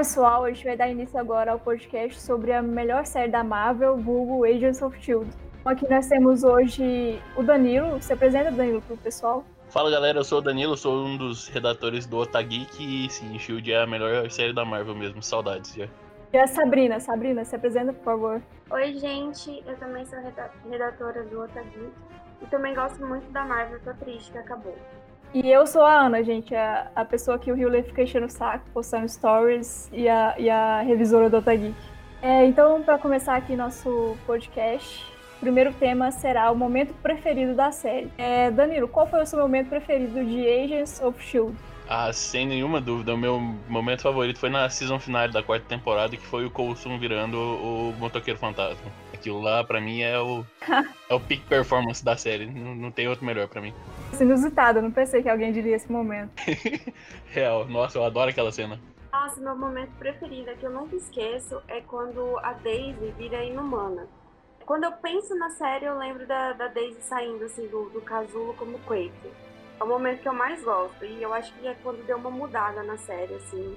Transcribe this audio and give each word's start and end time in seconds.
Olá 0.00 0.06
pessoal, 0.06 0.44
a 0.44 0.48
gente 0.50 0.64
vai 0.64 0.78
dar 0.78 0.88
início 0.88 1.18
agora 1.18 1.52
ao 1.52 1.58
podcast 1.58 2.18
sobre 2.22 2.54
a 2.54 2.62
melhor 2.62 3.04
série 3.04 3.30
da 3.30 3.44
Marvel, 3.44 3.98
vulgo 3.98 4.46
Agents 4.46 4.80
of 4.80 4.96
S.H.I.E.L.D. 4.96 5.30
Aqui 5.62 5.86
nós 5.90 6.08
temos 6.08 6.42
hoje 6.42 7.20
o 7.36 7.42
Danilo, 7.42 8.00
se 8.00 8.10
apresenta 8.10 8.50
Danilo 8.50 8.80
pro 8.80 8.96
pessoal. 8.96 9.44
Fala 9.68 9.90
galera, 9.90 10.20
eu 10.20 10.24
sou 10.24 10.38
o 10.38 10.40
Danilo, 10.40 10.74
sou 10.74 11.04
um 11.04 11.18
dos 11.18 11.48
redatores 11.48 12.06
do 12.06 12.16
Otageek 12.16 12.82
e 12.82 13.10
sim, 13.10 13.36
S.H.I.E.L.D. 13.36 13.72
é 13.72 13.82
a 13.82 13.86
melhor 13.86 14.30
série 14.30 14.54
da 14.54 14.64
Marvel 14.64 14.94
mesmo, 14.94 15.22
saudades 15.22 15.74
já. 15.74 15.86
E 16.32 16.38
a 16.38 16.46
Sabrina, 16.46 16.98
Sabrina, 16.98 17.44
se 17.44 17.54
apresenta 17.54 17.92
por 17.92 18.04
favor. 18.04 18.42
Oi 18.70 18.94
gente, 18.94 19.62
eu 19.66 19.76
também 19.76 20.06
sou 20.06 20.18
redatora 20.70 21.24
do 21.24 21.42
Otageek 21.42 21.92
e 22.40 22.46
também 22.46 22.74
gosto 22.74 23.04
muito 23.04 23.30
da 23.32 23.44
Marvel, 23.44 23.78
tô 23.84 23.92
triste 24.02 24.32
que 24.32 24.38
acabou. 24.38 24.74
E 25.32 25.48
eu 25.48 25.64
sou 25.64 25.82
a 25.82 26.06
Ana, 26.06 26.24
gente, 26.24 26.54
a, 26.54 26.90
a 26.94 27.04
pessoa 27.04 27.38
que 27.38 27.52
o 27.52 27.56
Hewlett 27.56 27.88
fica 27.88 28.02
enchendo 28.02 28.26
o 28.26 28.30
saco, 28.30 28.64
postando 28.74 29.08
stories 29.08 29.88
e 29.92 30.08
a, 30.08 30.34
e 30.36 30.50
a 30.50 30.80
revisora 30.80 31.30
do 31.30 31.36
Otageek. 31.36 31.74
É, 32.20 32.44
então, 32.44 32.82
para 32.82 32.98
começar 32.98 33.36
aqui 33.36 33.54
nosso 33.54 34.16
podcast, 34.26 35.06
o 35.36 35.40
primeiro 35.40 35.72
tema 35.72 36.10
será 36.10 36.50
o 36.50 36.56
momento 36.56 36.92
preferido 36.94 37.54
da 37.54 37.70
série. 37.70 38.10
É, 38.18 38.50
Danilo, 38.50 38.88
qual 38.88 39.06
foi 39.06 39.22
o 39.22 39.26
seu 39.26 39.38
momento 39.38 39.68
preferido 39.68 40.24
de 40.24 40.48
Agents 40.48 41.00
of 41.00 41.18
S.H.I.E.L.D.? 41.22 41.69
Ah, 41.92 42.12
sem 42.12 42.46
nenhuma 42.46 42.80
dúvida, 42.80 43.12
o 43.12 43.18
meu 43.18 43.40
momento 43.68 44.02
favorito 44.02 44.38
foi 44.38 44.48
na 44.48 44.70
season 44.70 45.00
final 45.00 45.28
da 45.28 45.42
quarta 45.42 45.66
temporada, 45.66 46.16
que 46.16 46.24
foi 46.24 46.46
o 46.46 46.50
Coulson 46.50 46.96
virando 47.00 47.36
o, 47.36 47.90
o 47.90 47.92
motoqueiro 47.94 48.38
fantasma. 48.38 48.92
Aquilo 49.12 49.40
lá, 49.40 49.64
pra 49.64 49.80
mim, 49.80 50.00
é 50.00 50.16
o, 50.16 50.46
é 51.08 51.14
o 51.14 51.18
peak 51.18 51.42
performance 51.46 52.04
da 52.04 52.16
série. 52.16 52.46
Não, 52.46 52.76
não 52.76 52.92
tem 52.92 53.08
outro 53.08 53.26
melhor 53.26 53.48
pra 53.48 53.60
mim. 53.60 53.74
Inusitado, 54.20 54.80
não 54.80 54.92
pensei 54.92 55.20
que 55.20 55.28
alguém 55.28 55.52
diria 55.52 55.74
esse 55.74 55.90
momento. 55.90 56.30
Real, 57.26 57.66
nossa, 57.66 57.98
eu 57.98 58.04
adoro 58.04 58.30
aquela 58.30 58.52
cena. 58.52 58.78
Nossa, 59.12 59.40
meu 59.40 59.56
momento 59.56 59.90
preferido, 59.98 60.52
que 60.60 60.64
eu 60.64 60.70
nunca 60.70 60.94
esqueço, 60.94 61.60
é 61.66 61.80
quando 61.80 62.38
a 62.38 62.52
Daisy 62.52 63.12
vira 63.18 63.42
inumana. 63.42 64.06
Quando 64.64 64.84
eu 64.84 64.92
penso 64.92 65.34
na 65.34 65.50
série, 65.50 65.86
eu 65.86 65.98
lembro 65.98 66.24
da, 66.24 66.52
da 66.52 66.68
Daisy 66.68 67.02
saindo 67.02 67.44
assim 67.46 67.66
do, 67.66 67.90
do 67.90 68.00
casulo 68.00 68.54
como 68.54 68.78
Quake. 68.86 69.10
É 69.80 69.84
o 69.84 69.86
momento 69.86 70.20
que 70.20 70.28
eu 70.28 70.34
mais 70.34 70.62
gosto. 70.62 71.04
E 71.04 71.22
eu 71.22 71.32
acho 71.32 71.52
que 71.54 71.66
é 71.66 71.74
quando 71.82 72.04
deu 72.04 72.18
uma 72.18 72.30
mudada 72.30 72.82
na 72.82 72.98
série, 72.98 73.34
assim. 73.34 73.76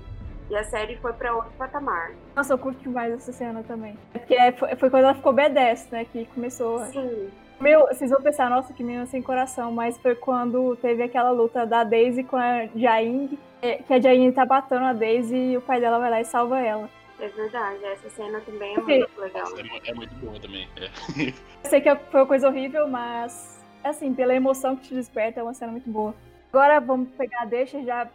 E 0.50 0.56
a 0.56 0.64
série 0.66 0.98
foi 0.98 1.14
pra 1.14 1.34
outro 1.34 1.52
patamar. 1.58 2.12
Nossa, 2.36 2.54
eu 2.54 2.58
curto 2.58 2.82
demais 2.84 3.14
essa 3.14 3.32
cena 3.32 3.64
também. 3.64 3.98
É 4.14 4.20
porque 4.20 4.36
é, 4.36 4.52
foi, 4.52 4.76
foi 4.76 4.90
quando 4.90 5.04
ela 5.04 5.16
ficou 5.16 5.34
B10, 5.34 5.92
né? 5.92 6.06
Que 6.06 6.26
começou. 6.26 6.80
Sim. 6.88 7.32
Meu, 7.60 7.88
vocês 7.88 8.12
vão 8.12 8.22
pensar, 8.22 8.50
nossa, 8.50 8.74
que 8.74 8.84
menina 8.84 9.06
sem 9.06 9.22
coração, 9.22 9.72
mas 9.72 9.98
foi 9.98 10.16
quando 10.16 10.76
teve 10.76 11.02
aquela 11.02 11.32
luta 11.32 11.66
da 11.66 11.86
Daisy 11.86 12.24
com 12.26 12.36
a 12.36 12.66
Jaing, 12.76 13.40
é, 13.62 13.78
que 13.78 13.94
a 13.94 14.02
Jaing 14.02 14.32
tá 14.34 14.46
batendo 14.46 14.84
a 14.84 14.92
Daisy 14.92 15.36
e 15.36 15.58
o 15.58 15.62
pai 15.62 15.80
dela 15.80 15.98
vai 15.98 16.10
lá 16.10 16.20
e 16.20 16.26
salva 16.26 16.60
ela. 16.60 16.90
É 17.20 17.28
verdade, 17.30 17.86
essa 17.86 18.10
cena 18.10 18.42
também 18.42 18.76
é 18.76 18.82
muito 18.82 19.22
legal. 19.22 19.48
É, 19.58 19.90
é 19.90 19.94
muito 19.94 20.14
boa 20.16 20.38
também. 20.42 20.68
É. 20.76 21.30
Eu 21.64 21.70
sei 21.70 21.80
que 21.80 21.96
foi 21.96 22.20
uma 22.20 22.28
coisa 22.28 22.50
horrível, 22.50 22.90
mas 22.90 23.53
assim, 23.84 24.14
pela 24.14 24.34
emoção 24.34 24.76
que 24.76 24.90
te 24.90 24.94
desperta, 24.94 25.40
é 25.40 25.44
uma 25.44 25.54
cena 25.54 25.72
muito 25.72 25.90
boa. 25.90 26.16
Agora 26.52 26.80
vamos 26.80 27.10
pegar 27.18 27.46
deixa 27.46 27.82
já 27.84 28.08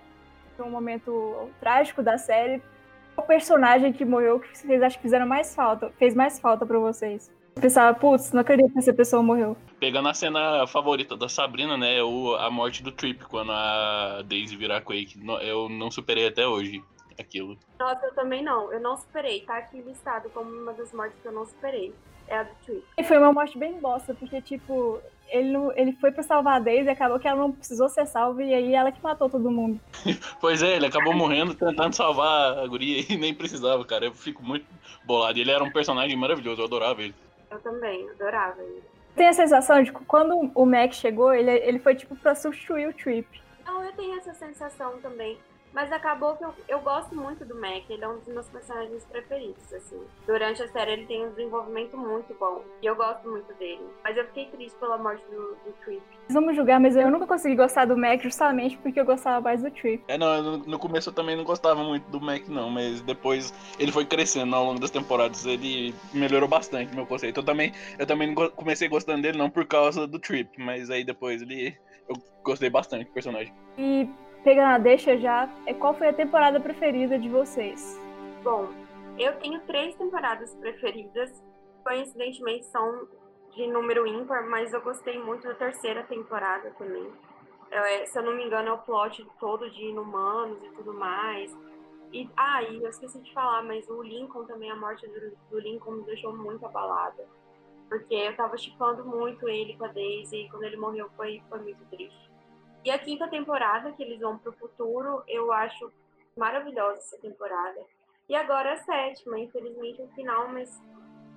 um 0.58 0.70
momento 0.70 1.50
trágico 1.60 2.02
da 2.02 2.18
série. 2.18 2.62
O 3.16 3.22
personagem 3.22 3.92
que 3.92 4.04
morreu 4.04 4.40
que 4.40 4.56
vocês 4.56 4.82
acham 4.82 4.96
que 4.96 5.02
fizeram 5.02 5.26
mais 5.26 5.54
falta, 5.54 5.90
fez 5.98 6.14
mais 6.14 6.38
falta 6.38 6.64
para 6.64 6.78
vocês? 6.78 7.30
Pensava, 7.60 7.98
putz, 7.98 8.32
não 8.32 8.40
acredito 8.40 8.72
que 8.72 8.78
essa 8.78 8.92
pessoa 8.92 9.22
morreu. 9.22 9.56
Pegando 9.80 10.08
a 10.08 10.14
cena 10.14 10.66
favorita 10.68 11.16
da 11.16 11.28
Sabrina, 11.28 11.76
né? 11.76 12.00
O, 12.02 12.34
a 12.36 12.50
morte 12.50 12.82
do 12.82 12.92
Trip, 12.92 13.24
quando 13.24 13.50
a 13.50 14.22
Daisy 14.24 14.56
virar 14.56 14.80
Quake. 14.82 15.20
Eu 15.42 15.68
não 15.68 15.90
superei 15.90 16.28
até 16.28 16.46
hoje 16.46 16.82
aquilo. 17.18 17.58
Nossa, 17.78 18.06
eu 18.06 18.14
também 18.14 18.42
não. 18.44 18.72
Eu 18.72 18.80
não 18.80 18.96
superei. 18.96 19.40
Tá 19.40 19.58
aqui 19.58 19.80
listado 19.80 20.30
como 20.30 20.50
uma 20.50 20.72
das 20.72 20.92
mortes 20.92 21.18
que 21.20 21.26
eu 21.26 21.32
não 21.32 21.44
superei. 21.44 21.92
É 22.28 22.38
a 22.38 22.42
do 22.44 22.54
Trip. 22.64 22.84
E 22.96 23.02
foi 23.02 23.18
uma 23.18 23.32
morte 23.32 23.58
bem 23.58 23.80
bosta, 23.80 24.14
porque, 24.14 24.40
tipo, 24.40 25.00
ele, 25.30 25.52
não, 25.52 25.72
ele 25.76 25.92
foi 25.92 26.10
pra 26.10 26.22
salvar 26.22 26.56
a 26.56 26.58
Daisy 26.58 26.88
e 26.88 26.90
acabou 26.90 27.18
que 27.18 27.28
ela 27.28 27.40
não 27.40 27.52
precisou 27.52 27.88
ser 27.88 28.06
salva 28.06 28.42
e 28.42 28.54
aí 28.54 28.74
ela 28.74 28.92
que 28.92 29.02
matou 29.02 29.28
todo 29.28 29.50
mundo. 29.50 29.80
pois 30.40 30.62
é, 30.62 30.76
ele 30.76 30.86
acabou 30.86 31.14
morrendo 31.14 31.54
tentando 31.54 31.94
salvar 31.94 32.58
a 32.58 32.66
guria 32.66 33.04
e 33.08 33.16
nem 33.16 33.34
precisava, 33.34 33.84
cara. 33.84 34.06
Eu 34.06 34.14
fico 34.14 34.42
muito 34.42 34.66
bolado. 35.04 35.38
Ele 35.38 35.50
era 35.50 35.62
um 35.62 35.70
personagem 35.70 36.16
maravilhoso, 36.16 36.60
eu 36.60 36.66
adorava 36.66 37.02
ele. 37.02 37.14
Eu 37.50 37.58
também, 37.60 38.08
adorava 38.10 38.60
ele. 38.62 38.82
Tem 39.14 39.28
a 39.28 39.32
sensação 39.32 39.82
de 39.82 39.92
que 39.92 40.04
quando 40.04 40.50
o 40.54 40.64
Mac 40.64 40.92
chegou, 40.92 41.34
ele, 41.34 41.50
ele 41.50 41.78
foi 41.78 41.94
tipo 41.94 42.14
pra 42.16 42.34
substituir 42.34 42.88
o 42.88 42.92
Trip. 42.92 43.26
Não, 43.66 43.84
eu 43.84 43.92
tenho 43.92 44.16
essa 44.16 44.32
sensação 44.32 44.98
também. 44.98 45.36
Mas 45.72 45.92
acabou 45.92 46.36
que 46.36 46.44
eu, 46.44 46.54
eu 46.68 46.80
gosto 46.80 47.14
muito 47.14 47.44
do 47.44 47.54
Mac, 47.54 47.88
ele 47.88 48.04
é 48.04 48.08
um 48.08 48.18
dos 48.18 48.26
meus 48.26 48.48
personagens 48.48 49.04
preferidos, 49.04 49.72
assim. 49.72 50.00
Durante 50.26 50.62
a 50.62 50.68
série 50.68 50.92
ele 50.92 51.06
tem 51.06 51.26
um 51.26 51.30
desenvolvimento 51.30 51.96
muito 51.96 52.34
bom. 52.38 52.62
E 52.82 52.86
eu 52.86 52.96
gosto 52.96 53.28
muito 53.28 53.52
dele. 53.54 53.86
Mas 54.02 54.16
eu 54.16 54.24
fiquei 54.26 54.46
triste 54.46 54.76
pela 54.78 54.98
morte 54.98 55.24
do, 55.30 55.56
do 55.64 55.72
Trip. 55.84 56.02
Vamos 56.30 56.56
julgar, 56.56 56.80
mas 56.80 56.96
eu 56.96 57.10
nunca 57.10 57.26
consegui 57.26 57.56
gostar 57.56 57.84
do 57.84 57.96
Mac 57.96 58.20
justamente 58.22 58.76
porque 58.78 59.00
eu 59.00 59.04
gostava 59.04 59.40
mais 59.40 59.62
do 59.62 59.70
Trip. 59.70 60.02
É, 60.08 60.18
não, 60.18 60.42
no, 60.42 60.58
no 60.58 60.78
começo 60.78 61.10
eu 61.10 61.14
também 61.14 61.36
não 61.36 61.44
gostava 61.44 61.82
muito 61.82 62.08
do 62.10 62.20
Mac, 62.20 62.46
não, 62.48 62.70
mas 62.70 63.00
depois 63.02 63.52
ele 63.78 63.92
foi 63.92 64.04
crescendo 64.04 64.54
ao 64.54 64.64
longo 64.64 64.80
das 64.80 64.90
temporadas, 64.90 65.46
ele 65.46 65.94
melhorou 66.12 66.48
bastante 66.48 66.94
meu 66.94 67.06
conceito. 67.06 67.40
Eu 67.40 67.44
também, 67.44 67.72
eu 67.98 68.06
também 68.06 68.34
comecei 68.34 68.88
gostando 68.88 69.22
dele 69.22 69.38
não 69.38 69.50
por 69.50 69.66
causa 69.66 70.06
do 70.06 70.18
Trip, 70.18 70.50
mas 70.58 70.90
aí 70.90 71.04
depois 71.04 71.42
ele. 71.42 71.76
Eu 72.08 72.16
gostei 72.42 72.70
bastante 72.70 73.04
do 73.04 73.12
personagem. 73.12 73.52
E 73.76 74.08
pegando 74.44 74.74
a 74.74 74.78
deixa 74.78 75.16
já, 75.16 75.48
é 75.66 75.74
qual 75.74 75.94
foi 75.94 76.08
a 76.08 76.12
temporada 76.12 76.60
preferida 76.60 77.18
de 77.18 77.28
vocês? 77.28 78.00
Bom, 78.42 78.68
eu 79.18 79.36
tenho 79.38 79.60
três 79.62 79.94
temporadas 79.96 80.54
preferidas. 80.54 81.30
Coincidentemente 81.84 82.66
são 82.66 83.08
de 83.54 83.66
número 83.66 84.06
ímpar, 84.06 84.46
mas 84.48 84.72
eu 84.72 84.80
gostei 84.80 85.18
muito 85.18 85.46
da 85.46 85.54
terceira 85.54 86.02
temporada 86.04 86.70
também. 86.78 87.10
É, 87.70 88.06
se 88.06 88.18
eu 88.18 88.22
não 88.22 88.34
me 88.34 88.44
engano, 88.44 88.68
é 88.68 88.72
o 88.72 88.78
plot 88.78 89.26
todo 89.38 89.68
de 89.70 89.84
inumanos 89.84 90.62
e 90.62 90.70
tudo 90.70 90.94
mais. 90.94 91.54
E, 92.12 92.28
ah, 92.36 92.62
e 92.62 92.82
eu 92.82 92.88
esqueci 92.88 93.20
de 93.20 93.32
falar, 93.34 93.62
mas 93.62 93.88
o 93.88 94.02
Lincoln 94.02 94.44
também, 94.44 94.70
a 94.70 94.76
morte 94.76 95.06
do, 95.06 95.36
do 95.50 95.58
Lincoln 95.58 95.92
me 95.92 96.04
deixou 96.04 96.34
muito 96.34 96.64
abalada. 96.64 97.26
Porque 97.88 98.14
eu 98.14 98.36
tava 98.36 98.56
chipando 98.56 99.04
muito 99.04 99.48
ele 99.48 99.76
com 99.76 99.84
a 99.84 99.88
Daisy 99.88 100.36
e 100.36 100.50
quando 100.50 100.64
ele 100.64 100.76
morreu 100.76 101.10
foi, 101.16 101.42
foi 101.48 101.58
muito 101.60 101.84
triste. 101.90 102.27
E 102.88 102.90
a 102.90 102.98
quinta 102.98 103.28
temporada, 103.28 103.92
que 103.92 104.02
eles 104.02 104.18
vão 104.18 104.38
pro 104.38 104.50
futuro, 104.50 105.22
eu 105.28 105.52
acho 105.52 105.92
maravilhosa 106.34 106.96
essa 106.96 107.18
temporada. 107.18 107.78
E 108.26 108.34
agora 108.34 108.72
a 108.72 108.76
sétima, 108.78 109.38
infelizmente 109.38 110.00
o 110.00 110.08
final, 110.14 110.48
mas 110.48 110.82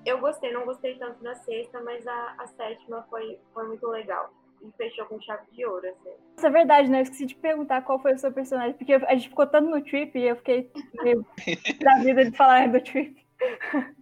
eu 0.05 0.17
gostei, 0.19 0.53
não 0.53 0.63
gostei 0.63 0.95
tanto 0.95 1.21
da 1.21 1.35
sexta, 1.35 1.81
mas 1.81 2.07
a, 2.07 2.35
a 2.37 2.47
sétima 2.47 3.05
foi, 3.09 3.37
foi 3.53 3.67
muito 3.67 3.85
legal. 3.87 4.31
E 4.61 4.71
fechou 4.77 5.05
com 5.07 5.19
chave 5.19 5.43
de 5.51 5.65
ouro, 5.65 5.85
assim. 5.89 6.13
Isso 6.37 6.47
é 6.47 6.49
verdade, 6.49 6.89
né? 6.89 6.99
Eu 6.99 7.03
esqueci 7.03 7.25
de 7.25 7.35
perguntar 7.35 7.81
qual 7.81 7.99
foi 7.99 8.13
o 8.13 8.17
seu 8.17 8.31
personagem, 8.31 8.73
porque 8.75 8.93
a 8.93 9.13
gente 9.13 9.27
ficou 9.27 9.45
tanto 9.45 9.69
no 9.69 9.83
Trip 9.83 10.17
e 10.17 10.29
eu 10.29 10.37
fiquei 10.37 10.71
meio 11.03 11.25
da 11.83 11.95
vida 11.95 12.31
de 12.31 12.37
falar 12.37 12.69
do 12.69 12.79
Trip. 12.81 13.27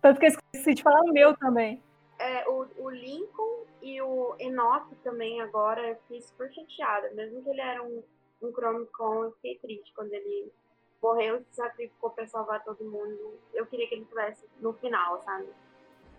tanto 0.00 0.18
que 0.18 0.24
eu 0.24 0.30
esqueci 0.30 0.72
de 0.72 0.82
falar 0.82 1.02
o 1.02 1.12
meu 1.12 1.36
também. 1.36 1.82
É, 2.18 2.48
o, 2.48 2.66
o 2.78 2.88
Lincoln 2.88 3.45
e 3.86 4.02
o 4.02 4.34
Enoch 4.40 4.92
também 5.04 5.40
agora 5.40 5.90
eu 5.90 5.96
fiquei 5.96 6.20
super 6.20 6.52
chateada. 6.52 7.08
Mesmo 7.14 7.40
que 7.44 7.50
ele 7.50 7.60
era 7.60 7.80
um, 7.84 8.02
um 8.42 8.50
Chromicon, 8.50 9.24
eu 9.24 9.32
fiquei 9.32 9.58
triste 9.58 9.92
quando 9.94 10.12
ele 10.12 10.52
morreu 11.00 11.36
e 11.36 11.44
se 11.44 11.54
sacrificou 11.54 12.10
pra 12.10 12.26
salvar 12.26 12.64
todo 12.64 12.84
mundo. 12.84 13.38
Eu 13.54 13.64
queria 13.66 13.86
que 13.86 13.94
ele 13.94 14.02
estivesse 14.02 14.44
no 14.58 14.72
final, 14.72 15.22
sabe? 15.22 15.46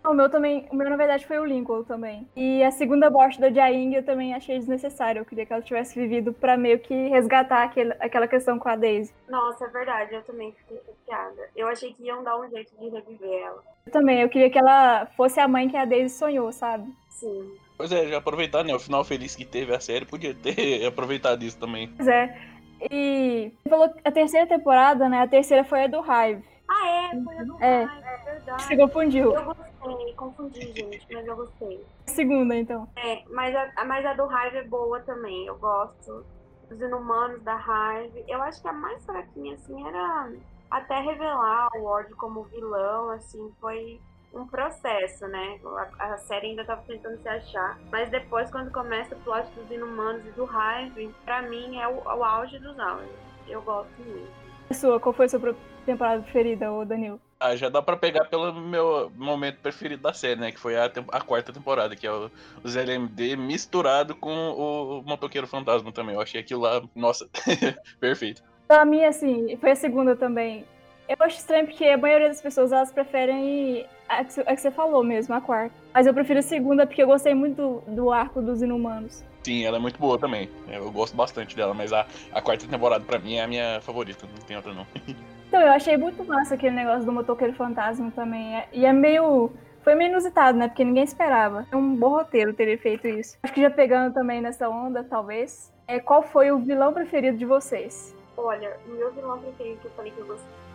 O 0.08 0.14
meu 0.14 0.30
também, 0.30 0.66
o 0.70 0.74
meu 0.74 0.88
na 0.88 0.96
verdade 0.96 1.26
foi 1.26 1.38
o 1.38 1.44
Lincoln 1.44 1.84
também. 1.84 2.26
E 2.34 2.64
a 2.64 2.70
segunda 2.70 3.10
morte 3.10 3.38
da 3.38 3.50
Jaing 3.50 3.92
eu 3.94 4.02
também 4.02 4.34
achei 4.34 4.58
desnecessário. 4.58 5.20
Eu 5.20 5.24
queria 5.26 5.44
que 5.44 5.52
ela 5.52 5.60
tivesse 5.60 6.00
vivido 6.00 6.32
para 6.32 6.56
meio 6.56 6.78
que 6.78 7.08
resgatar 7.08 7.64
aquele, 7.64 7.92
aquela 8.00 8.26
questão 8.26 8.58
com 8.58 8.70
a 8.70 8.74
Daisy. 8.74 9.12
Nossa, 9.28 9.66
é 9.66 9.68
verdade, 9.68 10.14
eu 10.14 10.22
também 10.22 10.52
fiquei 10.52 10.78
chateada. 10.78 11.50
Eu 11.54 11.68
achei 11.68 11.92
que 11.92 12.04
iam 12.04 12.24
dar 12.24 12.40
um 12.40 12.48
jeito 12.48 12.74
de 12.78 12.88
reviver 12.88 13.42
ela. 13.42 13.62
Eu 13.84 13.92
também, 13.92 14.22
eu 14.22 14.30
queria 14.30 14.48
que 14.48 14.58
ela 14.58 15.04
fosse 15.14 15.38
a 15.40 15.46
mãe 15.46 15.68
que 15.68 15.76
a 15.76 15.84
Daisy 15.84 16.16
sonhou, 16.16 16.50
sabe? 16.52 16.90
Sim. 17.10 17.52
Pois 17.76 17.92
é, 17.92 18.06
já 18.06 18.16
aproveitar, 18.16 18.64
né? 18.64 18.74
O 18.74 18.80
final 18.80 19.04
feliz 19.04 19.36
que 19.36 19.44
teve 19.44 19.74
a 19.74 19.80
série, 19.80 20.06
podia 20.06 20.34
ter 20.34 20.86
aproveitado 20.88 21.42
isso 21.42 21.58
também. 21.58 21.92
Pois 21.94 22.08
é. 22.08 22.34
E 22.90 23.52
falou 23.68 23.92
a 24.02 24.10
terceira 24.10 24.46
temporada, 24.46 25.06
né? 25.06 25.20
A 25.20 25.28
terceira 25.28 25.64
foi 25.64 25.84
a 25.84 25.86
do 25.86 25.98
Hive. 25.98 26.42
Ah, 26.66 26.88
é? 26.88 27.22
Foi 27.22 27.36
a 27.36 27.44
do 27.44 27.62
é. 27.62 27.82
Hive, 27.82 27.92
é 27.92 28.24
verdade. 28.24 28.62
Você 28.62 28.76
confundiu. 28.76 29.34
Eu 29.34 29.44
gostei, 29.44 29.67
confundi, 30.16 30.72
gente, 30.72 31.06
mas 31.12 31.26
eu 31.26 31.36
gostei. 31.36 31.84
Segunda, 32.06 32.54
então. 32.54 32.88
É, 32.96 33.24
mas 33.28 33.54
a, 33.54 33.84
mas 33.84 34.04
a 34.04 34.14
do 34.14 34.24
Hive 34.24 34.56
é 34.56 34.64
boa 34.64 35.00
também, 35.00 35.46
eu 35.46 35.56
gosto. 35.58 36.24
Os 36.70 36.80
inumanos 36.80 37.42
da 37.42 37.56
Hive. 37.56 38.24
Eu 38.28 38.42
acho 38.42 38.60
que 38.60 38.68
a 38.68 38.72
mais 38.72 39.04
fraquinha, 39.04 39.54
assim, 39.54 39.86
era 39.86 40.30
até 40.70 41.00
revelar 41.00 41.68
o 41.76 41.84
Ward 41.84 42.14
como 42.14 42.42
vilão, 42.44 43.10
assim, 43.10 43.52
foi 43.60 44.00
um 44.34 44.46
processo, 44.46 45.26
né? 45.28 45.58
A, 45.98 46.12
a 46.12 46.18
série 46.18 46.48
ainda 46.48 46.64
tava 46.64 46.82
tentando 46.82 47.20
se 47.22 47.28
achar. 47.28 47.78
Mas 47.90 48.10
depois, 48.10 48.50
quando 48.50 48.70
começa 48.70 49.14
o 49.14 49.20
plot 49.20 49.48
dos 49.52 49.70
Inumanos 49.70 50.26
e 50.26 50.30
do 50.32 50.44
Hive, 50.44 51.14
pra 51.24 51.42
mim 51.42 51.78
é 51.78 51.88
o, 51.88 52.02
o 52.04 52.24
auge 52.24 52.58
dos 52.58 52.78
auges. 52.78 53.10
Eu 53.46 53.62
gosto 53.62 53.98
muito. 54.02 54.47
Sua, 54.72 55.00
qual 55.00 55.12
foi 55.12 55.26
a 55.26 55.28
sua 55.28 55.56
temporada 55.86 56.22
preferida, 56.22 56.70
ô 56.70 56.84
Danilo? 56.84 57.20
Ah, 57.40 57.54
já 57.54 57.68
dá 57.68 57.80
pra 57.80 57.96
pegar 57.96 58.24
pelo 58.24 58.52
meu 58.52 59.10
momento 59.16 59.60
preferido 59.60 60.02
da 60.02 60.12
série, 60.12 60.40
né? 60.40 60.52
Que 60.52 60.58
foi 60.58 60.76
a, 60.76 60.90
a 61.12 61.20
quarta 61.20 61.52
temporada, 61.52 61.94
que 61.94 62.06
é 62.06 62.12
o, 62.12 62.30
os 62.62 62.76
LMD 62.76 63.36
misturado 63.36 64.14
com 64.14 64.30
o, 64.30 64.98
o 64.98 65.02
Motoqueiro 65.02 65.46
Fantasma 65.46 65.92
também. 65.92 66.14
Eu 66.14 66.20
achei 66.20 66.40
aquilo 66.40 66.62
lá, 66.62 66.82
nossa, 66.94 67.28
perfeito. 68.00 68.42
Pra 68.66 68.84
mim, 68.84 69.04
assim, 69.04 69.56
foi 69.56 69.70
a 69.70 69.76
segunda 69.76 70.16
também. 70.16 70.66
Eu 71.08 71.16
acho 71.20 71.38
estranho 71.38 71.66
porque 71.66 71.86
a 71.86 71.96
maioria 71.96 72.28
das 72.28 72.42
pessoas 72.42 72.70
elas 72.70 72.92
preferem 72.92 73.86
a 74.08 74.22
que, 74.24 74.40
a 74.40 74.54
que 74.54 74.60
você 74.60 74.70
falou 74.70 75.02
mesmo, 75.02 75.34
a 75.34 75.40
quarta. 75.40 75.74
Mas 75.94 76.06
eu 76.06 76.12
prefiro 76.12 76.38
a 76.38 76.42
segunda 76.42 76.86
porque 76.86 77.02
eu 77.02 77.06
gostei 77.06 77.34
muito 77.34 77.56
do, 77.86 77.94
do 77.94 78.12
arco 78.12 78.42
dos 78.42 78.60
inumanos. 78.60 79.24
Sim, 79.42 79.64
ela 79.64 79.78
é 79.78 79.80
muito 79.80 79.98
boa 79.98 80.18
também. 80.18 80.50
Eu 80.70 80.90
gosto 80.92 81.16
bastante 81.16 81.56
dela, 81.56 81.72
mas 81.72 81.94
a, 81.94 82.06
a 82.32 82.42
quarta 82.42 82.66
temporada 82.66 83.02
pra 83.04 83.18
mim 83.18 83.36
é 83.36 83.42
a 83.42 83.46
minha 83.46 83.80
favorita, 83.80 84.26
não 84.26 84.44
tem 84.46 84.56
outra 84.56 84.74
não. 84.74 84.86
Então, 85.48 85.62
eu 85.62 85.72
achei 85.72 85.96
muito 85.96 86.22
massa 86.24 86.56
aquele 86.56 86.76
negócio 86.76 87.06
do 87.06 87.12
motoqueiro 87.12 87.54
fantasma 87.54 88.10
também. 88.10 88.54
É, 88.54 88.68
e 88.70 88.84
é 88.84 88.92
meio. 88.92 89.50
Foi 89.82 89.94
meio 89.94 90.10
inusitado, 90.10 90.58
né? 90.58 90.68
Porque 90.68 90.84
ninguém 90.84 91.04
esperava. 91.04 91.66
É 91.72 91.74
um 91.74 91.96
bom 91.96 92.10
roteiro 92.10 92.52
ter 92.52 92.76
feito 92.76 93.08
isso. 93.08 93.38
Acho 93.42 93.54
que 93.54 93.62
já 93.62 93.70
pegando 93.70 94.12
também 94.12 94.42
nessa 94.42 94.68
onda, 94.68 95.02
talvez. 95.02 95.72
É, 95.86 95.98
qual 95.98 96.22
foi 96.22 96.52
o 96.52 96.58
vilão 96.58 96.92
preferido 96.92 97.38
de 97.38 97.46
vocês? 97.46 98.14
Olha, 98.36 98.76
o 98.86 98.90
meu 98.90 99.10
vilão 99.14 99.38
preferido 99.38 99.80
que 99.80 99.86
eu 99.86 99.90
falei 99.92 100.12
que 100.12 100.18
eu 100.18 100.26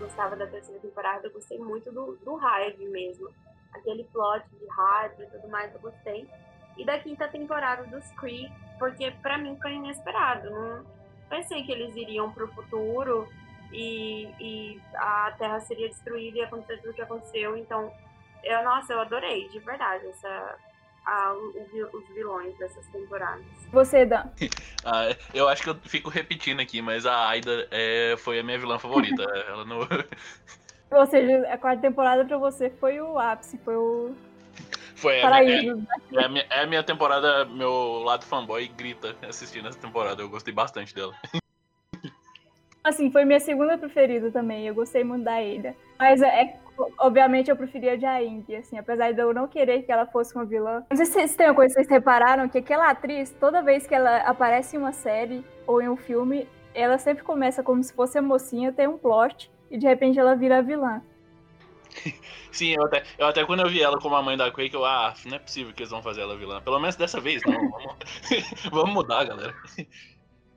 gostava 0.03 0.35
da 0.35 0.47
terceira 0.47 0.79
temporada, 0.81 1.27
eu 1.27 1.31
gostei 1.31 1.57
muito 1.57 1.91
do, 1.91 2.15
do 2.17 2.35
Hyde 2.35 2.85
mesmo. 2.85 3.29
Aquele 3.73 4.03
plot 4.05 4.45
de 4.49 4.67
Hyde 4.67 5.23
e 5.23 5.25
tudo 5.27 5.47
mais, 5.49 5.73
eu 5.73 5.79
gostei. 5.79 6.27
E 6.77 6.85
da 6.85 6.99
quinta 6.99 7.27
temporada 7.27 7.83
dos 7.85 8.05
Kree, 8.13 8.51
porque 8.77 9.11
para 9.21 9.37
mim 9.37 9.57
foi 9.61 9.73
inesperado. 9.73 10.49
Não 10.49 10.85
pensei 11.29 11.63
que 11.63 11.71
eles 11.71 11.95
iriam 11.95 12.31
pro 12.31 12.47
futuro 12.53 13.27
e, 13.71 14.25
e 14.39 14.81
a 14.95 15.33
Terra 15.37 15.59
seria 15.61 15.87
destruída 15.87 16.37
e 16.37 16.41
acontecer 16.41 16.77
tudo 16.77 16.91
o 16.91 16.93
que 16.93 17.01
aconteceu. 17.01 17.57
Então, 17.57 17.91
eu, 18.43 18.63
nossa, 18.63 18.93
eu 18.93 18.99
adorei, 18.99 19.47
de 19.49 19.59
verdade, 19.59 20.05
essa, 20.07 20.57
a, 21.05 21.33
os 21.33 22.07
vilões 22.13 22.57
dessas 22.57 22.85
temporadas. 22.87 23.45
Você, 23.71 24.05
Dan? 24.05 24.25
ah, 24.85 25.15
eu 25.33 25.47
acho 25.47 25.63
que 25.63 25.69
eu 25.69 25.75
fico 25.83 26.09
repetindo 26.09 26.59
aqui, 26.59 26.81
mas 26.81 27.05
a 27.05 27.27
Aida 27.27 27.67
é, 27.71 28.15
foi 28.17 28.39
a 28.39 28.43
minha 28.43 28.57
vilã 28.57 28.79
favorita. 28.79 29.23
Ela 29.47 29.65
não. 29.65 29.79
Ou 30.91 31.05
seja, 31.07 31.47
a 31.51 31.57
quarta 31.57 31.81
temporada 31.81 32.23
pra 32.23 32.37
você 32.37 32.69
foi 32.69 33.01
o 33.01 33.17
ápice, 33.19 33.57
foi 33.59 33.75
o. 33.75 34.15
Foi, 34.95 35.15
é, 35.15 35.21
é, 35.21 35.65
é, 36.13 36.23
a 36.23 36.29
minha, 36.29 36.45
é 36.49 36.61
a 36.61 36.67
minha 36.67 36.83
temporada, 36.83 37.43
meu 37.45 38.03
lado 38.03 38.23
fanboy 38.23 38.67
grita 38.69 39.15
assistindo 39.27 39.67
essa 39.67 39.77
temporada. 39.77 40.21
Eu 40.21 40.29
gostei 40.29 40.53
bastante 40.53 40.95
dela. 40.95 41.13
Assim, 42.83 43.09
foi 43.11 43.25
minha 43.25 43.39
segunda 43.39 43.77
preferida 43.77 44.29
também. 44.29 44.67
Eu 44.67 44.75
gostei 44.75 45.03
muito 45.03 45.23
da 45.23 45.41
Ilha. 45.41 45.75
Mas, 45.97 46.21
é, 46.21 46.41
é 46.41 46.59
obviamente, 46.97 47.49
eu 47.49 47.55
preferia 47.55 47.97
de 47.97 48.05
Aang, 48.05 48.55
assim. 48.55 48.77
Apesar 48.77 49.11
de 49.13 49.21
eu 49.21 49.33
não 49.33 49.47
querer 49.47 49.83
que 49.83 49.91
ela 49.91 50.05
fosse 50.05 50.35
uma 50.35 50.45
vilã. 50.45 50.83
Não 50.89 50.97
sei 50.97 51.05
se 51.05 51.13
vocês 51.13 51.35
têm 51.35 51.47
uma 51.47 51.55
coisa 51.55 51.73
que 51.73 51.81
vocês 51.81 51.89
repararam, 51.89 52.49
que 52.49 52.57
aquela 52.57 52.89
atriz, 52.89 53.31
toda 53.39 53.61
vez 53.61 53.87
que 53.87 53.95
ela 53.95 54.17
aparece 54.17 54.75
em 54.75 54.79
uma 54.79 54.93
série 54.93 55.43
ou 55.67 55.81
em 55.81 55.89
um 55.89 55.97
filme, 55.97 56.47
ela 56.73 56.97
sempre 56.97 57.23
começa 57.23 57.63
como 57.63 57.83
se 57.83 57.93
fosse 57.93 58.17
a 58.17 58.21
mocinha, 58.21 58.71
tem 58.71 58.87
um 58.87 58.97
plot, 58.97 59.51
e 59.69 59.77
de 59.77 59.87
repente 59.87 60.19
ela 60.19 60.35
vira 60.35 60.59
a 60.59 60.61
vilã. 60.61 61.01
Sim, 62.51 62.75
eu 62.75 62.85
até, 62.85 63.03
eu 63.17 63.27
até 63.27 63.45
quando 63.45 63.61
eu 63.61 63.69
vi 63.69 63.81
ela 63.81 63.99
como 63.99 64.15
a 64.15 64.21
mãe 64.21 64.37
da 64.37 64.51
Quake, 64.51 64.73
eu, 64.73 64.85
ah, 64.85 65.13
não 65.25 65.35
é 65.35 65.39
possível 65.39 65.73
que 65.73 65.81
eles 65.81 65.91
vão 65.91 66.03
fazer 66.03 66.21
ela 66.21 66.37
vilã. 66.37 66.61
Pelo 66.61 66.79
menos 66.79 66.95
dessa 66.95 67.19
vez, 67.19 67.41
não. 67.43 67.53
Vamos, 67.69 67.95
vamos 68.71 68.93
mudar, 68.93 69.23
galera. 69.23 69.53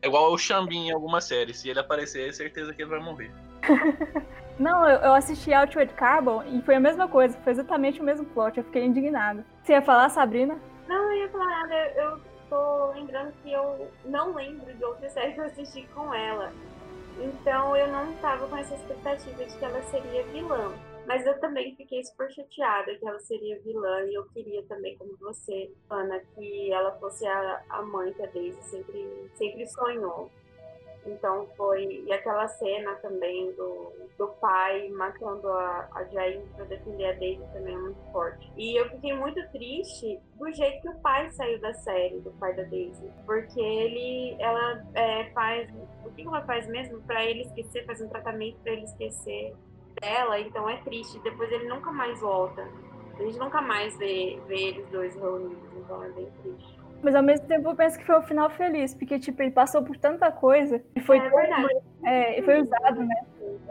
É 0.03 0.07
igual 0.07 0.33
o 0.33 0.39
Xambin 0.39 0.89
em 0.89 0.93
alguma 0.93 1.21
série. 1.21 1.55
Se 1.55 1.69
ele 1.69 1.81
aparecer, 1.81 2.29
é 2.29 2.33
certeza 2.33 2.73
que 2.75 2.83
ele 2.83 2.91
vai 2.91 3.01
morrer. 3.01 3.33
Não, 4.59 4.89
eu, 4.89 5.13
assisti 5.13 5.53
Outward 5.53 5.93
Carbon 5.95 6.43
e 6.45 6.63
foi 6.63 6.77
a 6.77 6.81
mesma 6.81 7.07
coisa. 7.07 7.37
Foi 7.45 7.53
exatamente 7.53 8.01
o 8.01 8.05
mesmo 8.05 8.25
plot. 8.25 8.57
Eu 8.57 8.65
fiquei 8.65 8.85
indignada. 8.85 9.45
Você 9.63 9.73
ia 9.73 9.83
falar, 9.83 10.09
Sabrina? 10.09 10.59
Não, 10.89 11.13
eu 11.13 11.19
ia 11.19 11.29
falar 11.29 11.45
nada. 11.45 11.75
Eu 11.95 12.21
tô 12.49 12.93
lembrando 12.93 13.35
que 13.43 13.53
eu 13.53 13.87
não 14.07 14.35
lembro 14.35 14.73
de 14.73 14.83
outra 14.83 15.11
série 15.11 15.35
que 15.35 15.41
eu 15.41 15.45
assisti 15.45 15.87
com 15.95 16.15
ela. 16.15 16.51
Então 17.21 17.77
eu 17.77 17.89
não 17.89 18.13
tava 18.15 18.47
com 18.47 18.57
essa 18.57 18.75
expectativa 18.75 19.45
de 19.45 19.57
que 19.59 19.65
ela 19.65 19.83
seria 19.83 20.25
vilã. 20.25 20.73
Mas 21.07 21.25
eu 21.25 21.39
também 21.39 21.75
fiquei 21.77 22.03
super 22.05 22.31
chateada 22.33 22.95
que 22.97 23.07
ela 23.07 23.21
seria 23.21 23.61
vilã 23.61 24.03
e 24.07 24.15
eu 24.15 24.25
queria 24.31 24.63
também, 24.65 24.97
como 24.97 25.17
você, 25.19 25.71
Ana, 25.89 26.19
que 26.35 26.73
ela 26.73 26.93
fosse 26.99 27.25
a, 27.27 27.63
a 27.71 27.83
mãe 27.83 28.13
que 28.13 28.23
a 28.23 28.27
Daisy 28.27 28.61
sempre, 28.63 29.31
sempre 29.35 29.67
sonhou. 29.69 30.31
Então 31.07 31.47
foi. 31.57 32.03
E 32.07 32.13
aquela 32.13 32.47
cena 32.49 32.95
também 32.97 33.53
do, 33.53 33.93
do 34.19 34.29
pai 34.41 34.89
matando 34.91 35.49
a, 35.49 35.89
a 35.95 36.05
Jair 36.05 36.43
para 36.55 36.65
defender 36.65 37.07
a 37.07 37.13
Daisy 37.13 37.43
também 37.53 37.75
é 37.75 37.79
muito 37.79 38.13
forte. 38.13 38.51
E 38.57 38.79
eu 38.79 38.89
fiquei 38.91 39.15
muito 39.15 39.41
triste 39.53 40.21
do 40.35 40.53
jeito 40.53 40.83
que 40.83 40.89
o 40.89 40.99
pai 41.01 41.31
saiu 41.31 41.61
da 41.61 41.73
série, 41.75 42.21
do 42.21 42.31
pai 42.33 42.55
da 42.55 42.65
Daisy. 42.65 43.11
Porque 43.25 43.61
ele. 43.61 44.37
Ela 44.41 44.85
é, 44.95 45.31
faz. 45.31 45.71
O 46.05 46.11
que 46.11 46.23
ela 46.23 46.43
faz 46.43 46.67
mesmo? 46.69 46.97
para 47.07 47.25
ele 47.25 47.43
esquecer, 47.43 47.85
faz 47.87 48.01
um 48.01 48.09
tratamento 48.09 48.59
para 48.63 48.73
ele 48.73 48.85
esquecer 48.85 49.55
dela, 50.01 50.39
então 50.41 50.69
é 50.69 50.77
triste. 50.83 51.19
Depois 51.21 51.51
ele 51.51 51.69
nunca 51.69 51.91
mais 51.93 52.21
volta. 52.21 52.69
A 53.19 53.23
gente 53.23 53.39
nunca 53.39 53.63
mais 53.63 53.97
vê, 53.97 54.39
vê 54.47 54.69
eles 54.69 54.87
dois 54.91 55.15
reunidos, 55.15 55.73
então 55.75 56.05
é 56.05 56.11
bem 56.11 56.31
triste. 56.43 56.76
Mas 57.03 57.15
ao 57.15 57.23
mesmo 57.23 57.47
tempo 57.47 57.69
eu 57.69 57.75
penso 57.75 57.99
que 57.99 58.05
foi 58.05 58.19
um 58.19 58.23
final 58.23 58.51
feliz, 58.51 58.95
porque 58.95 59.19
tipo, 59.19 59.43
ele 59.43 59.51
passou 59.51 59.83
por 59.83 59.97
tanta 59.97 60.31
coisa 60.31 60.83
e 60.95 61.01
foi, 61.01 61.19
é 61.19 61.29
verdade. 61.29 61.77
É, 62.05 62.43
foi 62.43 62.61
usado, 62.61 63.05
né? 63.05 63.15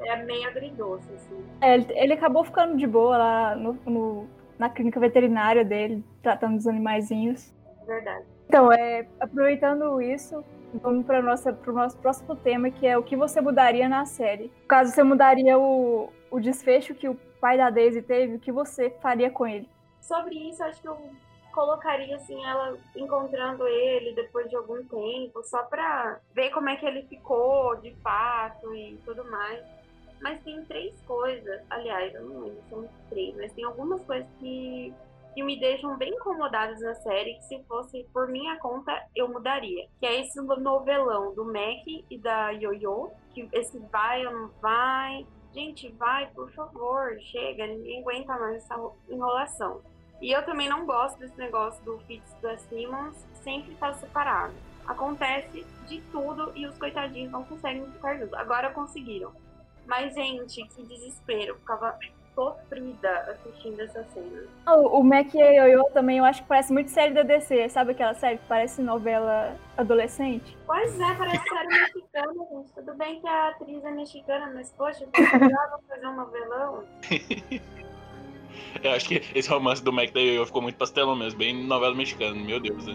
É 0.05 0.23
meio 0.23 0.47
agridoce, 0.47 1.07
assim. 1.13 1.43
É, 1.61 1.75
ele, 1.75 1.87
ele, 1.89 2.13
acabou 2.13 2.43
ficando 2.43 2.77
de 2.77 2.87
boa 2.87 3.17
lá 3.17 3.55
no, 3.55 3.73
no, 3.85 4.27
na 4.57 4.69
clínica 4.69 4.99
veterinária 4.99 5.65
dele, 5.65 6.03
tratando 6.21 6.55
dos 6.55 6.67
animaizinhos. 6.67 7.53
Verdade. 7.85 8.25
Então, 8.47 8.71
é, 8.71 9.07
aproveitando 9.19 10.01
isso, 10.01 10.43
vamos 10.81 11.05
para 11.05 11.19
o 11.19 11.73
nosso 11.73 11.97
próximo 11.97 12.35
tema, 12.35 12.69
que 12.69 12.85
é 12.85 12.97
o 12.97 13.03
que 13.03 13.15
você 13.15 13.41
mudaria 13.41 13.89
na 13.89 14.05
série. 14.05 14.51
Caso 14.67 14.91
você 14.91 15.03
mudaria 15.03 15.57
o, 15.57 16.09
o 16.29 16.39
desfecho 16.39 16.93
que 16.93 17.09
o 17.09 17.15
pai 17.39 17.57
da 17.57 17.69
Daisy 17.69 18.01
teve, 18.01 18.35
o 18.35 18.39
que 18.39 18.51
você 18.51 18.89
faria 19.01 19.29
com 19.29 19.45
ele? 19.45 19.69
Sobre 20.01 20.35
isso, 20.49 20.63
acho 20.63 20.81
que 20.81 20.87
eu 20.87 20.97
colocaria 21.55 22.17
assim 22.17 22.45
ela 22.45 22.77
encontrando 22.95 23.65
ele 23.65 24.13
depois 24.13 24.49
de 24.49 24.55
algum 24.57 24.83
tempo, 24.83 25.41
só 25.43 25.63
para 25.63 26.19
ver 26.33 26.51
como 26.51 26.69
é 26.69 26.75
que 26.75 26.85
ele 26.85 27.03
ficou 27.03 27.77
de 27.77 27.95
fato 28.03 28.75
e 28.75 28.99
tudo 29.05 29.23
mais. 29.31 29.63
Mas 30.21 30.43
tem 30.43 30.63
três 30.65 30.93
coisas, 31.03 31.61
aliás, 31.69 32.13
eu 32.13 32.25
não 32.25 32.41
lembro, 32.41 32.61
são 32.69 32.89
três, 33.09 33.35
mas 33.37 33.53
tem 33.53 33.63
algumas 33.63 34.03
coisas 34.03 34.27
que 34.39 34.93
que 35.33 35.43
me 35.43 35.59
deixam 35.59 35.97
bem 35.97 36.13
incomodadas 36.13 36.79
na 36.79 36.95
série, 36.95 37.33
que 37.35 37.43
se 37.43 37.61
fosse 37.63 38.05
por 38.13 38.29
minha 38.29 38.57
conta, 38.57 39.05
eu 39.13 39.27
mudaria. 39.27 39.85
Que 39.99 40.05
é 40.05 40.21
esse 40.21 40.39
novelão 40.39 41.35
do 41.35 41.43
Mac 41.43 41.85
e 42.09 42.17
da 42.17 42.51
Yoyo, 42.51 43.11
que 43.33 43.45
esse 43.51 43.77
vai 43.91 44.25
ou 44.25 44.31
não 44.31 44.47
vai. 44.61 45.27
Gente, 45.53 45.91
vai, 45.91 46.27
por 46.27 46.49
favor, 46.53 47.19
chega, 47.19 47.67
ninguém 47.67 47.99
aguenta 47.99 48.39
mais 48.39 48.63
essa 48.63 48.79
enrolação. 49.09 49.81
E 50.21 50.31
eu 50.31 50.43
também 50.43 50.69
não 50.69 50.85
gosto 50.85 51.19
desse 51.19 51.37
negócio 51.37 51.83
do 51.83 51.97
Fitz 51.99 52.33
da 52.41 52.57
Simmons 52.57 53.15
sempre 53.43 53.73
estar 53.73 53.91
tá 53.91 53.93
separado. 53.93 54.53
Acontece 54.87 55.65
de 55.87 56.01
tudo 56.11 56.51
e 56.55 56.65
os 56.65 56.77
coitadinhos 56.77 57.31
não 57.31 57.43
conseguem 57.43 57.85
ficar 57.91 58.17
juntos. 58.17 58.33
Agora 58.33 58.71
conseguiram. 58.71 59.31
Mas, 59.85 60.13
gente, 60.13 60.63
que 60.67 60.83
desespero. 60.83 61.55
Ficava 61.55 61.97
sofrida 62.35 63.09
assistindo 63.31 63.79
essa 63.79 64.03
cena. 64.13 64.43
O, 64.67 64.99
o 64.99 65.03
Mac 65.03 65.33
e 65.33 65.41
a 65.41 65.65
Yoyo 65.65 65.85
também, 65.93 66.17
eu 66.17 66.25
acho 66.25 66.41
que 66.41 66.47
parece 66.47 66.73
muito 66.73 66.91
série 66.91 67.13
da 67.13 67.23
DC. 67.23 67.69
Sabe 67.69 67.91
aquela 67.91 68.13
série 68.13 68.37
que 68.37 68.45
parece 68.47 68.81
novela 68.81 69.55
adolescente? 69.77 70.55
Pois 70.67 70.99
é, 70.99 71.15
parece 71.15 71.43
série 71.47 71.67
mexicana, 71.67 72.33
gente. 72.51 72.73
Tudo 72.73 72.93
bem 72.95 73.21
que 73.21 73.27
a 73.27 73.49
atriz 73.49 73.83
é 73.83 73.91
mexicana, 73.91 74.51
mas 74.53 74.71
poxa, 74.73 75.07
precisava 75.07 75.79
fazer 75.87 76.07
um 76.07 76.15
novelão. 76.15 76.83
eu 78.83 78.91
acho 78.91 79.07
que 79.07 79.21
esse 79.33 79.49
romance 79.49 79.83
do 79.83 79.91
Mac 79.91 80.09
e 80.09 80.13
da 80.13 80.19
Yoyo 80.19 80.45
ficou 80.45 80.61
muito 80.61 80.77
pastelão 80.77 81.15
mesmo, 81.15 81.39
bem 81.39 81.65
novela 81.65 81.95
mexicana, 81.95 82.35
meu 82.35 82.59
Deus. 82.59 82.85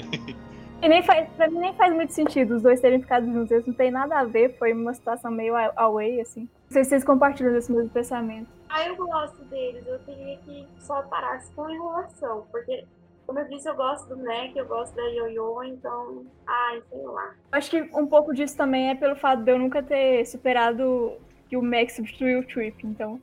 E 0.83 0.89
nem 0.89 1.03
faz, 1.03 1.29
pra 1.37 1.49
mim 1.49 1.59
nem 1.59 1.75
faz 1.75 1.95
muito 1.95 2.13
sentido 2.15 2.57
os 2.57 2.63
dois 2.63 2.81
terem 2.81 3.01
ficado 3.01 3.31
juntos. 3.31 3.51
Eles 3.51 3.67
não 3.67 3.75
tem 3.75 3.91
nada 3.91 4.19
a 4.19 4.25
ver, 4.25 4.57
foi 4.59 4.73
uma 4.73 4.95
situação 4.95 5.31
meio 5.31 5.55
away, 5.77 6.23
assim. 6.23 6.41
Não 6.41 6.71
sei 6.71 6.85
se 6.85 6.91
vocês 6.91 7.05
compartilham 7.05 7.53
desse 7.53 7.71
mesmo 7.71 7.91
pensamento. 7.91 8.49
Ah, 8.71 8.87
eu 8.87 8.97
gosto 8.97 9.45
deles. 9.45 9.87
Eu 9.87 9.99
queria 9.99 10.39
que 10.39 10.67
só 10.79 11.03
parasse 11.03 11.53
com 11.53 11.69
enrolação. 11.69 12.47
Porque, 12.51 12.87
como 13.27 13.41
eu 13.41 13.49
disse, 13.49 13.69
eu 13.69 13.75
gosto 13.75 14.09
do 14.09 14.25
Mac, 14.25 14.57
eu 14.57 14.67
gosto 14.67 14.95
da 14.97 15.03
Yoyo, 15.03 15.65
então. 15.65 16.25
Ai, 16.47 16.83
sei 16.89 17.03
lá. 17.03 17.35
Acho 17.53 17.71
que 17.71 17.83
um 17.95 18.07
pouco 18.07 18.33
disso 18.33 18.57
também 18.57 18.89
é 18.89 18.95
pelo 18.95 19.17
fato 19.17 19.43
de 19.43 19.51
eu 19.51 19.59
nunca 19.59 19.83
ter 19.83 20.25
superado 20.25 21.13
que 21.51 21.59
o 21.59 21.63
Mac 21.63 21.91
substituiu 21.91 22.41
o 22.41 22.47
Trip, 22.47 22.87
então. 22.87 23.21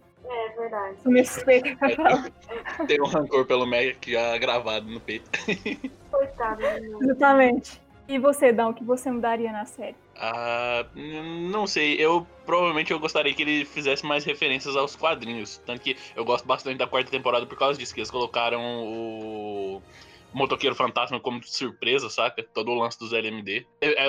É 0.58 0.62
verdade. 0.62 0.98
Meio 1.06 1.26
suspeita 1.26 1.76
pra 1.76 1.90
falar. 1.96 2.32
Tem 2.88 3.00
um 3.00 3.06
rancor 3.06 3.46
pelo 3.46 3.66
Mac 3.68 4.08
já 4.08 4.38
gravado 4.40 4.90
no 4.90 5.00
peito. 5.00 5.30
Coitado, 6.10 6.64
Exatamente. 7.02 7.80
E 8.08 8.18
você, 8.18 8.54
Dão, 8.54 8.70
o 8.70 8.74
que 8.74 8.86
você 8.86 9.12
mudaria 9.12 9.52
na 9.52 9.66
série? 9.66 9.96
Ah, 10.16 10.86
não 10.96 11.68
sei. 11.68 11.96
Eu 11.96 12.26
provavelmente 12.46 12.92
eu 12.92 13.00
gostaria 13.00 13.34
que 13.34 13.42
ele 13.42 13.66
fizesse 13.66 14.06
mais 14.06 14.24
referências 14.24 14.76
aos 14.78 14.96
quadrinhos. 14.96 15.58
Tanto 15.66 15.82
que 15.82 15.98
eu 16.16 16.24
gosto 16.24 16.48
bastante 16.48 16.78
da 16.78 16.88
quarta 16.88 17.12
temporada 17.12 17.46
por 17.46 17.58
causa 17.58 17.78
disso, 17.78 17.94
que 17.94 18.00
eles 18.00 18.10
colocaram 18.10 18.62
o 18.62 19.82
Motoqueiro 20.38 20.76
Fantasma 20.76 21.20
como 21.20 21.44
surpresa, 21.44 22.10
saca? 22.10 22.44
Todo 22.54 22.72
o 22.72 22.76
lance 22.76 23.00
dos 23.00 23.12
LMD. 23.12 23.66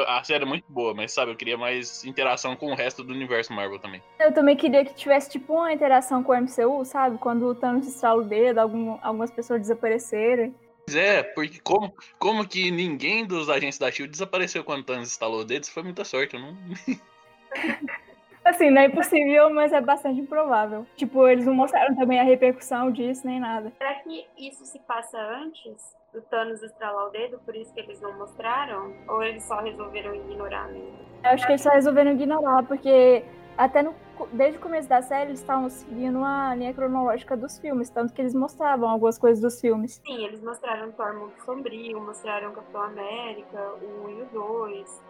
A 0.06 0.22
série 0.22 0.44
é 0.44 0.46
muito 0.46 0.70
boa, 0.70 0.92
mas 0.92 1.12
sabe, 1.12 1.32
eu 1.32 1.36
queria 1.36 1.56
mais 1.56 2.04
interação 2.04 2.54
com 2.54 2.70
o 2.70 2.74
resto 2.74 3.02
do 3.02 3.14
universo 3.14 3.52
Marvel 3.52 3.78
também. 3.78 4.02
Eu 4.20 4.32
também 4.32 4.54
queria 4.54 4.84
que 4.84 4.94
tivesse, 4.94 5.30
tipo, 5.30 5.54
uma 5.54 5.72
interação 5.72 6.22
com 6.22 6.32
o 6.32 6.36
MCU, 6.36 6.84
sabe? 6.84 7.16
Quando 7.18 7.46
o 7.46 7.54
Thanos 7.54 7.88
estrala 7.88 8.20
o 8.20 8.24
dedo, 8.24 8.58
algum, 8.58 8.98
algumas 9.02 9.30
pessoas 9.30 9.60
desaparecerem. 9.60 10.54
Pois 10.86 10.96
é, 10.96 11.22
porque 11.22 11.58
como, 11.60 11.94
como 12.18 12.46
que 12.46 12.70
ninguém 12.70 13.26
dos 13.26 13.48
agentes 13.48 13.78
da 13.78 13.90
SHIELD 13.90 14.10
desapareceu 14.10 14.62
quando 14.62 14.80
o 14.80 14.84
Thanos 14.84 15.08
instalou 15.08 15.40
o 15.40 15.44
dedo, 15.44 15.62
isso 15.62 15.72
foi 15.72 15.82
muita 15.82 16.04
sorte, 16.04 16.36
eu 16.36 16.40
não... 16.40 16.54
Assim, 18.44 18.70
não 18.70 18.80
é 18.80 18.86
impossível, 18.86 19.50
mas 19.50 19.74
é 19.74 19.80
bastante 19.80 20.20
improvável. 20.20 20.86
Tipo, 20.96 21.28
eles 21.28 21.44
não 21.44 21.52
mostraram 21.52 21.94
também 21.94 22.18
a 22.18 22.22
repercussão 22.22 22.90
disso, 22.90 23.26
nem 23.26 23.38
nada. 23.38 23.70
Será 23.76 23.94
que 23.96 24.26
isso 24.38 24.64
se 24.64 24.78
passa 24.80 25.18
antes? 25.18 25.97
Do 26.12 26.20
Thanos 26.22 26.62
estralar 26.62 27.06
o 27.06 27.10
dedo, 27.10 27.38
por 27.44 27.54
isso 27.54 27.72
que 27.72 27.80
eles 27.80 28.00
não 28.00 28.16
mostraram? 28.18 28.92
Ou 29.08 29.22
eles 29.22 29.42
só 29.44 29.60
resolveram 29.60 30.14
ignorar 30.14 30.68
mesmo? 30.68 30.98
Eu 31.24 31.30
acho 31.30 31.46
que 31.46 31.52
eles 31.52 31.62
só 31.62 31.70
resolveram 31.70 32.12
ignorar, 32.12 32.62
porque 32.64 33.24
até 33.56 33.82
no, 33.82 33.94
desde 34.32 34.58
o 34.58 34.60
começo 34.60 34.88
da 34.88 35.02
série 35.02 35.30
eles 35.30 35.40
estavam 35.40 35.68
seguindo 35.68 36.22
a 36.24 36.54
linha 36.54 36.72
cronológica 36.72 37.36
dos 37.36 37.58
filmes, 37.58 37.90
tanto 37.90 38.12
que 38.14 38.22
eles 38.22 38.34
mostravam 38.34 38.88
algumas 38.88 39.18
coisas 39.18 39.42
dos 39.42 39.60
filmes. 39.60 40.00
Sim, 40.06 40.24
eles 40.24 40.40
mostraram 40.42 40.92
Thor 40.92 41.14
muito 41.18 41.42
sombrio, 41.44 42.00
mostraram 42.00 42.52
Capitão 42.52 42.82
América, 42.82 43.58
o 43.82 44.06
1 44.06 44.10
e 44.10 44.22
o 44.22 44.26
2. 44.26 45.02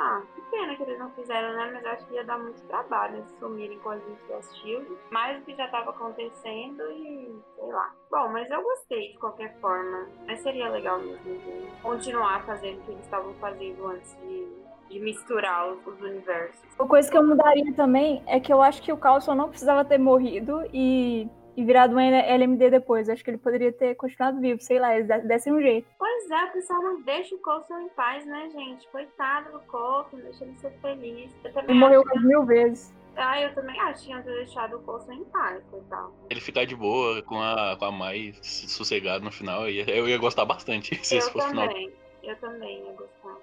Ah, 0.00 0.22
que 0.32 0.40
pena 0.42 0.76
que 0.76 0.82
eles 0.84 0.96
não 0.96 1.10
fizeram, 1.10 1.56
né? 1.56 1.72
Mas 1.72 1.84
acho 1.86 2.06
que 2.06 2.14
ia 2.14 2.22
dar 2.22 2.38
muito 2.38 2.62
trabalho 2.68 3.16
eles 3.16 3.38
sumirem 3.40 3.80
com 3.80 3.90
a 3.90 3.98
gente 3.98 4.22
do 4.28 4.54
Shield. 4.54 4.96
Mais 5.10 5.36
do 5.36 5.44
que 5.44 5.56
já 5.56 5.64
estava 5.64 5.90
acontecendo 5.90 6.82
e 6.92 7.34
sei 7.56 7.72
lá. 7.72 7.92
Bom, 8.08 8.28
mas 8.28 8.48
eu 8.48 8.62
gostei 8.62 9.10
de 9.10 9.18
qualquer 9.18 9.58
forma. 9.58 10.06
Mas 10.24 10.38
seria 10.40 10.68
legal 10.68 11.00
mesmo 11.00 11.40
continuar 11.82 12.44
fazendo 12.46 12.78
o 12.78 12.82
que 12.82 12.92
eles 12.92 13.04
estavam 13.04 13.34
fazendo 13.34 13.86
antes 13.88 14.16
de, 14.20 14.46
de 14.88 15.00
misturar 15.00 15.68
os, 15.68 15.84
os, 15.84 16.00
universos. 16.00 16.60
Uma 16.78 16.88
coisa 16.88 17.10
que 17.10 17.18
eu 17.18 17.26
mudaria 17.26 17.74
também 17.74 18.22
é 18.28 18.38
que 18.38 18.52
eu 18.52 18.62
acho 18.62 18.80
que 18.80 18.92
o 18.92 18.96
Carlson 18.96 19.34
não 19.34 19.48
precisava 19.48 19.84
ter 19.84 19.98
morrido 19.98 20.62
e 20.72 21.28
e 21.58 21.64
virado 21.64 21.96
um 21.96 21.98
LMD 21.98 22.70
depois. 22.70 23.08
Acho 23.08 23.24
que 23.24 23.30
ele 23.30 23.38
poderia 23.38 23.72
ter 23.72 23.96
continuado 23.96 24.40
vivo, 24.40 24.60
sei 24.60 24.78
lá, 24.78 24.94
eles 24.94 25.08
dessem 25.26 25.52
um 25.52 25.60
jeito. 25.60 25.88
Pois 25.98 26.30
é, 26.30 26.44
o 26.44 26.52
pessoal 26.52 26.80
não 26.80 27.02
deixa 27.02 27.34
o 27.34 27.38
Coulson 27.38 27.80
em 27.80 27.88
paz, 27.88 28.24
né, 28.24 28.48
gente? 28.50 28.86
Coitado 28.90 29.50
do 29.50 29.58
Coulson, 29.66 30.18
deixa 30.18 30.44
ele 30.44 30.56
ser 30.56 30.70
feliz. 30.80 31.34
ele 31.44 31.74
morreu 31.74 32.04
que... 32.04 32.20
mil 32.20 32.44
vezes. 32.44 32.94
Ah, 33.16 33.42
eu 33.42 33.52
também 33.56 33.78
acho 33.80 34.02
que 34.02 34.06
tinha 34.06 34.20
deixado 34.20 34.76
o 34.76 34.82
Coulson 34.82 35.14
em 35.14 35.24
paz, 35.24 35.60
coitado. 35.68 36.12
Ele 36.30 36.40
ficar 36.40 36.64
de 36.64 36.76
boa 36.76 37.20
com 37.22 37.42
a, 37.42 37.76
com 37.76 37.86
a 37.86 37.90
Mai 37.90 38.32
sossegado 38.40 39.24
no 39.24 39.32
final, 39.32 39.68
eu 39.68 40.08
ia, 40.08 40.16
gostar 40.16 40.44
bastante 40.44 40.94
se 41.04 41.16
eu 41.16 41.18
esse 41.18 41.32
fosse 41.32 41.48
também. 41.48 41.68
final. 41.68 41.92
Eu 42.22 42.36
também 42.36 42.84
ia 42.84 42.92
gostar. 42.92 43.36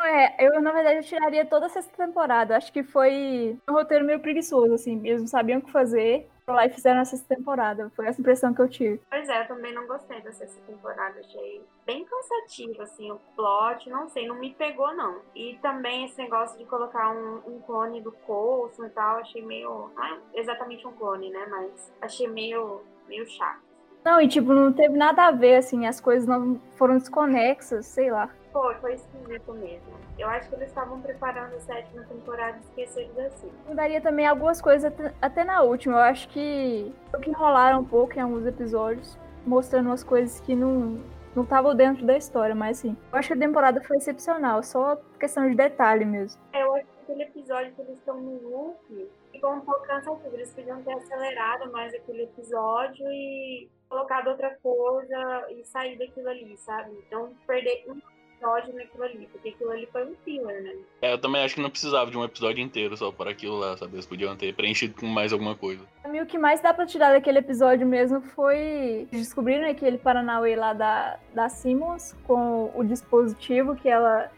É, 0.00 0.46
eu 0.46 0.62
na 0.62 0.72
verdade 0.72 0.96
eu 0.96 1.02
tiraria 1.02 1.44
toda 1.44 1.66
essa 1.66 1.82
temporada. 1.82 2.56
Acho 2.56 2.72
que 2.72 2.82
foi 2.82 3.58
um 3.68 3.72
roteiro 3.74 4.06
meio 4.06 4.20
preguiçoso, 4.20 4.72
assim. 4.72 5.06
Eles 5.06 5.20
não 5.20 5.28
sabiam 5.28 5.58
o 5.58 5.62
que 5.62 5.70
fazer 5.70 6.26
lá 6.52 6.66
e 6.66 6.70
fizeram 6.70 7.00
essa 7.00 7.18
temporada. 7.24 7.90
Foi 7.94 8.06
essa 8.06 8.20
impressão 8.20 8.54
que 8.54 8.60
eu 8.60 8.68
tive. 8.68 9.00
Pois 9.10 9.28
é, 9.28 9.42
eu 9.42 9.48
também 9.48 9.72
não 9.74 9.86
gostei 9.86 10.20
dessa 10.20 10.46
temporada. 10.66 11.20
Achei 11.20 11.62
bem 11.86 12.04
cansativo, 12.04 12.82
assim, 12.82 13.10
o 13.10 13.20
plot. 13.34 13.88
Não 13.88 14.08
sei, 14.08 14.26
não 14.26 14.36
me 14.36 14.54
pegou, 14.54 14.94
não. 14.94 15.20
E 15.34 15.58
também 15.60 16.04
esse 16.04 16.18
negócio 16.18 16.58
de 16.58 16.64
colocar 16.64 17.10
um, 17.10 17.40
um 17.46 17.60
clone 17.60 18.00
do 18.00 18.12
Coulson 18.12 18.84
e 18.84 18.90
tal, 18.90 19.18
achei 19.18 19.42
meio. 19.42 19.90
Não 19.94 20.04
é 20.04 20.18
exatamente 20.34 20.86
um 20.86 20.92
clone, 20.92 21.30
né? 21.30 21.46
Mas 21.50 21.92
achei 22.00 22.28
meio, 22.28 22.80
meio 23.08 23.26
chato. 23.26 23.68
Não, 24.04 24.20
e 24.20 24.28
tipo, 24.28 24.54
não 24.54 24.72
teve 24.72 24.96
nada 24.96 25.26
a 25.26 25.30
ver, 25.30 25.56
assim, 25.56 25.86
as 25.86 26.00
coisas 26.00 26.26
não 26.26 26.58
foram 26.76 26.96
desconexas, 26.96 27.86
sei 27.86 28.10
lá. 28.10 28.30
Foi, 28.52 28.74
foi 28.76 28.94
esquisito 28.94 29.52
mesmo. 29.52 29.92
Eu 30.18 30.28
acho 30.28 30.48
que 30.48 30.54
eles 30.56 30.68
estavam 30.68 31.00
preparando 31.00 31.54
a 31.54 31.60
sétima 31.60 32.02
temporada 32.04 32.56
e 32.56 32.60
esqueceram 32.60 33.26
assim. 33.26 33.50
Mudaria 33.66 34.00
também 34.00 34.26
algumas 34.26 34.60
coisas 34.60 34.92
até, 35.20 35.44
na 35.44 35.62
última. 35.62 35.96
Eu 35.96 36.02
acho 36.02 36.28
que, 36.28 36.92
que 37.22 37.30
enrolaram 37.30 37.80
um 37.80 37.84
pouco 37.84 38.16
em 38.16 38.20
alguns 38.20 38.46
episódios, 38.46 39.18
mostrando 39.46 39.86
umas 39.86 40.02
coisas 40.02 40.40
que 40.40 40.54
não 40.54 40.98
não 41.36 41.44
estavam 41.44 41.74
dentro 41.74 42.04
da 42.04 42.16
história, 42.16 42.54
mas 42.54 42.78
sim. 42.78 42.96
Eu 43.12 43.18
acho 43.18 43.28
que 43.28 43.34
a 43.34 43.38
temporada 43.38 43.80
foi 43.82 43.98
excepcional, 43.98 44.60
só 44.62 44.96
questão 45.20 45.48
de 45.48 45.54
detalhe 45.54 46.04
mesmo. 46.04 46.40
Eu 46.52 46.74
acho 46.74 46.86
que 46.86 47.12
aquele 47.12 47.22
episódio 47.22 47.72
que 47.74 47.82
eles 47.82 47.98
estão 47.98 48.20
no 48.20 48.48
loop 48.48 49.08
ficou 49.30 49.52
um 49.52 49.60
pouco 49.60 49.86
cansativo. 49.86 50.34
Eles 50.34 50.52
podiam 50.52 50.82
ter 50.82 50.94
acelerado 50.94 51.70
mais 51.70 51.94
aquele 51.94 52.24
episódio 52.24 53.06
e 53.08 53.68
colocado 53.88 54.28
outra 54.28 54.56
coisa 54.62 55.46
e 55.50 55.64
sair 55.64 55.96
daquilo 55.96 56.28
ali, 56.28 56.56
sabe? 56.56 56.90
Então 57.06 57.32
perder 57.46 57.84
um 57.88 58.00
episódio 58.38 58.74
naquilo 58.74 59.04
ali, 59.04 59.28
porque 59.32 59.48
aquilo 59.50 59.70
ali 59.70 59.88
foi 59.90 60.04
um 60.04 60.14
filler, 60.24 60.62
né? 60.62 60.72
É, 61.02 61.12
eu 61.12 61.18
também 61.18 61.42
acho 61.42 61.56
que 61.56 61.60
não 61.60 61.70
precisava 61.70 62.10
de 62.10 62.16
um 62.16 62.24
episódio 62.24 62.62
inteiro 62.62 62.96
só 62.96 63.10
para 63.10 63.30
aquilo 63.30 63.58
lá, 63.58 63.76
sabe? 63.76 63.94
Eles 63.94 64.06
podiam 64.06 64.36
ter 64.36 64.54
preenchido 64.54 64.94
com 64.98 65.06
mais 65.06 65.32
alguma 65.32 65.54
coisa. 65.54 65.82
Pra 66.02 66.10
mim, 66.10 66.20
o 66.20 66.26
que 66.26 66.38
mais 66.38 66.60
dá 66.60 66.72
pra 66.72 66.86
tirar 66.86 67.12
daquele 67.12 67.38
episódio 67.38 67.86
mesmo 67.86 68.20
foi 68.20 69.08
descobrir 69.10 69.58
né, 69.58 69.70
aquele 69.70 69.98
Paranauê 69.98 70.54
lá 70.56 70.72
da, 70.72 71.18
da 71.34 71.48
Simmons 71.48 72.16
com 72.26 72.70
o 72.74 72.84
dispositivo 72.84 73.74
que 73.74 73.88
ela, 73.88 74.30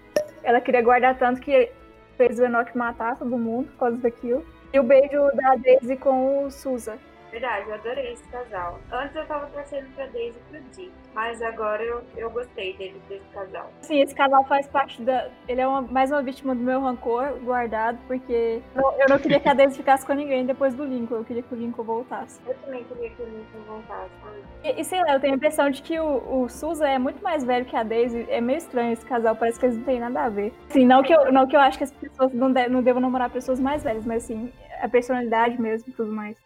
ela 0.42 0.61
queria 0.61 0.83
guardar 0.83 1.19
tanto 1.19 1.40
que 1.40 1.71
fez 2.16 2.38
o 2.38 2.45
Enoch 2.45 2.76
matar 2.76 3.19
todo 3.19 3.38
mundo 3.38 3.69
por 3.73 3.78
causa 3.78 3.97
daquilo. 3.99 4.45
E 4.73 4.78
o 4.78 4.85
beijo 4.85 5.30
da 5.35 5.57
Daisy 5.57 5.97
com 5.97 6.45
o 6.45 6.50
Susa. 6.50 6.99
Verdade, 7.30 7.68
eu 7.68 7.75
adorei 7.75 8.12
esse 8.12 8.26
casal. 8.28 8.80
Antes 8.90 9.14
eu 9.14 9.25
tava 9.26 9.46
torcendo 9.46 9.87
pra 9.94 10.06
Daisy 10.06 10.37
e 10.37 10.50
pro 10.50 10.60
Dick, 10.70 10.92
mas 11.14 11.40
agora 11.40 11.82
eu, 11.82 12.02
eu 12.16 12.30
gostei 12.30 12.76
dele, 12.76 13.00
desse 13.08 13.25
casal. 13.32 13.70
Sim, 13.82 14.00
esse 14.00 14.14
casal 14.14 14.44
faz 14.44 14.66
parte 14.66 15.00
da. 15.02 15.28
Ele 15.46 15.60
é 15.60 15.66
uma, 15.66 15.82
mais 15.82 16.10
uma 16.10 16.22
vítima 16.22 16.54
do 16.54 16.62
meu 16.62 16.80
rancor 16.80 17.38
guardado, 17.44 17.99
porque 18.06 18.60
eu 18.75 19.08
não 19.08 19.18
queria 19.18 19.38
que 19.38 19.49
a 19.49 19.54
Daisy 19.54 19.76
ficasse 19.76 20.04
com 20.04 20.12
ninguém 20.12 20.44
depois 20.44 20.75
do 20.75 20.84
Lincoln. 20.84 21.16
Eu 21.16 21.25
queria 21.25 21.42
que 21.42 21.54
o 21.54 21.56
Lincoln 21.56 21.84
voltasse. 21.84 22.40
Eu 22.46 22.54
também 22.54 22.82
queria 22.84 23.10
que 23.10 23.22
o 23.22 23.26
Lincoln 23.26 23.60
voltasse. 23.66 24.10
E, 24.64 24.80
e 24.80 24.84
sei 24.84 25.00
lá, 25.00 25.14
eu 25.14 25.20
tenho 25.20 25.34
a 25.34 25.37
impressão 25.37 25.70
de 25.70 25.82
que 25.82 26.00
o, 26.00 26.42
o 26.42 26.49
Susan 26.49 26.88
é 26.88 26.99
muito 26.99 27.22
mais 27.22 27.44
velho 27.44 27.64
que 27.64 27.76
a 27.76 27.82
Daisy. 27.82 28.26
É 28.28 28.40
meio 28.40 28.58
estranho 28.58 28.92
esse 28.92 29.06
casal, 29.06 29.37
parece 29.37 29.58
que 29.60 29.66
eles 29.66 29.76
não 29.76 29.84
têm 29.84 30.00
nada 30.00 30.25
a 30.25 30.28
ver. 30.28 30.52
Sim, 30.68 30.84
não 30.84 31.02
que 31.02 31.14
eu, 31.14 31.32
não 31.32 31.46
que 31.46 31.54
eu 31.54 31.60
acho 31.60 31.78
que 31.78 31.84
as 31.84 31.92
pessoas 31.92 32.32
não, 32.32 32.52
de, 32.52 32.68
não 32.68 32.82
devam 32.82 33.00
namorar 33.00 33.30
pessoas 33.30 33.60
mais 33.60 33.84
velhas, 33.84 34.04
mas 34.04 34.25
assim, 34.25 34.52
a 34.82 34.88
personalidade 34.88 35.60
mesmo 35.60 35.88
e 35.88 35.92
tudo 35.92 36.12
mais. 36.12 36.37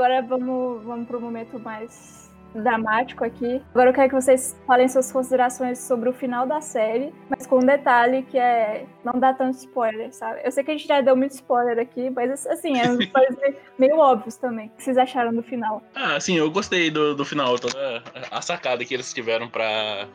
Agora 0.00 0.22
vamos, 0.22 0.82
vamos 0.82 1.06
para 1.06 1.18
o 1.18 1.20
momento 1.20 1.60
mais 1.60 2.30
dramático 2.54 3.22
aqui. 3.22 3.60
Agora 3.74 3.90
eu 3.90 3.94
quero 3.94 4.08
que 4.08 4.14
vocês 4.14 4.58
falem 4.66 4.88
suas 4.88 5.12
considerações 5.12 5.78
sobre 5.78 6.08
o 6.08 6.12
final 6.14 6.46
da 6.46 6.62
série, 6.62 7.12
mas 7.28 7.46
com 7.46 7.56
um 7.56 7.66
detalhe 7.66 8.22
que 8.22 8.38
é 8.38 8.86
não 9.04 9.20
dar 9.20 9.34
tanto 9.34 9.58
spoiler, 9.58 10.10
sabe? 10.10 10.40
Eu 10.42 10.50
sei 10.52 10.64
que 10.64 10.70
a 10.70 10.74
gente 10.74 10.88
já 10.88 11.02
deu 11.02 11.14
muito 11.14 11.32
spoiler 11.32 11.78
aqui, 11.78 12.08
mas 12.08 12.46
assim, 12.46 12.80
é 12.80 12.88
uns 12.90 13.00
spoilers 13.00 13.56
meio 13.78 13.98
óbvios 13.98 14.36
também. 14.36 14.68
O 14.68 14.70
que 14.70 14.84
vocês 14.84 14.96
acharam 14.96 15.34
do 15.34 15.42
final? 15.42 15.82
Ah, 15.94 16.18
sim, 16.18 16.34
eu 16.38 16.50
gostei 16.50 16.90
do, 16.90 17.14
do 17.14 17.24
final, 17.26 17.58
toda 17.58 18.02
a 18.30 18.40
sacada 18.40 18.82
que 18.86 18.94
eles 18.94 19.12
tiveram 19.12 19.50
para 19.50 20.08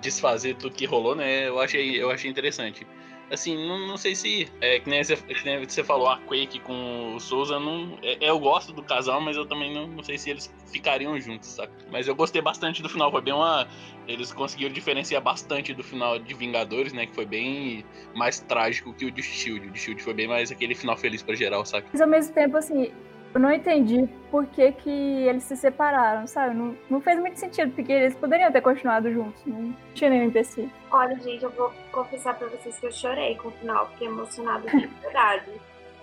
desfazer 0.00 0.56
tudo 0.56 0.74
que 0.74 0.86
rolou, 0.86 1.14
né? 1.14 1.48
Eu 1.48 1.60
achei, 1.60 2.02
eu 2.02 2.10
achei 2.10 2.30
interessante 2.30 2.86
assim, 3.30 3.56
não, 3.66 3.86
não 3.86 3.96
sei 3.96 4.14
se. 4.14 4.48
É, 4.60 4.80
que, 4.80 4.88
nem 4.88 5.02
você, 5.02 5.16
que 5.16 5.44
nem 5.44 5.64
você 5.64 5.84
falou, 5.84 6.08
a 6.08 6.18
Quake 6.18 6.60
com 6.60 7.14
o 7.14 7.20
Souza, 7.20 7.58
não, 7.58 7.98
é, 8.02 8.18
eu 8.20 8.38
gosto 8.38 8.72
do 8.72 8.82
casal, 8.82 9.20
mas 9.20 9.36
eu 9.36 9.46
também 9.46 9.72
não, 9.72 9.86
não 9.86 10.02
sei 10.02 10.18
se 10.18 10.30
eles 10.30 10.52
ficariam 10.70 11.18
juntos, 11.20 11.48
sabe? 11.48 11.72
Mas 11.90 12.08
eu 12.08 12.14
gostei 12.14 12.40
bastante 12.40 12.82
do 12.82 12.88
final, 12.88 13.10
foi 13.10 13.22
bem 13.22 13.34
uma. 13.34 13.66
Eles 14.06 14.32
conseguiram 14.32 14.72
diferenciar 14.72 15.20
bastante 15.20 15.74
do 15.74 15.82
final 15.82 16.18
de 16.18 16.32
Vingadores, 16.32 16.92
né? 16.92 17.06
Que 17.06 17.14
foi 17.14 17.26
bem 17.26 17.84
mais 18.14 18.40
trágico 18.40 18.92
que 18.94 19.04
o 19.04 19.10
de 19.10 19.22
Shield. 19.22 19.68
O 19.68 19.70
de 19.70 19.78
Shield 19.78 20.02
foi 20.02 20.14
bem 20.14 20.26
mais 20.26 20.50
aquele 20.50 20.74
final 20.74 20.96
feliz 20.96 21.22
pra 21.22 21.34
geral, 21.34 21.64
sabe? 21.64 21.86
Mas 21.92 22.00
ao 22.00 22.08
mesmo 22.08 22.32
tempo, 22.32 22.56
assim, 22.56 22.90
eu 23.34 23.40
não 23.40 23.52
entendi 23.52 24.08
por 24.30 24.46
que, 24.46 24.72
que 24.72 24.90
eles 24.90 25.42
se 25.44 25.56
separaram, 25.56 26.26
sabe? 26.26 26.54
Não, 26.54 26.76
não 26.88 27.00
fez 27.00 27.18
muito 27.18 27.38
sentido, 27.38 27.72
porque 27.72 27.92
eles 27.92 28.14
poderiam 28.14 28.50
ter 28.50 28.60
continuado 28.60 29.10
juntos, 29.12 29.40
não 29.46 29.74
tinha 29.94 30.10
nenhum 30.10 30.24
empecilho. 30.24 30.70
Olha, 30.90 31.16
gente, 31.20 31.44
eu 31.44 31.50
vou 31.50 31.72
confessar 31.92 32.34
pra 32.34 32.48
vocês 32.48 32.78
que 32.78 32.86
eu 32.86 32.92
chorei 32.92 33.36
com 33.36 33.48
o 33.48 33.52
final, 33.52 33.88
fiquei 33.90 34.08
emocionada 34.08 34.68
de 34.68 34.86
verdade. 35.00 35.50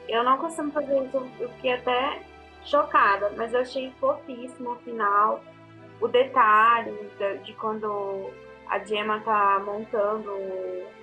Eu 0.07 0.23
não 0.23 0.37
costumo 0.37 0.71
fazer 0.71 1.03
isso, 1.03 1.27
eu 1.39 1.49
fiquei 1.49 1.73
até 1.73 2.19
chocada, 2.63 3.31
mas 3.35 3.53
eu 3.53 3.61
achei 3.61 3.91
fofíssimo 3.99 4.71
o 4.71 4.75
final. 4.77 5.43
o 6.01 6.07
detalhe 6.07 6.91
de, 7.17 7.37
de 7.39 7.53
quando 7.53 8.29
a 8.67 8.79
Gemma 8.79 9.19
tá 9.21 9.61
montando 9.63 10.31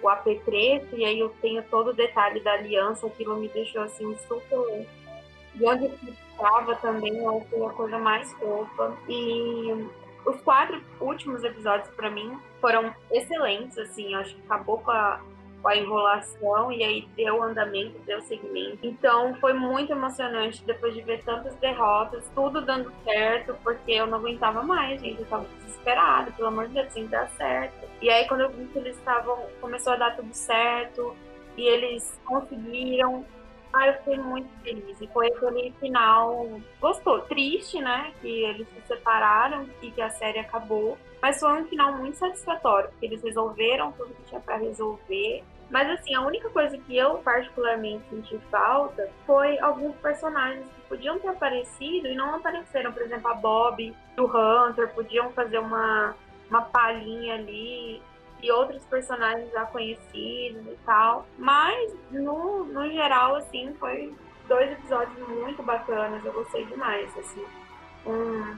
o 0.03 0.09
AP 0.09 0.27
preto 0.45 0.97
e 0.97 1.05
aí 1.05 1.19
eu 1.19 1.29
tenho 1.41 1.63
todo 1.65 1.91
o 1.91 1.95
detalhe 1.95 2.41
da 2.41 2.55
aliança, 2.55 3.07
aquilo 3.07 3.37
me 3.37 3.49
deixou 3.49 3.83
assim 3.83 4.17
super. 4.27 4.87
E 5.55 5.65
onde 5.65 5.87
estava 6.33 6.75
também, 6.77 7.27
achei 7.27 7.65
a 7.65 7.71
coisa 7.71 7.99
mais 7.99 8.33
fofa. 8.35 8.97
E 9.09 9.87
os 10.25 10.41
quatro 10.43 10.83
últimos 11.01 11.43
episódios 11.45 11.89
para 11.95 12.11
mim 12.11 12.39
foram 12.61 12.95
excelentes, 13.11 13.77
assim, 13.79 14.15
acho 14.15 14.35
que 14.35 14.43
acabou 14.43 14.79
com 14.79 14.91
a 14.91 15.21
com 15.63 15.69
a 15.69 15.77
enrolação 15.77 16.73
e 16.73 16.83
aí 16.83 17.09
deu 17.17 17.43
andamento, 17.43 17.99
deu 18.01 18.21
segmento. 18.23 18.79
Então 18.83 19.35
foi 19.37 19.53
muito 19.53 19.93
emocionante 19.93 20.63
depois 20.65 20.93
de 20.93 21.01
ver 21.03 21.23
tantas 21.23 21.55
derrotas, 21.57 22.29
tudo 22.35 22.61
dando 22.61 22.93
certo, 23.05 23.55
porque 23.63 23.93
eu 23.93 24.07
não 24.07 24.19
aguentava 24.19 24.63
mais, 24.63 25.01
gente. 25.01 25.21
Eu 25.21 25.27
tava 25.27 25.47
desesperada, 25.61 26.33
pelo 26.33 26.49
amor 26.49 26.67
de 26.67 26.75
Deus, 26.75 26.93
tem 26.93 27.05
que 27.05 27.11
dar 27.11 27.29
certo. 27.31 27.89
E 28.03 28.11
aí 28.11 28.27
quando 28.27 28.41
eu 28.41 28.51
vi 28.51 28.67
que 28.67 28.79
eles 28.79 28.97
estavam, 28.99 29.39
começou 29.61 29.93
a 29.93 29.97
dar 29.97 30.17
tudo 30.17 30.35
certo 30.35 31.17
e 31.57 31.63
eles 31.63 32.21
conseguiram. 32.25 33.25
Ah, 33.73 33.87
eu 33.87 33.95
fiquei 33.95 34.19
muito 34.19 34.49
feliz. 34.63 35.01
E 35.01 35.07
foi 35.09 35.29
aquele 35.29 35.73
final 35.81 36.61
gostou, 36.81 37.23
triste, 37.23 37.81
né? 37.81 38.13
Que 38.21 38.45
eles 38.45 38.69
se 38.69 38.87
separaram 38.87 39.67
e 39.81 39.91
que 39.91 40.01
a 40.01 40.11
série 40.11 40.39
acabou. 40.39 40.99
Mas 41.23 41.41
foi 41.41 41.63
um 41.63 41.65
final 41.67 41.93
muito 41.95 42.17
satisfatório, 42.17 42.91
porque 42.91 43.07
eles 43.07 43.23
resolveram 43.23 43.93
tudo 43.93 44.13
que 44.15 44.25
tinha 44.25 44.41
para 44.41 44.57
resolver. 44.57 45.43
Mas 45.71 45.89
assim, 45.89 46.15
a 46.15 46.21
única 46.21 46.51
coisa 46.51 46.77
que 46.77 46.95
eu 46.95 47.19
particularmente 47.19 48.05
senti 48.11 48.39
falta 48.51 49.09
foi 49.27 49.59
alguns 49.59 49.97
personagens 49.97 50.67
que 50.67 50.81
podiam 50.83 51.19
ter 51.19 51.29
aparecido 51.29 52.09
e 52.09 52.15
não 52.15 52.35
apareceram. 52.35 52.93
Por 52.93 53.01
exemplo, 53.01 53.31
a 53.31 53.35
Bob 53.35 53.83
e 53.83 54.21
o 54.21 54.25
Hunter 54.27 54.93
podiam 54.93 55.31
fazer 55.33 55.59
uma, 55.59 56.15
uma 56.51 56.61
palhinha 56.61 57.37
ali 57.37 58.03
e 58.43 58.51
outros 58.51 58.85
personagens 58.87 59.51
já 59.53 59.65
conhecidos 59.67 60.67
e 60.67 60.77
tal. 60.85 61.27
Mas, 61.39 61.95
no, 62.11 62.65
no 62.65 62.91
geral, 62.91 63.37
assim, 63.37 63.73
foi 63.79 64.13
dois 64.49 64.71
episódios 64.73 65.17
muito 65.29 65.63
bacanas. 65.63 66.25
Eu 66.25 66.33
gostei 66.33 66.65
demais, 66.67 67.17
assim. 67.17 67.45
Um, 68.05 68.57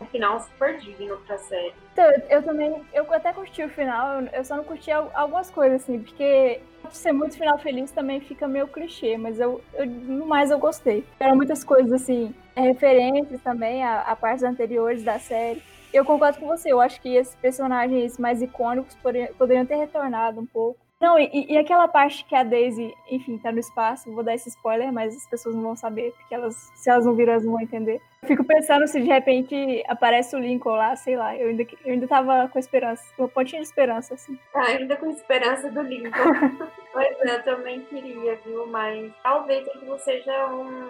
um 0.00 0.06
final 0.06 0.40
super 0.40 0.78
digno 0.78 1.18
pra 1.26 1.36
série. 1.38 1.74
Então, 1.92 2.10
eu 2.30 2.42
também, 2.42 2.82
eu 2.92 3.12
até 3.12 3.32
curti 3.32 3.62
o 3.62 3.68
final, 3.68 4.22
eu 4.32 4.44
só 4.44 4.56
não 4.56 4.64
curti 4.64 4.90
algumas 4.90 5.50
coisas, 5.50 5.82
assim, 5.82 6.02
porque 6.02 6.60
ser 6.90 7.12
muito 7.12 7.36
final 7.36 7.58
feliz 7.58 7.90
também 7.90 8.20
fica 8.20 8.48
meio 8.48 8.66
clichê, 8.66 9.16
mas 9.16 9.38
eu, 9.38 9.62
eu 9.74 9.86
no 9.86 10.26
mais 10.26 10.50
eu 10.50 10.58
gostei. 10.58 11.04
Eram 11.20 11.36
muitas 11.36 11.62
coisas, 11.62 11.92
assim, 11.92 12.34
referências 12.56 13.40
também 13.42 13.84
a, 13.84 14.00
a 14.00 14.16
partes 14.16 14.42
anteriores 14.42 15.02
da 15.02 15.18
série. 15.18 15.62
Eu 15.92 16.04
concordo 16.04 16.38
com 16.38 16.46
você, 16.46 16.72
eu 16.72 16.80
acho 16.80 17.00
que 17.00 17.14
esses 17.14 17.34
personagens 17.34 18.18
mais 18.18 18.40
icônicos 18.40 18.96
poderiam, 18.96 19.66
ter 19.66 19.76
retornado 19.76 20.40
um 20.40 20.46
pouco. 20.46 20.80
Não, 21.02 21.18
e, 21.18 21.46
e, 21.48 21.58
aquela 21.58 21.88
parte 21.88 22.24
que 22.24 22.32
a 22.32 22.44
Daisy, 22.44 22.96
enfim, 23.10 23.36
tá 23.36 23.50
no 23.50 23.58
espaço, 23.58 24.12
vou 24.12 24.22
dar 24.22 24.36
esse 24.36 24.48
spoiler, 24.50 24.92
mas 24.92 25.16
as 25.16 25.26
pessoas 25.26 25.52
não 25.52 25.62
vão 25.62 25.74
saber, 25.74 26.12
porque 26.12 26.32
elas, 26.32 26.70
se 26.76 26.88
elas 26.88 27.04
não 27.04 27.16
viram, 27.16 27.32
elas 27.32 27.44
não 27.44 27.54
vão 27.54 27.60
entender. 27.60 28.00
Eu 28.22 28.28
fico 28.28 28.44
pensando 28.44 28.86
se 28.86 29.00
de 29.00 29.08
repente 29.08 29.82
aparece 29.88 30.36
o 30.36 30.38
Lincoln 30.38 30.76
lá, 30.76 30.94
sei 30.94 31.16
lá, 31.16 31.36
eu 31.36 31.48
ainda, 31.48 31.64
eu 31.84 31.92
ainda 31.92 32.06
tava 32.06 32.48
com 32.48 32.56
esperança, 32.56 33.02
uma 33.18 33.26
pontinha 33.26 33.60
de 33.60 33.66
esperança, 33.66 34.14
assim. 34.14 34.38
Ah, 34.54 34.62
ainda 34.62 34.94
com 34.94 35.10
esperança 35.10 35.68
do 35.72 35.82
Lincoln. 35.82 36.12
pois 36.92 37.20
é, 37.22 37.34
eu 37.34 37.42
também 37.42 37.80
queria, 37.80 38.36
viu, 38.36 38.64
mas 38.68 39.12
talvez 39.24 39.66
aquilo 39.66 39.98
seja 39.98 40.54
um, 40.54 40.88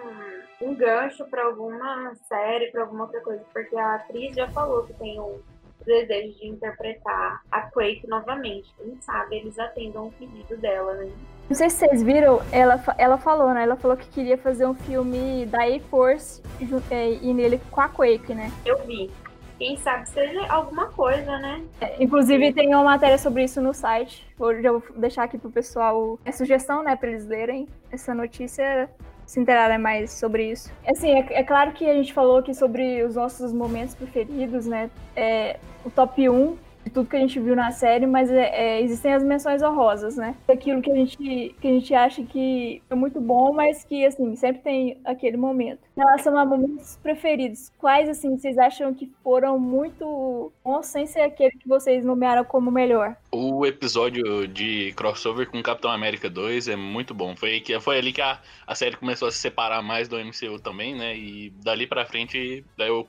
um 0.61 0.75
gancho 0.75 1.25
para 1.25 1.43
alguma 1.43 2.13
série, 2.29 2.69
para 2.69 2.81
alguma 2.81 3.05
outra 3.05 3.19
coisa, 3.21 3.43
porque 3.51 3.75
a 3.75 3.95
atriz 3.95 4.35
já 4.35 4.47
falou 4.49 4.83
que 4.83 4.93
tem 4.93 5.19
um 5.19 5.41
desejo 5.83 6.37
de 6.37 6.47
interpretar 6.47 7.41
a 7.51 7.61
Quake 7.61 8.07
novamente. 8.07 8.73
Quem 8.77 8.97
sabe 9.01 9.37
eles 9.37 9.57
atendam 9.59 10.07
o 10.07 10.11
pedido 10.11 10.57
dela, 10.57 10.93
né? 10.93 11.11
Não 11.49 11.55
sei 11.55 11.69
se 11.69 11.77
vocês 11.77 12.01
viram, 12.01 12.41
ela, 12.51 12.81
ela 12.97 13.17
falou, 13.17 13.53
né? 13.53 13.63
Ela 13.63 13.75
falou 13.75 13.97
que 13.97 14.07
queria 14.07 14.37
fazer 14.37 14.65
um 14.65 14.73
filme 14.73 15.45
da 15.45 15.63
A-Force 15.63 16.41
é, 16.89 17.13
e 17.13 17.33
nele 17.33 17.59
com 17.69 17.81
a 17.81 17.89
Quake, 17.89 18.33
né? 18.33 18.51
Eu 18.65 18.77
vi. 18.85 19.11
Quem 19.57 19.77
sabe 19.77 20.09
seja 20.09 20.45
alguma 20.47 20.87
coisa, 20.87 21.37
né? 21.37 21.63
É, 21.79 22.03
inclusive 22.03 22.51
tem 22.53 22.69
uma 22.73 22.83
matéria 22.83 23.17
sobre 23.17 23.43
isso 23.43 23.61
no 23.61 23.73
site. 23.73 24.27
Vou, 24.37 24.61
já 24.61 24.71
vou 24.71 24.83
deixar 24.95 25.23
aqui 25.23 25.37
pro 25.37 25.51
pessoal 25.51 26.19
a 26.25 26.31
sugestão, 26.31 26.83
né, 26.83 26.95
para 26.95 27.09
eles 27.09 27.25
lerem 27.27 27.67
essa 27.91 28.13
notícia 28.13 28.89
se 29.33 29.39
interarem 29.39 29.79
mais 29.79 30.11
sobre 30.11 30.51
isso. 30.51 30.71
Assim, 30.87 31.09
é, 31.09 31.25
é, 31.31 31.43
claro 31.43 31.71
que 31.71 31.89
a 31.89 31.93
gente 31.93 32.13
falou 32.13 32.37
aqui 32.37 32.53
sobre 32.53 33.03
os 33.03 33.15
nossos 33.15 33.51
momentos 33.51 33.95
preferidos, 33.95 34.67
né? 34.67 34.91
É, 35.15 35.57
o 35.83 35.89
top 35.89 36.29
1 36.29 36.55
de 36.83 36.91
tudo 36.91 37.09
que 37.09 37.15
a 37.15 37.19
gente 37.19 37.39
viu 37.39 37.55
na 37.55 37.71
série, 37.71 38.05
mas 38.05 38.29
é, 38.29 38.49
é, 38.53 38.81
existem 38.81 39.13
as 39.13 39.23
menções 39.23 39.63
honrosas, 39.63 40.17
né? 40.17 40.35
Aquilo 40.47 40.81
que 40.81 40.91
a 40.91 40.95
gente 40.95 41.55
que 41.59 41.67
a 41.67 41.71
gente 41.71 41.95
acha 41.95 42.21
que 42.23 42.83
é 42.89 42.95
muito 42.95 43.19
bom, 43.19 43.53
mas 43.53 43.83
que 43.83 44.05
assim 44.05 44.35
sempre 44.35 44.61
tem 44.61 44.97
aquele 45.03 45.37
momento. 45.37 45.79
Em 45.95 45.99
relação 45.99 46.35
a 46.35 46.43
momentos 46.43 46.97
preferidos, 47.03 47.71
quais 47.77 48.09
assim 48.09 48.35
vocês 48.35 48.57
acham 48.57 48.93
que 48.95 49.11
foram 49.23 49.59
muito 49.59 50.51
bons 50.63 50.87
sem 50.87 51.05
ser 51.05 51.21
aquele 51.21 51.51
que 51.51 51.67
vocês 51.67 52.03
nomearam 52.03 52.43
como 52.43 52.71
melhor? 52.71 53.15
O 53.31 53.63
episódio 53.63 54.47
de 54.47 54.91
crossover 54.93 55.49
com 55.51 55.61
Capitão 55.61 55.91
América 55.91 56.27
2 56.31 56.67
é 56.67 56.75
muito 56.75 57.13
bom. 57.13 57.35
Foi, 57.35 57.61
que, 57.61 57.79
foi 57.79 57.99
ali 57.99 58.11
que 58.11 58.21
a, 58.21 58.39
a 58.65 58.73
série 58.73 58.97
começou 58.97 59.27
a 59.27 59.31
se 59.31 59.37
separar 59.37 59.83
mais 59.83 60.07
do 60.07 60.17
MCU 60.17 60.59
também, 60.59 60.95
né? 60.95 61.15
E 61.15 61.51
dali 61.63 61.85
pra 61.85 62.05
frente 62.05 62.65
eu 62.79 63.07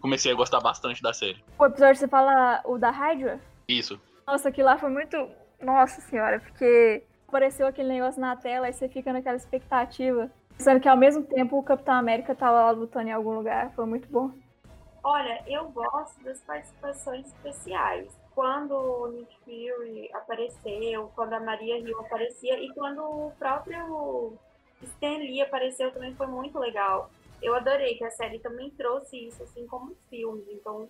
comecei 0.00 0.32
a 0.32 0.34
gostar 0.34 0.60
bastante 0.60 1.02
da 1.02 1.12
série. 1.12 1.44
O 1.58 1.66
episódio 1.66 1.96
você 1.96 2.08
fala 2.08 2.62
o 2.64 2.78
da 2.78 2.90
Hydra? 2.90 3.38
Isso. 3.68 4.00
Nossa, 4.26 4.48
aquilo 4.48 4.68
lá 4.68 4.78
foi 4.78 4.88
muito. 4.88 5.28
Nossa 5.62 6.00
senhora, 6.02 6.40
porque 6.40 7.02
apareceu 7.28 7.66
aquele 7.66 7.88
negócio 7.88 8.20
na 8.20 8.36
tela 8.36 8.68
e 8.68 8.72
você 8.72 8.88
fica 8.88 9.12
naquela 9.12 9.36
expectativa. 9.36 10.30
Pensando 10.56 10.80
que 10.80 10.88
ao 10.88 10.96
mesmo 10.96 11.22
tempo 11.22 11.58
o 11.58 11.62
Capitão 11.62 11.94
América 11.94 12.34
tava 12.34 12.62
lá 12.62 12.70
lutando 12.70 13.08
em 13.08 13.12
algum 13.12 13.34
lugar. 13.34 13.72
Foi 13.74 13.84
muito 13.84 14.08
bom. 14.08 14.30
Olha, 15.04 15.40
eu 15.46 15.68
gosto 15.68 16.22
das 16.24 16.40
participações 16.40 17.26
especiais. 17.26 18.08
Quando 18.34 18.72
o 18.72 19.08
Nick 19.08 19.36
Fury 19.44 20.10
apareceu, 20.12 21.10
quando 21.14 21.34
a 21.34 21.40
Maria 21.40 21.78
Hill 21.78 22.00
aparecia 22.00 22.58
e 22.58 22.68
quando 22.74 23.00
o 23.00 23.32
próprio 23.38 24.36
Stan 24.82 25.18
Lee 25.18 25.42
apareceu 25.42 25.92
também 25.92 26.14
foi 26.14 26.26
muito 26.26 26.58
legal. 26.58 27.10
Eu 27.42 27.54
adorei 27.54 27.94
que 27.94 28.04
a 28.04 28.10
série 28.10 28.38
também 28.38 28.70
trouxe 28.70 29.28
isso, 29.28 29.42
assim, 29.42 29.66
como 29.66 29.94
filmes. 30.10 30.44
Então, 30.48 30.88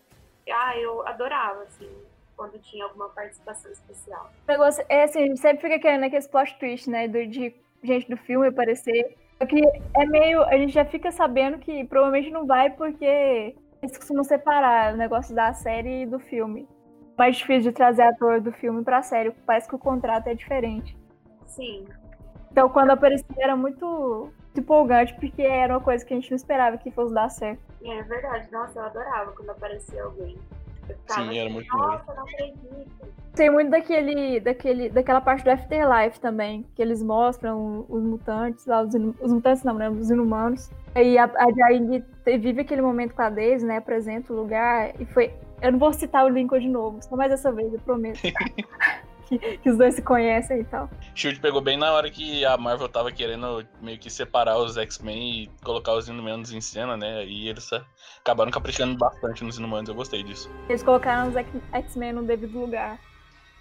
ah, 0.51 0.79
eu 0.79 1.07
adorava, 1.07 1.63
assim, 1.65 1.91
quando 2.37 2.59
tinha 2.61 2.85
alguma 2.85 3.09
participação 3.09 3.71
especial. 3.71 4.31
O 4.47 4.51
negócio 4.51 4.85
é 4.89 5.05
assim, 5.05 5.35
sempre 5.37 5.69
fica 5.69 5.79
querendo 5.79 6.05
aquele 6.05 6.29
plot 6.29 6.59
twist, 6.59 6.89
né? 6.89 7.09
Do, 7.09 7.27
de 7.27 7.55
gente 7.83 8.09
do 8.09 8.17
filme 8.17 8.49
aparecer. 8.49 9.17
Só 9.39 9.47
que 9.47 9.63
é 9.97 10.07
meio. 10.07 10.43
A 10.45 10.57
gente 10.57 10.73
já 10.73 10.85
fica 10.85 11.11
sabendo 11.11 11.59
que 11.59 11.85
provavelmente 11.85 12.31
não 12.31 12.47
vai, 12.47 12.71
porque 12.71 13.55
eles 13.83 13.97
costumam 13.97 14.25
separar 14.25 14.95
o 14.95 14.97
negócio 14.97 15.35
da 15.35 15.53
série 15.53 16.03
e 16.03 16.07
do 16.07 16.19
filme. 16.19 16.69
Mais 17.17 17.37
difícil 17.37 17.71
de 17.71 17.73
trazer 17.73 18.03
ator 18.03 18.41
do 18.41 18.53
filme 18.53 18.83
pra 18.83 19.03
série. 19.03 19.31
Parece 19.47 19.69
que 19.69 19.75
o 19.75 19.79
contrato 19.79 20.29
é 20.29 20.35
diferente. 20.35 20.97
Sim. 21.47 21.87
Então 22.51 22.69
quando 22.69 22.91
aparecia 22.91 23.27
era 23.39 23.57
muito 23.57 24.31
empolgante, 24.57 25.15
porque 25.15 25.43
era 25.43 25.75
uma 25.75 25.81
coisa 25.81 26.05
que 26.05 26.15
a 26.15 26.17
gente 26.17 26.31
não 26.31 26.37
esperava 26.37 26.79
que 26.79 26.91
fosse 26.91 27.13
dar 27.13 27.29
certo. 27.29 27.61
É 27.85 28.03
verdade. 28.03 28.51
Nossa, 28.51 28.79
eu 28.79 28.85
adorava 28.85 29.33
quando 29.33 29.51
aparecia 29.51 30.03
alguém. 30.03 30.39
Sim, 31.09 31.39
era 31.39 31.51
muito 31.51 31.77
Nossa, 31.77 32.15
não 32.15 32.23
acredito. 32.23 33.15
Tem 33.37 33.51
muito 33.51 33.71
daquele, 33.71 34.41
daquele, 34.41 34.89
daquela 34.89 35.21
parte 35.21 35.45
do 35.45 35.51
Afterlife 35.51 36.19
também, 36.19 36.65
que 36.75 36.81
eles 36.81 37.03
mostram 37.03 37.85
os 37.87 38.03
mutantes, 38.03 38.65
lá, 38.65 38.81
os, 38.81 38.95
os 38.95 39.31
mutantes 39.31 39.63
não, 39.63 39.75
né? 39.75 39.91
Os 39.91 40.11
inumanos. 40.11 40.71
E 40.95 41.19
a, 41.19 41.25
a 41.25 41.47
Jaine 41.53 42.03
vive 42.25 42.63
aquele 42.63 42.81
momento 42.81 43.15
com 43.15 43.21
a 43.21 43.29
Daisy, 43.29 43.67
né? 43.67 43.77
Apresenta 43.77 44.33
o 44.33 44.37
lugar. 44.37 44.99
E 44.99 45.05
foi. 45.05 45.35
Eu 45.61 45.73
não 45.73 45.79
vou 45.79 45.93
citar 45.93 46.25
o 46.25 46.31
Lincoln 46.31 46.59
de 46.59 46.69
novo, 46.69 46.99
só 47.03 47.15
mais 47.15 47.31
dessa 47.31 47.53
vez, 47.53 47.71
eu 47.75 47.79
prometo. 47.81 48.21
que, 49.29 49.39
que, 49.39 49.69
os 49.69 49.77
dois 49.77 49.95
se 49.95 50.03
conhecem 50.03 50.61
e 50.61 50.65
tal. 50.65 50.89
Shield 51.15 51.39
pegou 51.41 51.61
bem 51.61 51.77
na 51.77 51.93
hora 51.93 52.11
que 52.11 52.43
a 52.45 52.57
Marvel 52.57 52.89
tava 52.89 53.13
querendo 53.13 53.67
meio 53.83 53.99
que 53.99 54.09
separar 54.09 54.57
os 54.57 54.79
X-Men 54.79 55.43
e 55.43 55.51
colocar 55.63 55.93
os 55.93 56.09
Inumanos 56.09 56.53
em 56.53 56.61
cena, 56.61 56.97
né? 56.97 57.27
E 57.27 57.49
eles 57.49 57.69
acabaram 58.21 58.51
caprichando 58.51 58.97
bastante 58.97 59.45
nos 59.45 59.59
Inumanos, 59.59 59.91
eu 59.91 59.95
gostei 59.95 60.23
disso. 60.23 60.51
Eles 60.69 60.83
colocaram 60.83 61.29
os 61.29 61.37
X-Men 61.73 62.15
no 62.15 62.23
devido 62.23 62.59
lugar. 62.59 62.99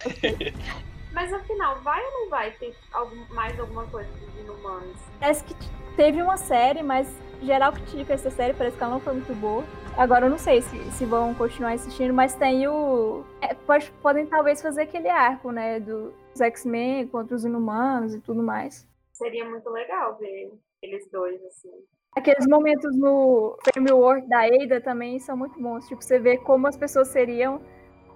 Mas 1.15 1.31
afinal, 1.31 1.79
vai 1.81 2.03
ou 2.03 2.11
não 2.11 2.29
vai 2.29 2.51
ter 2.51 2.75
algum, 2.91 3.25
mais 3.33 3.57
alguma 3.57 3.87
coisa 3.87 4.09
dos 4.19 4.37
Inumanos? 4.37 4.97
Parece 5.17 5.45
que 5.45 5.55
teve 5.95 6.21
uma 6.21 6.35
série, 6.35 6.83
mas 6.83 7.07
geral 7.41 7.71
critica 7.71 8.13
essa 8.13 8.29
série, 8.29 8.53
parece 8.53 8.75
que 8.75 8.83
ela 8.83 8.93
não 8.93 8.99
foi 8.99 9.13
muito 9.13 9.33
boa. 9.35 9.63
Agora 9.97 10.25
eu 10.25 10.29
não 10.29 10.37
sei 10.37 10.61
se, 10.61 10.77
se 10.91 11.05
vão 11.05 11.33
continuar 11.33 11.71
assistindo, 11.71 12.13
mas 12.13 12.35
tem 12.35 12.67
o. 12.67 13.23
É, 13.41 13.53
pode, 13.53 13.89
podem 14.01 14.25
talvez 14.25 14.61
fazer 14.61 14.81
aquele 14.81 15.07
arco, 15.07 15.51
né? 15.51 15.79
Dos 15.79 16.41
X-Men 16.41 17.07
contra 17.07 17.33
os 17.33 17.45
inumanos 17.45 18.13
e 18.13 18.19
tudo 18.19 18.43
mais. 18.43 18.85
Seria 19.13 19.49
muito 19.49 19.69
legal 19.69 20.17
ver 20.17 20.51
eles 20.81 21.09
dois, 21.09 21.41
assim. 21.45 21.71
Aqueles 22.13 22.45
momentos 22.45 22.93
no 22.97 23.57
framework 23.73 24.27
da 24.27 24.45
Ada 24.45 24.81
também 24.81 25.17
são 25.19 25.37
muito 25.37 25.57
bons. 25.61 25.87
Tipo, 25.87 26.01
você 26.01 26.19
vê 26.19 26.37
como 26.37 26.67
as 26.67 26.75
pessoas 26.75 27.07
seriam 27.07 27.61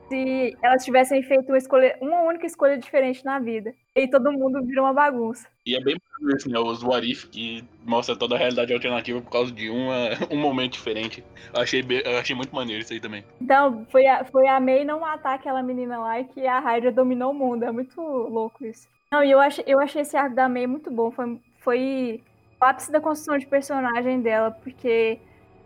se 0.10 0.58
elas 0.62 0.84
tivessem 0.84 1.22
feito 1.24 1.48
uma 1.50 1.58
escolha, 1.58 1.96
uma 2.02 2.22
única 2.24 2.46
escolha 2.46 2.78
diferente 2.78 3.24
na 3.24 3.40
vida. 3.40 3.74
E 3.96 4.08
todo 4.08 4.32
mundo 4.32 4.62
vira 4.66 4.82
uma 4.82 4.94
bagunça. 4.94 5.48
E 5.66 5.76
é 5.76 5.82
bem 5.82 5.96
isso, 6.36 6.50
né? 6.50 6.60
Os 6.60 6.84
What 6.84 7.10
If, 7.10 7.26
que 7.26 7.64
mostra 7.86 8.16
toda 8.16 8.36
a 8.36 8.38
realidade 8.38 8.74
alternativa 8.74 9.22
por 9.22 9.32
causa 9.32 9.52
de 9.52 9.70
uma, 9.70 10.10
um 10.32 10.38
momento 10.38 10.74
diferente. 10.74 11.24
Eu 11.54 11.62
achei, 11.62 11.86
eu 12.04 12.18
achei 12.18 12.36
muito 12.36 12.54
maneiro 12.54 12.82
isso 12.82 12.94
aí 12.94 13.00
também. 13.00 13.24
Então, 13.40 13.86
foi 13.90 14.08
a, 14.08 14.26
foi 14.26 14.48
a 14.48 14.60
May 14.60 14.84
não 14.84 15.02
matar 15.02 15.36
aquela 15.36 15.62
menina 15.62 16.00
lá 16.00 16.20
e 16.20 16.26
que 16.26 16.46
a 16.46 16.60
Hydra 16.60 16.92
dominou 16.92 17.32
o 17.32 17.36
mundo. 17.36 17.64
É 17.64 17.72
muito 17.72 18.02
louco 18.02 18.66
isso. 18.66 18.88
Não, 19.12 19.24
e 19.24 19.32
eu 19.32 19.40
achei, 19.40 19.64
eu 19.68 19.80
achei 19.80 20.02
esse 20.02 20.18
arco 20.18 20.36
da 20.36 20.50
May 20.50 20.68
muito 20.68 20.92
bom. 20.92 21.12
Foi, 21.12 21.40
foi 21.60 22.22
o 22.60 22.66
ápice 22.66 22.92
da 22.92 23.00
construção 23.00 23.38
de 23.38 23.46
personagem 23.46 24.22
dela, 24.22 24.52
porque 24.52 25.20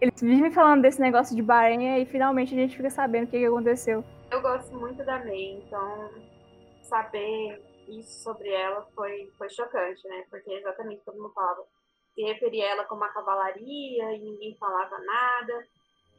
eles 0.03 0.21
vivem 0.21 0.51
falando 0.51 0.81
desse 0.81 0.99
negócio 0.99 1.35
de 1.35 1.41
Barenha 1.41 1.97
e 1.97 2.05
finalmente 2.05 2.53
a 2.53 2.57
gente 2.57 2.75
fica 2.75 2.89
sabendo 2.89 3.23
o 3.23 3.27
que, 3.27 3.39
que 3.39 3.45
aconteceu. 3.45 4.03
Eu 4.33 4.41
gosto 4.41 4.75
muito 4.75 5.05
da 5.05 5.19
May, 5.19 5.61
então 5.63 6.09
saber 6.81 7.61
isso 7.87 8.23
sobre 8.23 8.49
ela 8.49 8.81
foi, 8.95 9.31
foi 9.37 9.47
chocante, 9.47 10.07
né? 10.07 10.23
Porque 10.27 10.51
exatamente 10.51 11.03
todo 11.05 11.21
mundo 11.21 11.31
falava. 11.35 11.61
Se 12.15 12.23
referia 12.23 12.65
a 12.65 12.69
ela 12.71 12.83
como 12.85 13.03
a 13.03 13.09
cavalaria 13.09 14.11
e 14.15 14.19
ninguém 14.19 14.57
falava 14.59 14.97
nada. 14.97 15.63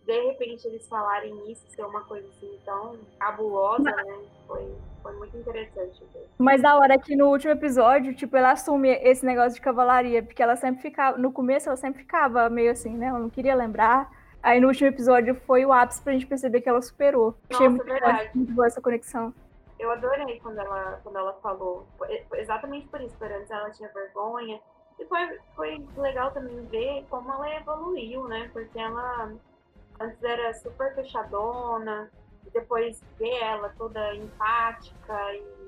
De 0.07 0.20
repente 0.29 0.64
eles 0.68 0.87
falarem 0.88 1.50
isso 1.50 1.68
ser 1.70 1.83
uma 1.83 2.05
coisa 2.05 2.29
assim 2.29 2.57
tão 2.64 2.96
cabulosa, 3.18 3.83
né? 3.83 4.24
Foi, 4.46 4.72
foi 5.03 5.12
muito 5.16 5.37
interessante. 5.37 6.05
Ver. 6.12 6.29
Mas 6.38 6.62
da 6.62 6.77
hora 6.77 6.96
que 6.96 7.16
no 7.16 7.31
último 7.31 7.53
episódio, 7.53 8.14
tipo, 8.14 8.37
ela 8.37 8.53
assume 8.53 8.90
esse 8.90 9.27
negócio 9.27 9.55
de 9.55 9.61
cavalaria, 9.61 10.22
porque 10.22 10.40
ela 10.40 10.55
sempre 10.55 10.83
ficava. 10.83 11.18
No 11.18 11.33
começo 11.33 11.68
ela 11.68 11.77
sempre 11.77 12.03
ficava 12.03 12.48
meio 12.48 12.70
assim, 12.70 12.96
né? 12.96 13.07
Ela 13.07 13.18
não 13.18 13.31
queria 13.31 13.57
lembrar 13.57 14.09
Aí 14.44 14.61
no 14.61 14.68
último 14.68 14.88
episódio 14.88 15.35
foi 15.46 15.64
o 15.64 15.72
ápice 15.72 16.02
pra 16.02 16.12
gente 16.12 16.26
perceber 16.26 16.61
que 16.61 16.68
ela 16.68 16.83
superou. 16.83 17.35
Nossa, 17.48 17.54
Achei 17.54 17.68
muito, 17.68 17.85
verdade. 17.87 18.30
muito 18.35 18.52
boa 18.52 18.66
essa 18.66 18.78
conexão. 18.78 19.33
Eu 19.78 19.90
adorei 19.90 20.38
quando 20.40 20.59
ela, 20.59 21.00
quando 21.02 21.16
ela 21.16 21.33
falou. 21.42 21.87
Exatamente 22.35 22.87
por 22.88 23.00
isso, 23.00 23.16
por 23.16 23.33
antes 23.33 23.50
ela 23.50 23.70
tinha 23.70 23.88
vergonha. 23.88 24.61
E 24.98 25.04
foi, 25.07 25.40
foi 25.57 25.87
legal 25.96 26.30
também 26.33 26.62
ver 26.66 27.07
como 27.09 27.33
ela 27.33 27.57
evoluiu, 27.57 28.28
né? 28.28 28.50
Porque 28.52 28.78
ela 28.78 29.33
antes 29.98 30.22
era 30.22 30.52
super 30.52 30.94
fechadona, 30.94 32.11
depois 32.52 33.02
ver 33.18 33.40
ela 33.40 33.72
toda 33.78 34.14
empática 34.14 35.35
e 35.35 35.63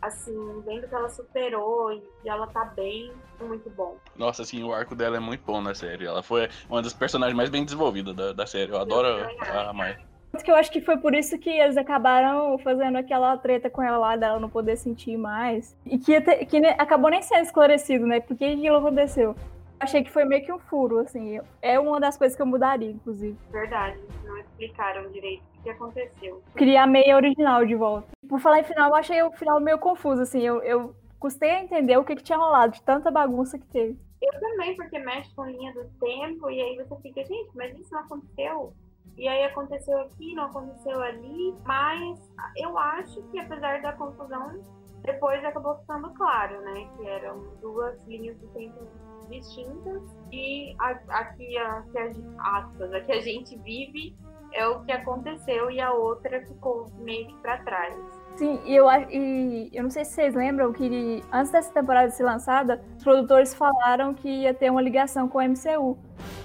assim, 0.00 0.62
vendo 0.64 0.88
que 0.88 0.94
ela 0.94 1.08
superou 1.08 1.92
e 1.92 2.28
ela 2.28 2.46
tá 2.46 2.64
bem, 2.76 3.12
muito 3.40 3.68
bom. 3.70 3.96
Nossa, 4.16 4.42
assim, 4.42 4.62
o 4.62 4.72
arco 4.72 4.94
dela 4.94 5.16
é 5.16 5.20
muito 5.20 5.44
bom 5.44 5.60
na 5.60 5.74
série. 5.74 6.06
Ela 6.06 6.22
foi 6.22 6.48
uma 6.68 6.82
das 6.82 6.92
personagens 6.92 7.36
mais 7.36 7.50
bem 7.50 7.64
desenvolvidas 7.64 8.14
da, 8.14 8.32
da 8.32 8.46
série. 8.46 8.72
Eu 8.72 8.80
adoro 8.80 9.06
a 9.40 9.72
Mai. 9.72 9.96
Que 10.44 10.50
eu 10.50 10.54
acho 10.54 10.70
que 10.70 10.80
foi 10.80 10.96
por 10.98 11.14
isso 11.14 11.38
que 11.38 11.50
eles 11.50 11.76
acabaram 11.76 12.58
fazendo 12.58 12.96
aquela 12.96 13.36
treta 13.38 13.68
com 13.70 13.82
ela 13.82 13.96
lá, 13.96 14.16
dela 14.16 14.38
não 14.38 14.48
poder 14.48 14.76
sentir 14.76 15.16
mais. 15.16 15.76
E 15.84 15.98
que, 15.98 16.20
que 16.20 16.58
acabou 16.78 17.10
nem 17.10 17.22
sendo 17.22 17.44
esclarecido, 17.44 18.06
né? 18.06 18.20
Por 18.20 18.36
que 18.36 18.44
aquilo 18.44 18.76
aconteceu. 18.76 19.34
Achei 19.80 20.02
que 20.02 20.10
foi 20.10 20.24
meio 20.24 20.44
que 20.44 20.52
um 20.52 20.58
furo, 20.58 20.98
assim. 20.98 21.40
É 21.62 21.78
uma 21.78 22.00
das 22.00 22.16
coisas 22.16 22.36
que 22.36 22.42
eu 22.42 22.46
mudaria, 22.46 22.90
inclusive. 22.90 23.38
Verdade, 23.50 24.00
não 24.24 24.36
explicaram 24.38 25.10
direito 25.10 25.42
o 25.58 25.62
que 25.62 25.70
aconteceu. 25.70 26.42
Queria 26.56 26.82
a 26.82 26.86
meia 26.86 27.16
original 27.16 27.64
de 27.64 27.74
volta. 27.74 28.08
Por 28.28 28.40
falar 28.40 28.60
em 28.60 28.64
final, 28.64 28.90
eu 28.90 28.96
achei 28.96 29.22
o 29.22 29.30
final 29.32 29.60
meio 29.60 29.78
confuso, 29.78 30.22
assim. 30.22 30.40
Eu, 30.40 30.62
eu 30.62 30.94
custei 31.18 31.50
a 31.50 31.62
entender 31.62 31.96
o 31.96 32.04
que, 32.04 32.16
que 32.16 32.22
tinha 32.22 32.38
rolado, 32.38 32.72
de 32.72 32.82
tanta 32.82 33.10
bagunça 33.10 33.58
que 33.58 33.66
teve. 33.66 33.98
Eu 34.20 34.40
também, 34.40 34.74
porque 34.74 34.98
mexe 34.98 35.32
com 35.34 35.44
linha 35.44 35.72
do 35.72 35.84
tempo, 36.00 36.50
e 36.50 36.60
aí 36.60 36.76
você 36.76 36.96
fica, 37.02 37.24
gente, 37.24 37.50
mas 37.54 37.78
isso 37.78 37.92
não 37.92 38.00
aconteceu? 38.00 38.72
E 39.16 39.26
aí 39.26 39.44
aconteceu 39.44 39.98
aqui, 40.00 40.34
não 40.34 40.44
aconteceu 40.44 41.00
ali, 41.00 41.54
mas 41.64 42.18
eu 42.56 42.76
acho 42.78 43.22
que 43.30 43.38
apesar 43.38 43.80
da 43.80 43.92
confusão, 43.92 44.60
depois 45.02 45.44
acabou 45.44 45.76
ficando 45.78 46.10
claro, 46.14 46.60
né? 46.62 46.88
Que 46.96 47.06
eram 47.06 47.40
duas 47.60 48.04
linhas 48.06 48.36
do 48.38 48.48
tempo 48.48 48.80
distintas 49.28 50.02
e 50.32 50.74
aqui 51.08 51.56
a, 51.58 51.84
a, 51.96 52.58
aspas, 52.58 52.92
a 52.92 53.00
que 53.00 53.12
a 53.12 53.20
gente 53.20 53.56
vive 53.58 54.14
é 54.52 54.66
o 54.66 54.80
que 54.84 54.92
aconteceu 54.92 55.70
e 55.70 55.80
a 55.80 55.92
outra 55.92 56.40
ficou 56.46 56.90
meio 56.98 57.26
que 57.26 57.34
para 57.34 57.58
trás. 57.58 57.94
Sim, 58.36 58.60
e 58.64 58.74
eu, 58.74 58.86
e 59.10 59.68
eu 59.72 59.82
não 59.82 59.90
sei 59.90 60.04
se 60.04 60.12
vocês 60.12 60.34
lembram 60.34 60.72
que 60.72 61.22
antes 61.32 61.50
dessa 61.50 61.72
temporada 61.72 62.10
ser 62.10 62.22
lançada, 62.22 62.82
os 62.96 63.02
produtores 63.02 63.52
falaram 63.52 64.14
que 64.14 64.28
ia 64.28 64.54
ter 64.54 64.70
uma 64.70 64.80
ligação 64.80 65.28
com 65.28 65.38
o 65.38 65.42
MCU. 65.42 65.98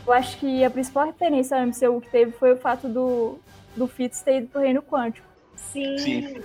Eu 0.06 0.14
acho 0.14 0.38
que 0.40 0.64
a 0.64 0.70
principal 0.70 1.06
referência 1.06 1.58
ao 1.58 1.66
MCU 1.66 2.02
que 2.02 2.10
teve 2.10 2.32
foi 2.32 2.54
o 2.54 2.58
fato 2.58 2.88
do, 2.88 3.38
do 3.76 3.88
Fitz 3.88 4.22
ter 4.22 4.38
ido 4.38 4.48
pro 4.48 4.62
Reino 4.62 4.82
Quântico. 4.82 5.28
Sim. 5.56 5.98
Sim. 5.98 6.42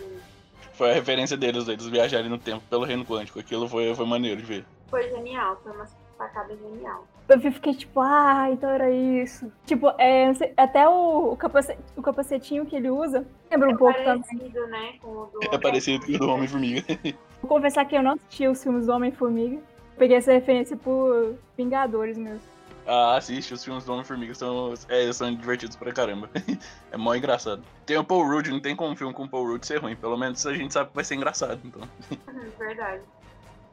Foi 0.75 0.91
a 0.91 0.95
referência 0.95 1.37
deles, 1.37 1.67
eles 1.67 1.87
viajarem 1.87 2.29
no 2.29 2.39
tempo 2.39 2.63
pelo 2.69 2.85
Reino 2.85 3.05
Quântico. 3.05 3.41
Aquilo 3.41 3.67
foi, 3.69 3.95
foi 3.95 4.07
maneiro 4.07 4.41
de 4.41 4.47
ver. 4.47 4.65
Foi 4.89 5.09
genial, 5.09 5.59
foi 5.63 5.73
uma 5.73 5.87
sacada 6.19 6.55
genial. 6.57 7.07
Eu 7.29 7.41
fiquei 7.41 7.75
tipo, 7.75 8.01
ah, 8.01 8.49
então 8.51 8.69
era 8.69 8.91
isso. 8.91 9.51
Tipo, 9.65 9.89
é, 9.99 10.33
até 10.57 10.89
o, 10.89 11.33
o, 11.33 11.37
capacete, 11.37 11.81
o 11.97 12.03
capacetinho 12.03 12.67
que 12.67 12.75
ele 12.75 12.91
usa 12.91 13.25
lembra 13.51 13.69
um 13.69 13.73
é 13.73 13.77
pouco 13.77 14.05
também. 14.05 14.53
Né, 14.69 14.95
com 15.01 15.09
o 15.09 15.27
do 15.27 15.41
é 15.43 15.59
parecido 15.59 16.05
com 16.05 16.13
o 16.13 16.19
do 16.19 16.29
Homem-Formiga. 16.29 16.83
Vou 17.41 17.49
confessar 17.49 17.85
que 17.85 17.97
eu 17.97 18.03
não 18.03 18.13
assisti 18.13 18.47
os 18.49 18.63
filmes 18.63 18.87
do 18.87 18.93
Homem-Formiga. 18.93 19.61
Peguei 19.97 20.17
essa 20.17 20.33
referência 20.33 20.77
por 20.77 21.37
Vingadores 21.57 22.19
mesmo. 22.19 22.59
Ah, 22.91 23.17
assiste, 23.17 23.53
os 23.53 23.63
filmes 23.63 23.85
do 23.85 23.93
Homem-Formiga 23.93 24.35
são, 24.35 24.73
é, 24.89 25.13
são 25.13 25.35
divertidos 25.35 25.77
pra 25.77 25.93
caramba. 25.93 26.31
é 26.91 26.97
mó 26.97 27.15
engraçado. 27.15 27.63
Tem 27.85 27.99
o 27.99 28.05
Paul 28.05 28.27
Rudd, 28.27 28.49
não 28.49 28.61
tem 28.61 28.75
como 28.75 28.93
um 28.93 28.97
filme 28.97 29.13
com 29.13 29.25
o 29.25 29.29
Paul 29.29 29.47
Rudd 29.47 29.67
ser 29.67 29.83
ruim. 29.83 29.95
Pelo 29.95 30.17
menos 30.17 30.47
a 30.47 30.55
gente 30.55 30.73
sabe 30.73 30.89
que 30.89 30.95
vai 30.95 31.05
ser 31.05 31.17
engraçado, 31.17 31.61
então. 31.63 31.83
Verdade. 32.59 33.03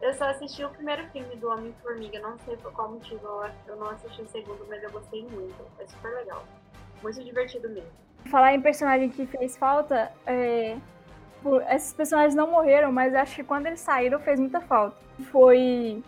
Eu 0.01 0.13
só 0.13 0.25
assisti 0.25 0.63
o 0.63 0.69
primeiro 0.69 1.08
filme 1.10 1.36
do 1.38 1.49
Homem-Formiga, 1.49 2.19
não 2.19 2.38
sei 2.39 2.58
por 2.58 2.71
qual 2.73 2.91
motivo 2.91 3.21
eu 3.67 3.75
não 3.75 3.89
assisti 3.89 4.21
o 4.21 4.27
segundo, 4.27 4.65
mas 4.67 4.84
eu 4.84 4.91
gostei 4.91 5.23
muito. 5.23 5.55
É 5.79 5.86
super 5.88 6.13
legal. 6.13 6.43
Muito 7.01 7.23
divertido 7.23 7.69
mesmo. 7.69 7.89
Falar 8.29 8.53
em 8.53 8.62
personagem 8.62 9.10
que 9.10 9.25
fez 9.25 9.55
falta, 9.55 10.12
é... 10.25 10.77
esses 11.71 11.93
personagens 11.93 12.36
não 12.36 12.49
morreram, 12.49 12.91
mas 12.91 13.13
acho 13.13 13.36
que 13.36 13.43
quando 13.43 13.67
eles 13.67 13.79
saíram 13.79 14.19
fez 14.19 14.39
muita 14.39 14.60
falta. 14.62 14.97
Foi 15.31 16.03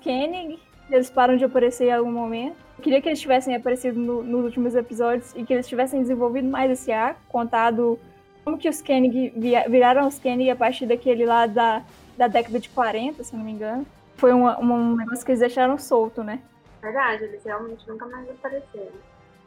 Kenning, 0.00 0.60
eles 0.90 1.10
param 1.10 1.36
de 1.36 1.44
aparecer 1.44 1.88
em 1.88 1.92
algum 1.92 2.12
momento. 2.12 2.56
Eu 2.78 2.82
queria 2.82 3.02
que 3.02 3.08
eles 3.08 3.20
tivessem 3.20 3.54
aparecido 3.54 3.98
no, 3.98 4.22
nos 4.22 4.44
últimos 4.44 4.74
episódios 4.74 5.34
e 5.34 5.44
que 5.44 5.52
eles 5.52 5.66
tivessem 5.66 6.00
desenvolvido 6.00 6.48
mais 6.48 6.70
esse 6.70 6.92
ar, 6.92 7.20
contado 7.28 7.98
como 8.48 8.58
que 8.58 8.68
os 8.68 8.80
Kenning 8.80 9.34
viraram 9.68 10.06
os 10.06 10.18
Kenning 10.18 10.50
a 10.50 10.56
partir 10.56 10.86
daquele 10.86 11.26
lá 11.26 11.46
da 11.46 11.82
da 12.16 12.26
década 12.26 12.58
de 12.58 12.68
40, 12.70 13.22
se 13.22 13.36
não 13.36 13.44
me 13.44 13.52
engano. 13.52 13.86
Foi 14.16 14.32
um, 14.32 14.48
um 14.48 14.96
negócio 14.96 15.24
que 15.24 15.30
eles 15.30 15.38
deixaram 15.38 15.78
solto, 15.78 16.24
né? 16.24 16.40
Verdade, 16.82 17.24
eles 17.24 17.44
realmente 17.44 17.86
nunca 17.86 18.06
mais 18.06 18.28
apareceram. 18.28 18.92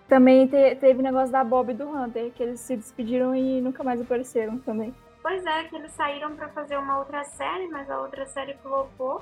Também 0.08 0.48
te, 0.48 0.76
teve 0.76 1.00
o 1.00 1.04
negócio 1.04 1.34
da 1.34 1.44
Bob 1.44 1.70
e 1.70 1.74
do 1.74 1.90
Hunter, 1.90 2.32
que 2.32 2.42
eles 2.42 2.62
se 2.62 2.78
despediram 2.78 3.36
e 3.36 3.60
nunca 3.60 3.84
mais 3.84 4.00
apareceram 4.00 4.58
também. 4.60 4.96
Pois 5.22 5.46
é, 5.46 5.66
que 5.66 5.76
eles 5.76 5.92
saíram 5.92 6.34
para 6.34 6.48
fazer 6.48 6.78
uma 6.78 7.00
outra 7.00 7.26
série, 7.26 7.68
mas 7.68 7.90
a 7.90 8.00
outra 8.00 8.26
série 8.26 8.54
flopou 8.64 9.22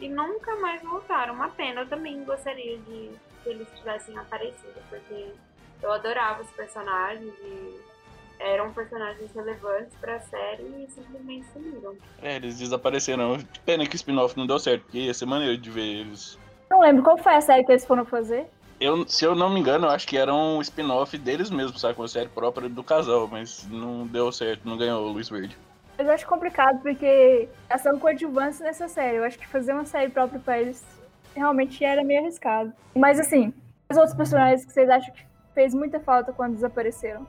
e 0.00 0.08
nunca 0.08 0.56
mais 0.56 0.82
voltaram. 0.82 1.34
Uma 1.34 1.50
pena, 1.50 1.82
eu 1.82 1.88
também 1.88 2.24
gostaria 2.24 2.76
de 2.76 3.10
que 3.44 3.48
eles 3.48 3.68
tivessem 3.76 4.18
aparecido, 4.18 4.80
porque 4.88 5.32
eu 5.80 5.92
adorava 5.92 6.42
os 6.42 6.50
personagens 6.50 7.32
e 7.44 7.80
eram 8.40 8.72
personagens 8.72 9.30
relevantes 9.32 9.94
pra 10.00 10.18
série 10.20 10.62
e 10.62 10.90
simplesmente 10.90 11.46
sumiram. 11.52 11.94
É, 12.22 12.36
eles 12.36 12.58
desapareceram. 12.58 13.38
Pena 13.64 13.86
que 13.86 13.94
o 13.94 13.96
spin-off 13.96 14.36
não 14.36 14.46
deu 14.46 14.58
certo, 14.58 14.84
porque 14.84 14.98
ia 14.98 15.14
ser 15.14 15.26
maneiro 15.26 15.56
de 15.56 15.70
ver 15.70 16.00
eles. 16.00 16.38
Não 16.70 16.80
lembro 16.80 17.02
qual 17.02 17.18
foi 17.18 17.34
a 17.34 17.40
série 17.40 17.64
que 17.64 17.72
eles 17.72 17.84
foram 17.84 18.04
fazer. 18.04 18.46
Eu, 18.80 19.06
se 19.06 19.24
eu 19.24 19.34
não 19.34 19.50
me 19.50 19.60
engano, 19.60 19.86
eu 19.86 19.90
acho 19.90 20.08
que 20.08 20.16
era 20.16 20.32
um 20.34 20.60
spin-off 20.62 21.16
deles 21.18 21.50
mesmos, 21.50 21.80
sabe? 21.80 21.98
Uma 21.98 22.08
série 22.08 22.30
própria 22.30 22.68
do 22.68 22.82
casal, 22.82 23.28
mas 23.28 23.68
não 23.68 24.06
deu 24.06 24.32
certo, 24.32 24.66
não 24.66 24.78
ganhou 24.78 25.04
o 25.04 25.12
Luiz 25.12 25.28
Verde. 25.28 25.56
Eu 25.98 26.10
acho 26.10 26.26
complicado, 26.26 26.80
porque 26.80 27.46
ação 27.68 27.98
coadjuvância 27.98 28.64
nessa 28.64 28.88
série. 28.88 29.18
Eu 29.18 29.24
acho 29.24 29.38
que 29.38 29.46
fazer 29.46 29.74
uma 29.74 29.84
série 29.84 30.10
própria 30.10 30.40
pra 30.40 30.58
eles 30.58 30.82
realmente 31.36 31.84
era 31.84 32.02
meio 32.02 32.20
arriscado. 32.20 32.72
Mas 32.96 33.20
assim, 33.20 33.52
os 33.90 33.98
outros 33.98 34.16
personagens 34.16 34.64
que 34.64 34.72
vocês 34.72 34.88
acham 34.88 35.12
que 35.12 35.22
fez 35.54 35.74
muita 35.74 36.00
falta 36.00 36.32
quando 36.32 36.54
desapareceram? 36.54 37.26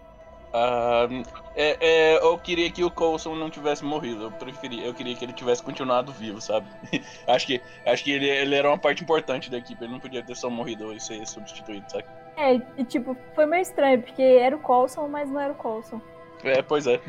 Uh, 0.54 1.24
é, 1.56 1.78
é, 1.80 2.18
eu 2.18 2.38
queria 2.38 2.70
que 2.70 2.84
o 2.84 2.92
Coulson 2.92 3.36
não 3.36 3.50
tivesse 3.50 3.84
morrido. 3.86 4.24
Eu 4.24 4.32
preferia, 4.32 4.86
eu 4.86 4.94
queria 4.94 5.16
que 5.16 5.24
ele 5.24 5.34
tivesse 5.34 5.64
continuado 5.64 6.12
vivo, 6.12 6.42
sabe? 6.42 6.68
acho 7.28 7.48
que, 7.48 7.62
acho 7.86 8.04
que 8.04 8.12
ele, 8.12 8.28
ele 8.28 8.56
era 8.56 8.68
uma 8.68 8.78
parte 8.78 9.04
importante 9.04 9.50
da 9.50 9.58
equipe. 9.58 9.84
Ele 9.84 9.94
não 9.94 10.00
podia 10.00 10.24
ter 10.24 10.36
só 10.36 10.50
morrido 10.50 10.94
e 10.94 11.00
ser 11.00 11.26
substituído, 11.26 11.90
sabe? 11.90 12.06
É, 12.36 12.56
e 12.78 12.84
tipo, 12.84 13.16
foi 13.34 13.46
meio 13.46 13.62
estranho, 13.62 14.02
porque 14.02 14.22
era 14.22 14.56
o 14.56 14.60
Coulson, 14.60 15.08
mas 15.08 15.30
não 15.30 15.40
era 15.40 15.54
o 15.54 15.56
Coulson. 15.56 16.02
É, 16.44 16.62
pois 16.62 16.88
é. 16.88 17.00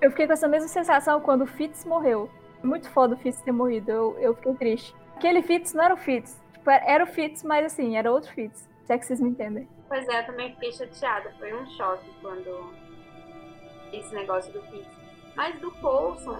Eu 0.00 0.10
fiquei 0.10 0.26
com 0.26 0.32
essa 0.32 0.48
mesma 0.48 0.68
sensação 0.68 1.20
quando 1.20 1.42
o 1.42 1.46
Fitz 1.46 1.84
morreu. 1.84 2.30
Muito 2.62 2.88
foda 2.90 3.14
o 3.14 3.18
Fitz 3.18 3.40
ter 3.40 3.52
morrido. 3.52 3.90
Eu, 3.90 4.18
eu 4.20 4.34
fiquei 4.34 4.54
triste. 4.54 4.94
aquele 5.16 5.42
Fitz 5.42 5.72
não 5.74 5.84
era 5.84 5.94
o 5.94 5.96
Fitz. 5.96 6.40
Tipo, 6.52 6.70
era 6.70 7.02
o 7.02 7.06
Fitz, 7.06 7.42
mas 7.42 7.66
assim, 7.66 7.96
era 7.96 8.10
outro 8.10 8.30
Fitz. 8.32 8.68
Se 8.84 8.92
é 8.92 8.98
que 8.98 9.06
vocês 9.06 9.20
me 9.20 9.30
entendem. 9.30 9.68
Pois 9.88 10.08
é, 10.08 10.20
eu 10.20 10.26
também 10.26 10.52
fiquei 10.54 10.72
chateada. 10.72 11.32
Foi 11.38 11.52
um 11.54 11.66
choque 11.66 12.10
quando 12.20 12.72
esse 13.92 14.14
negócio 14.14 14.52
do 14.52 14.62
Fitz. 14.62 14.88
Mas 15.34 15.58
do 15.60 15.70
Coulson 15.72 16.38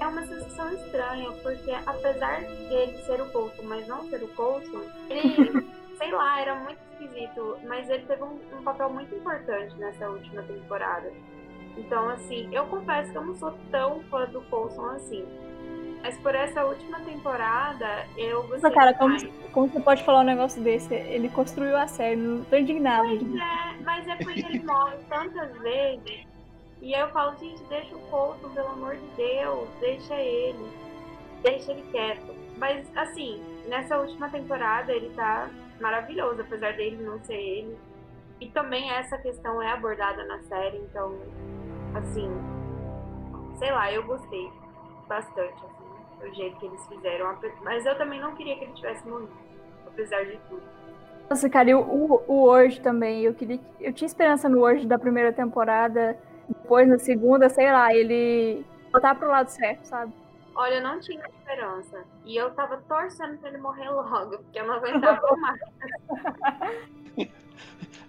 é 0.00 0.06
uma 0.06 0.22
sensação 0.26 0.72
estranha, 0.72 1.30
porque 1.42 1.70
apesar 1.86 2.40
dele 2.40 2.98
ser 3.04 3.20
o 3.20 3.30
Coulson, 3.30 3.62
mas 3.64 3.86
não 3.86 4.08
ser 4.08 4.22
o 4.22 4.28
Coulson, 4.28 4.82
ele, 5.08 5.66
sei 5.96 6.10
lá, 6.10 6.40
era 6.40 6.54
muito 6.56 6.78
esquisito. 6.92 7.58
Mas 7.66 7.88
ele 7.88 8.04
teve 8.06 8.22
um, 8.22 8.38
um 8.52 8.62
papel 8.62 8.90
muito 8.90 9.14
importante 9.14 9.74
nessa 9.76 10.08
última 10.08 10.42
temporada. 10.42 11.12
Então, 11.76 12.08
assim, 12.10 12.48
eu 12.52 12.66
confesso 12.66 13.12
que 13.12 13.18
eu 13.18 13.24
não 13.24 13.34
sou 13.36 13.54
tão 13.70 14.02
fã 14.04 14.26
do 14.26 14.42
Coulson 14.42 14.86
assim. 14.86 15.26
Mas 16.02 16.18
por 16.18 16.34
essa 16.34 16.64
última 16.64 16.98
temporada, 17.00 18.06
eu 18.16 18.42
gostei 18.42 18.60
Nossa, 18.60 18.74
cara, 18.74 18.94
como, 18.94 19.16
como, 19.52 19.68
você 19.68 19.80
pode 19.80 20.02
falar 20.02 20.20
um 20.20 20.24
negócio 20.24 20.60
desse? 20.60 20.92
Ele 20.92 21.28
construiu 21.28 21.76
a 21.76 21.86
série, 21.86 22.16
não 22.16 22.44
tô 22.44 22.56
indignado. 22.56 23.06
Pois 23.06 23.22
é, 23.22 23.82
mas 23.84 24.08
é 24.08 24.16
porque 24.16 24.40
ele 24.40 24.64
morre 24.64 24.96
tantas 25.08 25.56
vezes. 25.58 26.31
E 26.82 26.92
aí 26.96 27.00
eu 27.00 27.08
falo, 27.10 27.38
gente, 27.38 27.62
deixa 27.64 27.94
o 27.94 28.00
Coulson, 28.10 28.48
pelo 28.50 28.70
amor 28.70 28.96
de 28.96 29.06
Deus, 29.16 29.68
deixa 29.78 30.16
ele. 30.16 30.68
Deixa 31.40 31.70
ele 31.70 31.82
quieto. 31.92 32.34
Mas, 32.58 32.84
assim, 32.96 33.40
nessa 33.68 33.96
última 33.98 34.28
temporada 34.28 34.92
ele 34.92 35.10
tá 35.14 35.48
maravilhoso, 35.80 36.40
apesar 36.40 36.72
dele 36.72 36.96
não 37.00 37.20
ser 37.20 37.36
ele. 37.36 37.78
E 38.40 38.48
também 38.48 38.90
essa 38.90 39.16
questão 39.18 39.62
é 39.62 39.70
abordada 39.70 40.24
na 40.24 40.40
série, 40.40 40.78
então, 40.78 41.16
assim, 41.94 42.28
sei 43.60 43.70
lá, 43.70 43.92
eu 43.92 44.02
gostei 44.02 44.50
bastante, 45.06 45.54
assim, 45.64 46.28
do 46.28 46.34
jeito 46.34 46.56
que 46.58 46.66
eles 46.66 46.84
fizeram. 46.88 47.38
Mas 47.62 47.86
eu 47.86 47.96
também 47.96 48.20
não 48.20 48.34
queria 48.34 48.56
que 48.56 48.64
ele 48.64 48.72
tivesse 48.72 49.06
morrido, 49.06 49.30
apesar 49.86 50.24
de 50.24 50.36
tudo. 50.48 50.62
Nossa, 51.30 51.48
cara, 51.48 51.78
o, 51.78 52.24
o, 52.26 52.50
Urge 52.50 52.80
também, 52.80 53.22
eu 53.22 53.32
queria. 53.32 53.60
Eu 53.80 53.92
tinha 53.92 54.06
esperança 54.06 54.48
no 54.48 54.62
Urge 54.62 54.84
da 54.84 54.98
primeira 54.98 55.32
temporada, 55.32 56.18
depois 56.48 56.88
na 56.88 56.98
segunda, 56.98 57.48
sei 57.48 57.70
lá, 57.70 57.94
ele 57.94 58.64
voltar 58.90 59.14
pro 59.14 59.28
lado 59.28 59.48
certo, 59.48 59.84
sabe? 59.84 60.12
Olha, 60.54 60.74
eu 60.74 60.82
não 60.82 61.00
tinha 61.00 61.24
esperança. 61.26 62.04
E 62.24 62.36
eu 62.36 62.50
tava 62.50 62.76
torcendo 62.88 63.38
pra 63.38 63.48
ele 63.48 63.58
morrer 63.58 63.88
logo, 63.88 64.38
porque 64.38 64.58
eu 64.58 64.66
não 64.66 64.74
aguentava 64.74 65.20
mais. 65.36 65.60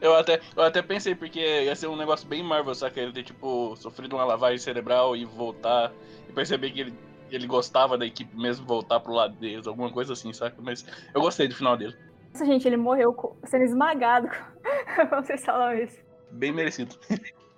Eu 0.01 0.13
até, 0.15 0.41
eu 0.55 0.63
até 0.63 0.81
pensei, 0.81 1.15
porque 1.15 1.39
ia 1.39 1.75
ser 1.75 1.87
um 1.87 1.95
negócio 1.95 2.27
bem 2.27 2.43
Marvel, 2.43 2.75
saca? 2.75 2.99
Ele 2.99 3.13
ter, 3.13 3.23
tipo, 3.23 3.73
sofrido 3.77 4.17
uma 4.17 4.25
lavagem 4.25 4.57
cerebral 4.57 5.15
e 5.15 5.23
voltar 5.23 5.93
e 6.27 6.33
perceber 6.33 6.71
que 6.71 6.81
ele, 6.81 6.93
ele 7.31 7.47
gostava 7.47 7.97
da 7.97 8.05
equipe 8.05 8.35
mesmo, 8.37 8.65
voltar 8.65 8.99
pro 8.99 9.13
lado 9.13 9.35
deles, 9.35 9.65
alguma 9.65 9.89
coisa 9.89 10.11
assim, 10.11 10.33
saca? 10.33 10.57
Mas 10.61 10.85
eu 11.13 11.21
gostei 11.21 11.47
do 11.47 11.55
final 11.55 11.77
dele. 11.77 11.95
Nossa, 12.33 12.45
gente, 12.45 12.67
ele 12.67 12.75
morreu 12.75 13.15
sendo 13.45 13.63
esmagado. 13.63 14.27
Vocês 15.21 15.45
falam 15.45 15.73
isso. 15.77 15.97
Bem 16.31 16.51
merecido. 16.51 16.97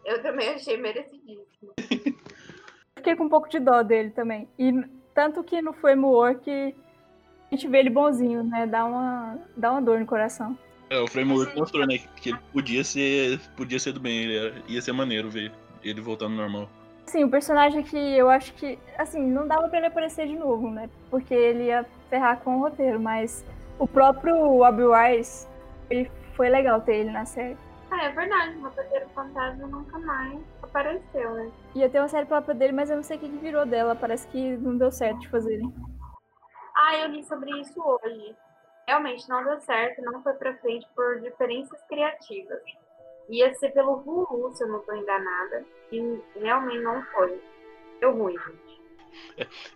Eu 0.06 0.22
também 0.22 0.50
achei 0.50 0.78
merecidíssimo. 0.78 1.74
Fiquei 2.96 3.16
com 3.16 3.26
um 3.26 3.30
pouco 3.30 3.50
de 3.50 3.60
dó 3.60 3.82
dele 3.82 4.12
também. 4.12 4.48
E 4.58 4.72
tanto 5.14 5.44
que 5.44 5.62
no 5.62 5.74
Framework 5.74 6.50
a 6.50 7.56
gente 7.56 7.68
vê 7.68 7.80
ele 7.80 7.90
bonzinho, 7.90 8.44
né? 8.44 8.68
Dá 8.68 8.86
uma, 8.86 9.40
dá 9.58 9.72
uma 9.72 9.82
dor 9.82 10.00
no 10.00 10.06
coração. 10.06 10.58
É, 10.90 11.00
o 11.00 11.08
Framework 11.08 11.58
mostrou, 11.58 11.88
né? 11.88 11.98
Que 12.16 12.30
ele 12.30 12.40
podia 12.54 12.84
ser, 12.84 13.40
podia 13.58 13.80
ser 13.80 13.94
do 13.94 14.00
bem, 14.00 14.24
ele 14.24 14.38
era, 14.38 14.54
ia 14.68 14.82
ser 14.82 14.92
maneiro 14.92 15.30
ver 15.30 15.52
ele 15.84 16.02
voltando 16.02 16.36
normal. 16.36 16.70
Sim, 17.08 17.24
o 17.24 17.30
personagem 17.30 17.84
que 17.84 17.98
eu 17.98 18.30
acho 18.30 18.54
que, 18.54 18.80
assim, 18.98 19.22
não 19.22 19.48
dava 19.48 19.68
pra 19.68 19.78
ele 19.78 19.88
aparecer 19.88 20.28
de 20.28 20.36
novo, 20.36 20.70
né? 20.70 20.90
Porque 21.10 21.34
ele 21.34 21.66
ia 21.66 21.86
ferrar 22.10 22.40
com 22.40 22.58
o 22.58 22.60
roteiro, 22.62 23.00
mas 23.00 23.46
o 23.78 23.88
próprio 23.88 24.36
Obi 24.62 24.84
Wise 24.84 25.48
foi 26.34 26.50
legal 26.50 26.82
ter 26.82 26.98
ele 26.98 27.12
na 27.12 27.26
série. 27.26 27.58
Ah, 27.96 28.06
é 28.06 28.12
verdade, 28.12 28.58
o 28.58 28.62
roteiro 28.62 29.10
fantasma 29.10 29.68
nunca 29.68 29.98
mais 30.00 30.40
apareceu, 30.62 31.34
né? 31.34 31.52
Ia 31.76 31.90
ter 31.90 32.00
uma 32.00 32.10
série 32.10 32.26
própria 32.26 32.54
dele, 32.54 32.74
mas 32.74 32.90
eu 32.90 32.98
não 32.98 33.04
sei 33.04 33.16
o 33.16 33.20
que 33.22 33.28
virou 33.28 33.66
dela. 33.66 33.96
Parece 33.96 34.28
que 34.28 34.58
não 34.58 34.78
deu 34.78 34.92
certo 34.92 35.20
de 35.20 35.30
fazerem. 35.30 35.74
Ah, 36.76 36.98
eu 36.98 37.08
li 37.08 37.24
sobre 37.24 37.50
isso 37.62 37.82
hoje 37.82 38.36
realmente 38.88 39.28
não 39.28 39.44
deu 39.44 39.60
certo, 39.62 40.02
não 40.02 40.22
foi 40.22 40.34
para 40.34 40.58
frente 40.58 40.86
por 40.96 41.20
diferenças 41.22 41.82
criativas. 41.88 42.62
Ia 43.30 43.54
ser 43.56 43.72
pelo 43.72 44.04
Hulu, 44.06 44.56
se 44.56 44.64
eu 44.64 44.68
não 44.68 44.80
estou 44.80 44.96
enganada, 44.96 45.66
e 45.92 46.20
realmente 46.36 46.84
não 46.84 47.04
foi. 47.06 47.42
Deu 48.00 48.16
ruim, 48.16 48.38
gente. 48.38 48.76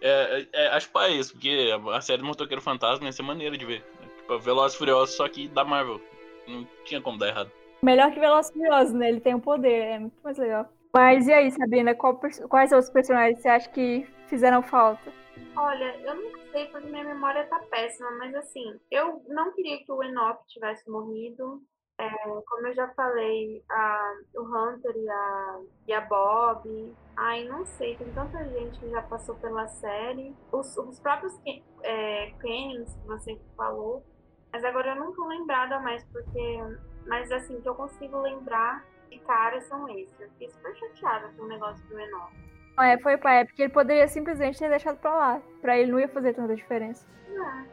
É, 0.01 0.39
é, 0.41 0.47
é, 0.53 0.67
acho 0.67 0.91
que 0.91 0.97
é 0.99 1.09
isso, 1.11 1.33
porque 1.33 1.71
a 1.93 2.01
série 2.01 2.21
do 2.21 2.27
Motoqueiro 2.27 2.61
Fantasma 2.61 3.05
ia 3.05 3.11
ser 3.11 3.23
maneira 3.23 3.57
de 3.57 3.65
ver. 3.65 3.83
Tipo, 4.17 4.37
Velozes 4.37 4.77
Furiosos, 4.77 5.15
só 5.15 5.27
que 5.27 5.47
da 5.47 5.63
Marvel. 5.63 5.99
Não 6.47 6.67
tinha 6.83 7.01
como 7.01 7.17
dar 7.17 7.29
errado. 7.29 7.51
Melhor 7.81 8.11
que 8.11 8.19
Velozes 8.19 8.93
né? 8.93 9.09
Ele 9.09 9.21
tem 9.21 9.33
o 9.33 9.37
um 9.37 9.41
poder, 9.41 9.85
é 9.85 9.99
muito 9.99 10.21
mais 10.23 10.37
legal. 10.37 10.67
Mas 10.93 11.27
e 11.27 11.33
aí, 11.33 11.51
Sabrina, 11.51 11.93
qual, 11.93 12.19
quais 12.49 12.71
outros 12.71 12.89
personagens 12.89 13.39
você 13.39 13.47
acha 13.47 13.69
que 13.69 14.07
fizeram 14.27 14.61
falta? 14.61 15.11
Olha, 15.55 15.95
eu 16.01 16.15
não 16.15 16.51
sei 16.51 16.65
porque 16.67 16.89
minha 16.89 17.03
memória 17.03 17.45
tá 17.47 17.59
péssima, 17.69 18.11
mas 18.17 18.33
assim, 18.35 18.79
eu 18.89 19.21
não 19.27 19.51
queria 19.53 19.83
que 19.83 19.91
o 19.91 20.03
Enoch 20.03 20.39
tivesse 20.47 20.89
morrido. 20.89 21.61
É, 21.99 22.09
como 22.47 22.67
eu 22.67 22.73
já 22.73 22.87
falei, 22.93 23.61
a, 23.69 24.13
o 24.35 24.41
Hunter 24.41 24.95
e 24.95 25.09
a, 25.09 25.59
e 25.89 25.93
a 25.93 26.01
Bob. 26.01 26.95
Ai, 27.17 27.43
não 27.43 27.65
sei, 27.65 27.97
tem 27.97 28.09
tanta 28.13 28.47
gente 28.47 28.79
que 28.79 28.89
já 28.89 29.01
passou 29.01 29.35
pela 29.35 29.67
série. 29.67 30.33
Os, 30.51 30.77
os 30.77 30.99
próprios 31.01 31.37
é, 31.83 32.31
Kennings 32.41 32.95
que 32.95 33.07
você 33.07 33.39
falou. 33.57 34.05
Mas 34.51 34.63
agora 34.63 34.91
eu 34.91 34.95
não 34.95 35.13
tô 35.13 35.27
lembrada 35.27 35.79
mais, 35.81 36.03
porque. 36.05 36.61
Mas 37.07 37.31
assim, 37.31 37.59
que 37.61 37.67
eu 37.67 37.75
consigo 37.75 38.21
lembrar 38.21 38.85
de 39.09 39.19
cara 39.19 39.59
são 39.61 39.87
esses. 39.89 40.19
Eu 40.19 40.29
fiquei 40.29 40.49
super 40.49 40.75
chateada 40.75 41.29
com 41.35 41.43
o 41.43 41.47
negócio 41.47 41.83
do 41.87 41.99
Enoch. 41.99 42.33
É, 42.79 42.97
foi 42.99 43.17
pai, 43.17 43.41
é 43.41 43.45
porque 43.45 43.63
ele 43.63 43.73
poderia 43.73 44.07
simplesmente 44.07 44.59
ter 44.59 44.69
deixado 44.69 44.97
pra 44.97 45.13
lá. 45.13 45.41
Pra 45.61 45.77
ele 45.77 45.91
não 45.91 45.99
ia 45.99 46.07
fazer 46.07 46.33
tanta 46.33 46.55
diferença. 46.55 47.05
Não, 47.27 47.65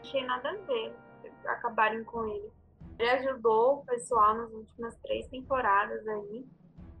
achei 0.00 0.24
nada 0.24 0.50
a 0.50 0.54
ver 0.66 0.94
acabarem 1.46 2.04
com 2.04 2.26
ele. 2.26 2.50
Ele 2.98 3.10
ajudou 3.10 3.78
o 3.78 3.86
pessoal 3.86 4.34
nas 4.36 4.52
últimas 4.52 4.96
três 5.02 5.26
temporadas 5.28 6.06
aí. 6.06 6.46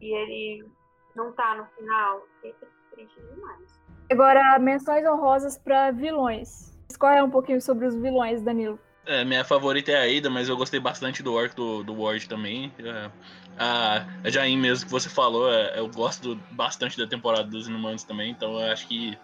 E 0.00 0.14
ele 0.14 0.68
não 1.14 1.32
tá 1.32 1.54
no 1.54 1.66
final. 1.76 2.22
Fiquei 2.42 2.54
triste 2.90 3.20
demais. 3.20 3.80
Agora, 4.10 4.58
menções 4.58 5.06
honrosas 5.06 5.58
pra 5.58 5.90
vilões. 5.90 6.76
Escorre 6.88 7.22
um 7.22 7.30
pouquinho 7.30 7.60
sobre 7.60 7.86
os 7.86 7.94
vilões, 7.94 8.42
Danilo. 8.42 8.78
É, 9.06 9.24
minha 9.24 9.44
favorita 9.44 9.92
é 9.92 9.96
a 9.96 10.18
Ada, 10.18 10.30
mas 10.30 10.48
eu 10.48 10.56
gostei 10.56 10.80
bastante 10.80 11.22
do 11.22 11.38
arco 11.38 11.54
do, 11.54 11.84
do 11.84 12.02
Ward 12.02 12.26
também. 12.28 12.72
É, 12.78 13.10
a, 13.58 14.06
a 14.24 14.30
Jain 14.30 14.56
mesmo 14.56 14.86
que 14.86 14.90
você 14.90 15.08
falou, 15.08 15.52
é, 15.52 15.78
eu 15.78 15.88
gosto 15.88 16.36
bastante 16.52 16.96
da 16.96 17.06
temporada 17.06 17.44
dos 17.44 17.68
Inumanos 17.68 18.02
também, 18.04 18.30
então 18.30 18.58
eu 18.58 18.72
acho 18.72 18.88
que 18.88 19.16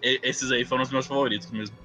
esses 0.00 0.52
aí 0.52 0.64
foram 0.64 0.82
os 0.82 0.90
meus 0.90 1.06
favoritos 1.06 1.50
mesmo. 1.50 1.76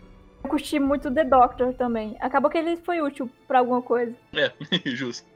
Eu 0.43 0.49
curti 0.49 0.77
muito 0.77 1.11
The 1.11 1.23
Doctor 1.23 1.73
também. 1.73 2.15
Acabou 2.19 2.51
que 2.51 2.57
ele 2.57 2.77
foi 2.77 3.01
útil 3.01 3.29
para 3.47 3.59
alguma 3.59 3.81
coisa. 3.81 4.13
É, 4.33 4.51
justo. 4.91 5.27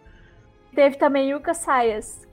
Teve 0.75 0.97
também 0.97 1.31
Yuka 1.31 1.53
Sayas. 1.53 2.27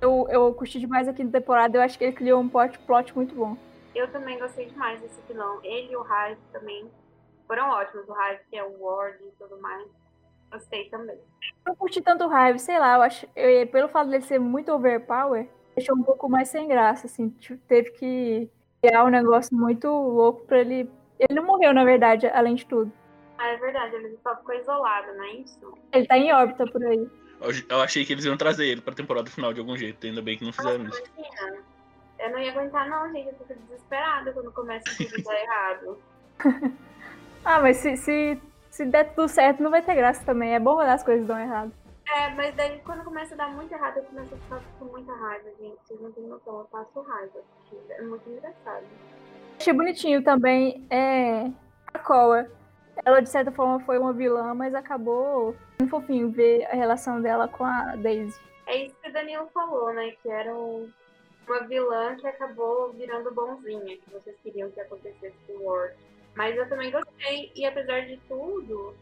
Eu, 0.00 0.26
eu 0.30 0.54
curti 0.54 0.80
demais 0.80 1.06
aqui 1.06 1.22
na 1.22 1.30
temporada, 1.30 1.76
eu 1.76 1.82
acho 1.82 1.98
que 1.98 2.04
ele 2.04 2.12
criou 2.14 2.40
um 2.40 2.48
plot, 2.48 2.78
plot 2.80 3.14
muito 3.14 3.34
bom. 3.34 3.54
Eu 3.94 4.08
também 4.08 4.38
gostei 4.38 4.66
demais 4.66 4.98
desse 5.02 5.20
vilão. 5.28 5.60
Ele 5.62 5.92
e 5.92 5.96
o 5.96 6.02
Hive 6.02 6.38
também 6.52 6.88
foram 7.50 7.68
ótimos. 7.68 8.08
O 8.08 8.12
Hive, 8.12 8.40
que 8.48 8.56
é 8.56 8.62
o 8.62 8.80
Ward 8.80 9.18
e 9.20 9.32
tudo 9.36 9.60
mais. 9.60 9.84
Gostei 10.52 10.88
também. 10.88 11.18
Não 11.66 11.74
curti 11.74 12.00
tanto 12.00 12.24
o 12.24 12.32
Hive, 12.32 12.60
sei 12.60 12.78
lá, 12.78 12.94
eu 12.94 13.02
acho. 13.02 13.26
Eu, 13.34 13.66
pelo 13.66 13.88
fato 13.88 14.08
dele 14.08 14.22
ser 14.22 14.38
muito 14.38 14.72
overpower, 14.72 15.48
deixou 15.74 15.96
um 15.96 16.02
pouco 16.02 16.28
mais 16.28 16.48
sem 16.48 16.68
graça, 16.68 17.08
assim. 17.08 17.28
Tipo, 17.30 17.60
teve 17.66 17.90
que 17.90 18.48
criar 18.80 19.04
um 19.04 19.08
negócio 19.10 19.56
muito 19.56 19.88
louco 19.88 20.46
pra 20.46 20.60
ele. 20.60 20.88
Ele 21.18 21.34
não 21.34 21.44
morreu, 21.44 21.74
na 21.74 21.84
verdade, 21.84 22.28
além 22.28 22.54
de 22.54 22.64
tudo. 22.66 22.92
Ah, 23.36 23.48
é 23.48 23.56
verdade, 23.56 23.96
ele 23.96 24.16
só 24.22 24.36
ficou 24.36 24.54
isolado, 24.54 25.12
não 25.14 25.24
é 25.24 25.32
isso? 25.32 25.78
Ele 25.92 26.06
tá 26.06 26.16
em 26.16 26.32
órbita 26.32 26.64
por 26.66 26.84
aí. 26.84 27.10
Eu 27.68 27.80
achei 27.80 28.04
que 28.04 28.12
eles 28.12 28.24
iam 28.26 28.36
trazer 28.36 28.66
ele 28.66 28.80
pra 28.80 28.94
temporada 28.94 29.28
final 29.30 29.52
de 29.52 29.60
algum 29.60 29.76
jeito, 29.76 30.06
ainda 30.06 30.22
bem 30.22 30.38
que 30.38 30.44
não 30.44 30.52
fizeram 30.52 30.84
Nossa, 30.84 31.00
isso. 31.00 31.10
Imagina. 31.16 31.64
Eu 32.18 32.30
não 32.30 32.38
ia 32.38 32.52
aguentar, 32.52 32.88
não, 32.88 33.10
gente. 33.10 33.28
Eu 33.28 33.34
fico 33.34 33.54
desesperada 33.60 34.32
quando 34.32 34.52
começa 34.52 34.90
a 34.90 34.94
tudo 34.94 35.22
dar 35.22 35.40
errado. 35.40 35.98
Ah, 37.44 37.60
mas 37.60 37.78
se, 37.78 37.96
se, 37.96 38.40
se 38.70 38.84
der 38.84 39.14
tudo 39.14 39.28
certo, 39.28 39.62
não 39.62 39.70
vai 39.70 39.82
ter 39.82 39.94
graça 39.94 40.24
também. 40.24 40.54
É 40.54 40.60
bom 40.60 40.74
quando 40.74 40.88
as 40.88 41.02
coisas 41.02 41.26
dão 41.26 41.38
errado. 41.38 41.72
É, 42.12 42.28
mas 42.34 42.54
daí 42.56 42.80
quando 42.84 43.04
começa 43.04 43.34
a 43.34 43.36
dar 43.36 43.48
muito 43.52 43.72
errado, 43.72 43.98
eu 43.98 44.02
começo 44.04 44.34
a 44.34 44.38
ficar 44.38 44.60
com 44.78 44.84
muita 44.86 45.14
raiva, 45.14 45.48
gente. 45.60 45.78
Vocês 45.84 46.00
não 46.00 46.10
têm 46.12 46.24
noção, 46.24 46.58
eu 46.58 46.64
passo 46.64 47.00
raiva. 47.02 47.40
É 47.90 48.02
muito 48.02 48.28
engraçado. 48.28 48.84
Achei 49.58 49.72
bonitinho 49.72 50.22
também 50.22 50.86
é, 50.90 51.50
a 51.94 51.98
Koa. 51.98 52.50
Ela, 53.04 53.20
de 53.20 53.28
certa 53.28 53.52
forma, 53.52 53.80
foi 53.80 53.98
uma 53.98 54.12
vilã, 54.12 54.52
mas 54.54 54.74
acabou 54.74 55.54
sendo 55.78 55.88
fofinho 55.88 56.30
ver 56.30 56.66
a 56.66 56.74
relação 56.74 57.20
dela 57.20 57.46
com 57.46 57.64
a 57.64 57.94
Daisy. 57.96 58.38
É 58.66 58.86
isso 58.86 58.94
que 59.02 59.08
o 59.08 59.12
Daniel 59.12 59.48
falou, 59.54 59.92
né? 59.92 60.12
Que 60.22 60.28
era 60.28 60.54
um, 60.54 60.90
uma 61.46 61.60
vilã 61.60 62.16
que 62.16 62.26
acabou 62.26 62.92
virando 62.92 63.32
bonzinha, 63.32 63.96
que 63.96 64.10
vocês 64.10 64.36
queriam 64.42 64.70
que 64.70 64.80
acontecesse 64.80 65.36
com 65.46 65.52
o 65.54 65.64
Ward. 65.64 65.94
Mas 66.40 66.56
eu 66.56 66.66
também 66.70 66.90
gostei. 66.90 67.52
E 67.54 67.66
apesar 67.66 68.06
de 68.06 68.16
tudo, 68.26 68.94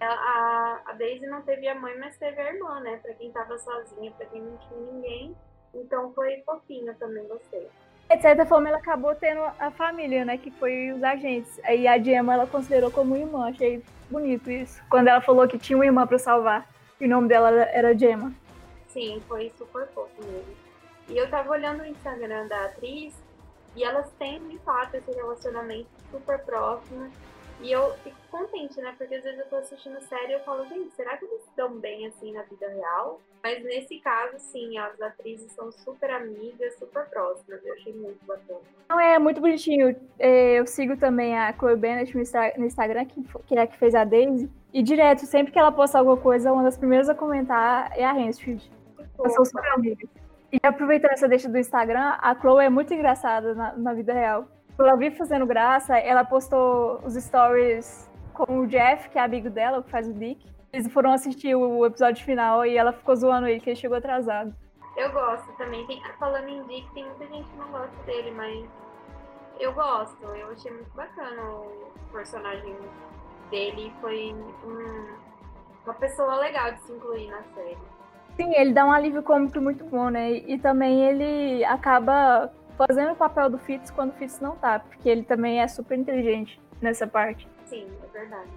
a, 0.00 0.80
a 0.86 0.92
Daisy 0.94 1.24
não 1.24 1.40
teve 1.42 1.68
a 1.68 1.74
mãe, 1.76 1.96
mas 2.00 2.18
teve 2.18 2.40
a 2.40 2.52
irmã, 2.52 2.80
né? 2.80 2.98
Pra 3.00 3.14
quem 3.14 3.30
tava 3.30 3.56
sozinha, 3.58 4.10
pra 4.18 4.26
quem 4.26 4.42
não 4.42 4.56
tinha 4.56 4.80
ninguém. 4.92 5.36
Então 5.72 6.12
foi 6.12 6.42
fofinho 6.44 6.92
também, 6.96 7.24
gostei. 7.28 7.68
De 8.10 8.20
certa 8.20 8.44
forma, 8.44 8.70
ela 8.70 8.78
acabou 8.78 9.14
tendo 9.14 9.40
a 9.40 9.70
família, 9.70 10.24
né? 10.24 10.36
Que 10.36 10.50
foi 10.50 10.90
os 10.90 11.00
agentes. 11.04 11.60
Aí 11.62 11.86
a 11.86 11.96
Gemma, 11.96 12.34
ela 12.34 12.46
considerou 12.48 12.90
como 12.90 13.16
irmã. 13.16 13.50
Achei 13.50 13.84
bonito 14.10 14.50
isso. 14.50 14.82
Quando 14.90 15.06
ela 15.06 15.20
falou 15.20 15.46
que 15.46 15.60
tinha 15.60 15.76
uma 15.76 15.86
irmã 15.86 16.04
pra 16.08 16.18
salvar. 16.18 16.68
E 17.00 17.04
o 17.04 17.08
nome 17.08 17.28
dela 17.28 17.50
era 17.50 17.96
Gemma. 17.96 18.34
Sim, 18.88 19.22
foi 19.28 19.52
super 19.56 19.86
fofo 19.94 20.24
mesmo. 20.24 20.56
E 21.08 21.16
eu 21.16 21.30
tava 21.30 21.52
olhando 21.52 21.84
o 21.84 21.86
Instagram 21.86 22.48
da 22.48 22.64
atriz 22.64 23.14
e 23.76 23.84
elas 23.84 24.10
têm, 24.18 24.40
de 24.48 24.58
fato, 24.58 24.96
esse 24.96 25.12
relacionamento 25.12 25.99
super 26.10 26.38
próximo. 26.40 27.10
E 27.62 27.70
eu 27.70 27.92
fico 28.02 28.16
contente, 28.30 28.80
né? 28.80 28.94
Porque 28.96 29.14
às 29.14 29.22
vezes 29.22 29.38
eu 29.38 29.46
tô 29.46 29.56
assistindo 29.56 30.00
série 30.00 30.32
e 30.32 30.32
eu 30.32 30.40
falo, 30.40 30.66
gente, 30.66 30.90
será 30.94 31.16
que 31.16 31.26
eles 31.26 31.42
estão 31.44 31.78
bem 31.78 32.06
assim 32.06 32.32
na 32.32 32.42
vida 32.42 32.66
real? 32.68 33.20
Mas 33.42 33.62
nesse 33.62 33.98
caso, 33.98 34.38
sim, 34.38 34.78
as 34.78 35.00
atrizes 35.00 35.52
são 35.52 35.70
super 35.70 36.10
amigas, 36.10 36.74
super 36.78 37.04
próximas. 37.06 37.64
Eu 37.64 37.74
achei 37.74 37.92
muito 37.92 38.24
bacana. 38.24 38.60
Não, 38.88 38.98
é 38.98 39.18
muito 39.18 39.42
bonitinho. 39.42 39.94
É, 40.18 40.58
eu 40.58 40.66
sigo 40.66 40.96
também 40.96 41.38
a 41.38 41.52
Chloe 41.52 41.76
Bennett 41.76 42.14
no 42.14 42.64
Instagram, 42.64 43.04
que 43.04 43.54
é 43.54 43.60
a 43.60 43.66
que 43.66 43.76
fez 43.76 43.94
a 43.94 44.04
Daisy. 44.04 44.50
E 44.72 44.82
direto, 44.82 45.26
sempre 45.26 45.52
que 45.52 45.58
ela 45.58 45.72
posta 45.72 45.98
alguma 45.98 46.16
coisa, 46.16 46.52
uma 46.52 46.62
das 46.62 46.78
primeiras 46.78 47.08
a 47.10 47.14
comentar 47.14 47.92
é 47.94 48.04
a 48.04 48.12
Hansfield. 48.12 48.70
Elas 49.18 49.34
são 49.34 49.44
super 49.44 49.66
amigas. 49.72 50.08
E 50.50 50.58
aproveitando 50.62 51.12
essa 51.12 51.28
deixa 51.28 51.48
do 51.48 51.58
Instagram, 51.58 52.16
a 52.18 52.34
Chloe 52.34 52.64
é 52.64 52.70
muito 52.70 52.92
engraçada 52.94 53.54
na, 53.54 53.76
na 53.76 53.92
vida 53.92 54.14
real 54.14 54.48
eu 54.86 54.96
vi 54.96 55.10
fazendo 55.10 55.46
graça, 55.46 55.96
ela 55.98 56.24
postou 56.24 57.00
os 57.04 57.14
stories 57.14 58.10
com 58.32 58.60
o 58.60 58.66
Jeff, 58.66 59.08
que 59.10 59.18
é 59.18 59.22
amigo 59.22 59.50
dela, 59.50 59.82
que 59.82 59.90
faz 59.90 60.08
o 60.08 60.14
Dick. 60.14 60.46
Eles 60.72 60.92
foram 60.92 61.12
assistir 61.12 61.54
o 61.54 61.84
episódio 61.84 62.24
final 62.24 62.64
e 62.64 62.76
ela 62.76 62.92
ficou 62.92 63.14
zoando 63.16 63.46
ele, 63.46 63.60
que 63.60 63.70
ele 63.70 63.76
chegou 63.76 63.98
atrasado. 63.98 64.54
Eu 64.96 65.12
gosto 65.12 65.50
também. 65.56 65.86
Tem, 65.86 66.00
falando 66.18 66.48
em 66.48 66.62
Dick, 66.64 66.92
tem 66.92 67.04
muita 67.04 67.26
gente 67.26 67.48
que 67.48 67.56
não 67.56 67.68
gosta 67.68 67.96
dele, 68.04 68.30
mas 68.32 68.64
eu 69.58 69.72
gosto. 69.72 70.24
Eu 70.24 70.50
achei 70.50 70.72
muito 70.72 70.90
bacana 70.94 71.42
o 71.42 71.90
personagem 72.12 72.76
dele. 73.50 73.92
Foi 74.00 74.34
um, 74.64 75.08
uma 75.84 75.94
pessoa 75.94 76.36
legal 76.36 76.72
de 76.72 76.82
se 76.82 76.92
incluir 76.92 77.28
na 77.28 77.42
série. 77.54 77.78
Sim, 78.36 78.54
ele 78.54 78.72
dá 78.72 78.86
um 78.86 78.92
alívio 78.92 79.22
cômico 79.22 79.60
muito 79.60 79.84
bom, 79.84 80.08
né? 80.08 80.30
E 80.30 80.58
também 80.58 81.02
ele 81.02 81.64
acaba 81.64 82.50
fazendo 82.86 83.12
o 83.12 83.16
papel 83.16 83.50
do 83.50 83.58
Fitz 83.58 83.90
quando 83.90 84.10
o 84.10 84.14
Fitz 84.14 84.40
não 84.40 84.56
tá, 84.56 84.78
porque 84.78 85.06
ele 85.06 85.22
também 85.22 85.60
é 85.60 85.68
super 85.68 85.98
inteligente 85.98 86.58
nessa 86.80 87.06
parte. 87.06 87.46
Sim, 87.66 87.86
é 88.02 88.18
verdade. 88.18 88.48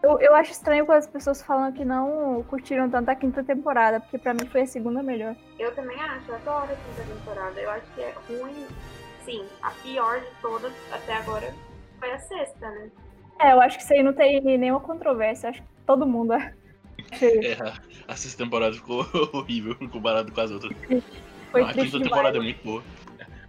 Eu, 0.00 0.20
eu 0.20 0.34
acho 0.34 0.52
estranho 0.52 0.86
quando 0.86 0.98
as 0.98 1.06
pessoas 1.06 1.42
falam 1.42 1.72
que 1.72 1.84
não 1.84 2.44
curtiram 2.48 2.88
tanto 2.88 3.08
a 3.08 3.14
quinta 3.14 3.42
temporada, 3.42 4.00
porque 4.00 4.18
pra 4.18 4.34
mim 4.34 4.46
foi 4.46 4.62
a 4.62 4.66
segunda 4.66 5.02
melhor. 5.02 5.34
Eu 5.58 5.74
também 5.74 6.00
acho, 6.00 6.30
eu 6.30 6.36
adoro 6.36 6.72
a 6.72 6.76
quinta 6.76 7.12
temporada. 7.12 7.60
Eu 7.60 7.70
acho 7.70 7.86
que 7.94 8.00
é 8.00 8.14
ruim, 8.28 8.66
sim, 9.24 9.44
a 9.62 9.70
pior 9.70 10.20
de 10.20 10.26
todas 10.40 10.72
até 10.92 11.16
agora 11.16 11.52
foi 11.98 12.12
a 12.12 12.18
sexta, 12.18 12.70
né? 12.70 12.90
É, 13.40 13.52
eu 13.52 13.60
acho 13.60 13.78
que 13.78 13.84
isso 13.84 13.92
aí 13.92 14.02
não 14.02 14.12
tem 14.12 14.40
nenhuma 14.40 14.80
controvérsia, 14.80 15.50
acho 15.50 15.62
que 15.62 15.68
todo 15.86 16.06
mundo 16.06 16.34
é. 16.34 16.54
É, 17.20 17.56
a 18.06 18.16
sexta 18.16 18.44
temporada 18.44 18.74
ficou 18.74 19.04
horrível 19.34 19.76
comparado 19.90 20.30
com 20.32 20.40
as 20.40 20.50
outras. 20.52 20.72
Foi 21.50 21.62
não, 21.62 21.68
a 21.68 21.72
quinta 21.72 22.00
temporada 22.00 22.38
é 22.38 22.40
muito 22.40 22.64
boa. 22.64 22.82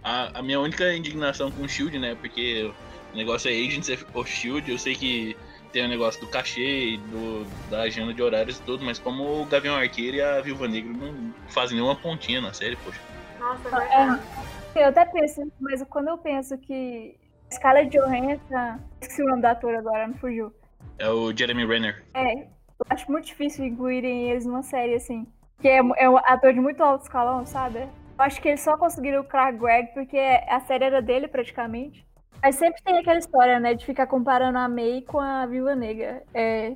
A, 0.04 0.38
a, 0.38 0.42
minha 0.42 0.60
única 0.60 0.94
indignação 0.94 1.50
com 1.50 1.62
o 1.62 1.68
Shield, 1.68 1.98
né? 1.98 2.14
Porque 2.14 2.70
o 3.12 3.16
negócio 3.16 3.50
é 3.50 3.54
Agents 3.54 3.88
of 4.12 4.30
Shield, 4.30 4.70
eu 4.70 4.78
sei 4.78 4.94
que 4.94 5.36
tem 5.72 5.84
o 5.84 5.88
negócio 5.88 6.20
do 6.20 6.28
cachê, 6.28 7.00
do, 7.10 7.44
da 7.68 7.80
agenda 7.82 8.14
de 8.14 8.22
horários 8.22 8.58
e 8.58 8.62
tudo, 8.62 8.84
mas 8.84 8.98
como 8.98 9.42
o 9.42 9.46
Gavião 9.46 9.74
Arqueiro 9.74 10.18
e 10.18 10.22
a 10.22 10.40
Viúva 10.40 10.68
Negra 10.68 10.92
não 10.92 11.34
fazem 11.48 11.76
nenhuma 11.76 11.96
pontinha 11.96 12.40
na 12.40 12.52
série, 12.52 12.76
poxa. 12.76 13.00
Nossa, 13.40 13.82
é, 13.82 14.78
é 14.78 14.84
eu 14.84 14.88
até 14.88 15.04
penso, 15.04 15.50
mas 15.60 15.82
quando 15.90 16.08
eu 16.08 16.18
penso 16.18 16.56
que 16.58 17.16
Scarlett 17.52 17.90
Johansson, 17.90 18.80
esqueci 19.00 19.22
o 19.22 19.26
nome 19.26 19.42
da 19.42 19.50
ator 19.50 19.74
agora, 19.74 20.06
não 20.06 20.14
fugiu. 20.14 20.54
É 20.98 21.08
o 21.08 21.36
Jeremy 21.36 21.66
Renner. 21.66 22.04
É, 22.14 22.42
eu 22.42 22.86
acho 22.90 23.10
muito 23.10 23.26
difícil 23.26 23.64
incluírem 23.64 24.30
eles 24.30 24.46
numa 24.46 24.62
série 24.62 24.94
assim. 24.94 25.26
Que 25.60 25.68
é, 25.68 25.78
é 25.96 26.08
um 26.08 26.18
ator 26.18 26.52
de 26.52 26.60
muito 26.60 26.82
alto 26.82 27.02
escalão, 27.02 27.44
sabe? 27.46 27.88
Eu 28.16 28.24
acho 28.24 28.40
que 28.40 28.48
eles 28.48 28.60
só 28.60 28.76
conseguiram 28.76 29.22
o 29.22 29.24
Clark 29.24 29.58
Gregg 29.58 29.92
porque 29.92 30.18
a 30.18 30.60
série 30.60 30.84
era 30.84 31.02
dele 31.02 31.26
praticamente. 31.26 32.06
Mas 32.40 32.56
sempre 32.56 32.82
tem 32.82 32.98
aquela 32.98 33.18
história, 33.18 33.58
né, 33.58 33.74
de 33.74 33.84
ficar 33.84 34.06
comparando 34.06 34.58
a 34.58 34.68
May 34.68 35.02
com 35.02 35.18
a 35.18 35.46
Viúva 35.46 35.74
Negra. 35.74 36.22
É, 36.32 36.74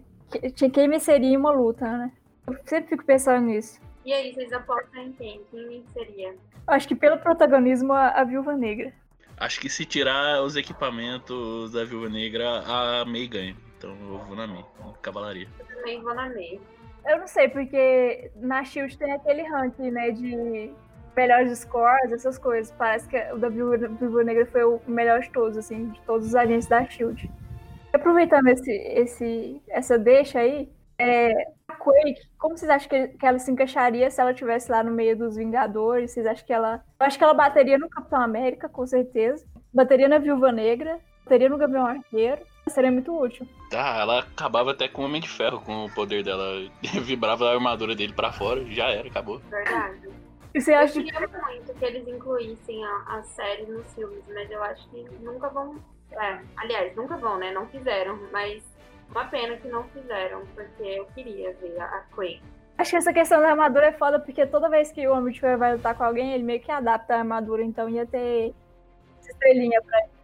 quem 0.73 0.89
venceria 0.89 1.39
uma 1.39 1.51
luta, 1.51 1.87
né? 1.87 2.13
Eu 2.47 2.57
sempre 2.65 2.89
fico 2.89 3.05
pensando 3.05 3.47
nisso. 3.47 3.81
E 4.05 4.13
aí, 4.13 4.33
vocês 4.33 4.53
apostam 4.53 5.03
em 5.03 5.13
quem? 5.13 5.43
Quem? 5.51 5.85
Eu 5.97 6.35
acho 6.67 6.89
que 6.89 6.95
pelo 6.95 7.19
protagonismo, 7.19 7.93
a, 7.93 8.09
a 8.09 8.25
Viúva 8.25 8.57
Negra. 8.57 8.93
Acho 9.37 9.61
que 9.61 9.69
se 9.69 9.85
tirar 9.85 10.43
os 10.43 10.57
equipamentos 10.57 11.73
da 11.73 11.85
Viúva 11.85 12.09
Negra, 12.09 12.63
a 12.67 13.05
May 13.05 13.29
ganha. 13.29 13.57
Então 13.77 13.91
eu 13.91 14.19
vou 14.19 14.35
na 14.35 14.47
May, 14.47 14.65
cavalaria. 15.03 15.47
Eu 15.59 15.67
também 15.67 16.03
vou 16.03 16.15
na 16.15 16.29
May. 16.31 16.61
Eu 17.07 17.19
não 17.19 17.27
sei, 17.27 17.49
porque 17.49 18.31
na 18.37 18.65
Shield 18.65 18.99
tem 18.99 19.13
aquele 19.13 19.43
ranking, 19.43 19.91
né, 19.91 20.11
de 20.11 20.73
melhores 21.19 21.59
scores, 21.59 22.13
essas 22.13 22.39
coisas. 22.39 22.73
Parece 22.79 23.09
que 23.09 23.19
o 23.33 23.39
da 23.39 23.49
Viúva 23.49 24.23
Negra 24.23 24.47
foi 24.47 24.63
o 24.63 24.81
melhor 24.87 25.21
de 25.21 25.31
todos, 25.31 25.59
assim, 25.59 25.89
de 25.89 26.01
todos 26.03 26.29
os 26.29 26.35
agentes 26.37 26.69
da 26.69 26.85
SHIELD. 26.85 27.29
Aproveitando 27.93 28.47
esse, 28.47 28.71
esse, 28.71 29.63
essa 29.69 29.99
deixa 29.99 30.39
aí, 30.39 30.71
é, 30.97 31.33
a 31.67 31.75
Quake, 31.75 32.21
como 32.39 32.57
vocês 32.57 32.71
acham 32.71 32.89
que, 32.89 33.09
que 33.09 33.27
ela 33.27 33.39
se 33.39 33.51
encaixaria 33.51 34.09
se 34.11 34.21
ela 34.21 34.31
estivesse 34.31 34.71
lá 34.71 34.85
no 34.85 34.93
meio 34.93 35.17
dos 35.19 35.37
Vingadores? 35.37 36.13
Vocês 36.13 36.27
acham 36.27 36.47
que 36.47 36.53
ela... 36.53 36.85
Eu 37.01 37.07
acho 37.07 37.19
que 37.19 37.25
ela 37.25 37.35
bateria 37.35 37.79
no 37.79 37.89
Capitão 37.89 38.21
América, 38.21 38.69
com 38.69 38.87
certeza. 38.87 39.45
Bateria 39.75 40.09
na 40.09 40.19
Viúva 40.19 40.53
Negra. 40.53 41.01
Bateria 41.25 41.49
no 41.49 41.59
Gabriel 41.59 41.87
Arqueiro. 41.87 42.43
Seria 42.69 42.93
muito 42.93 43.19
útil. 43.19 43.49
Tá, 43.71 43.97
ela 43.99 44.21
acabava 44.21 44.73
até 44.73 44.89
com 44.89 45.03
o 45.03 45.05
Homem 45.07 45.23
de 45.23 45.29
Ferro, 45.29 45.61
com 45.63 45.87
o 45.87 45.95
poder 45.95 46.23
dela. 46.23 46.45
Vibrava 47.03 47.49
a 47.49 47.55
armadura 47.55 47.97
dele 47.97 48.13
para 48.13 48.31
fora, 48.31 48.65
já 48.67 48.89
era, 48.91 49.09
acabou. 49.09 49.41
Verdade. 49.51 50.28
E 50.59 50.61
você 50.61 50.75
acha 50.75 50.99
eu 50.99 51.05
queria 51.05 51.21
muito 51.21 51.73
que 51.73 51.85
eles 51.85 52.09
incluíssem 52.09 52.85
a, 52.85 53.05
a 53.07 53.23
série 53.23 53.65
nos 53.67 53.95
filmes, 53.95 54.25
mas 54.27 54.51
eu 54.51 54.61
acho 54.61 54.91
que 54.91 55.09
nunca 55.21 55.49
vão. 55.51 55.77
É, 56.11 56.41
aliás, 56.57 56.97
nunca 56.97 57.17
vão, 57.17 57.39
né? 57.39 57.53
Não 57.53 57.69
fizeram, 57.69 58.19
mas 58.33 58.61
uma 59.09 59.25
pena 59.27 59.57
que 59.57 59.69
não 59.69 59.85
fizeram, 59.85 60.45
porque 60.57 60.83
eu 60.83 61.07
queria 61.15 61.55
ver 61.55 61.81
a 61.81 62.05
Queen. 62.13 62.43
Acho 62.77 62.91
que 62.91 62.97
essa 62.97 63.13
questão 63.13 63.41
da 63.41 63.51
armadura 63.51 63.87
é 63.87 63.93
foda, 63.93 64.19
porque 64.19 64.45
toda 64.47 64.69
vez 64.69 64.91
que 64.91 65.07
o 65.07 65.13
Homem 65.13 65.33
de 65.33 65.39
Ferro 65.39 65.59
vai 65.59 65.77
lutar 65.77 65.97
com 65.97 66.03
alguém, 66.03 66.33
ele 66.33 66.43
meio 66.43 66.61
que 66.61 66.73
adapta 66.73 67.15
a 67.15 67.19
armadura, 67.19 67.63
então 67.63 67.89
ia 67.89 68.05
ter 68.05 68.53
estrelinha 69.21 69.81
pra 69.81 69.97
ele. 70.01 70.18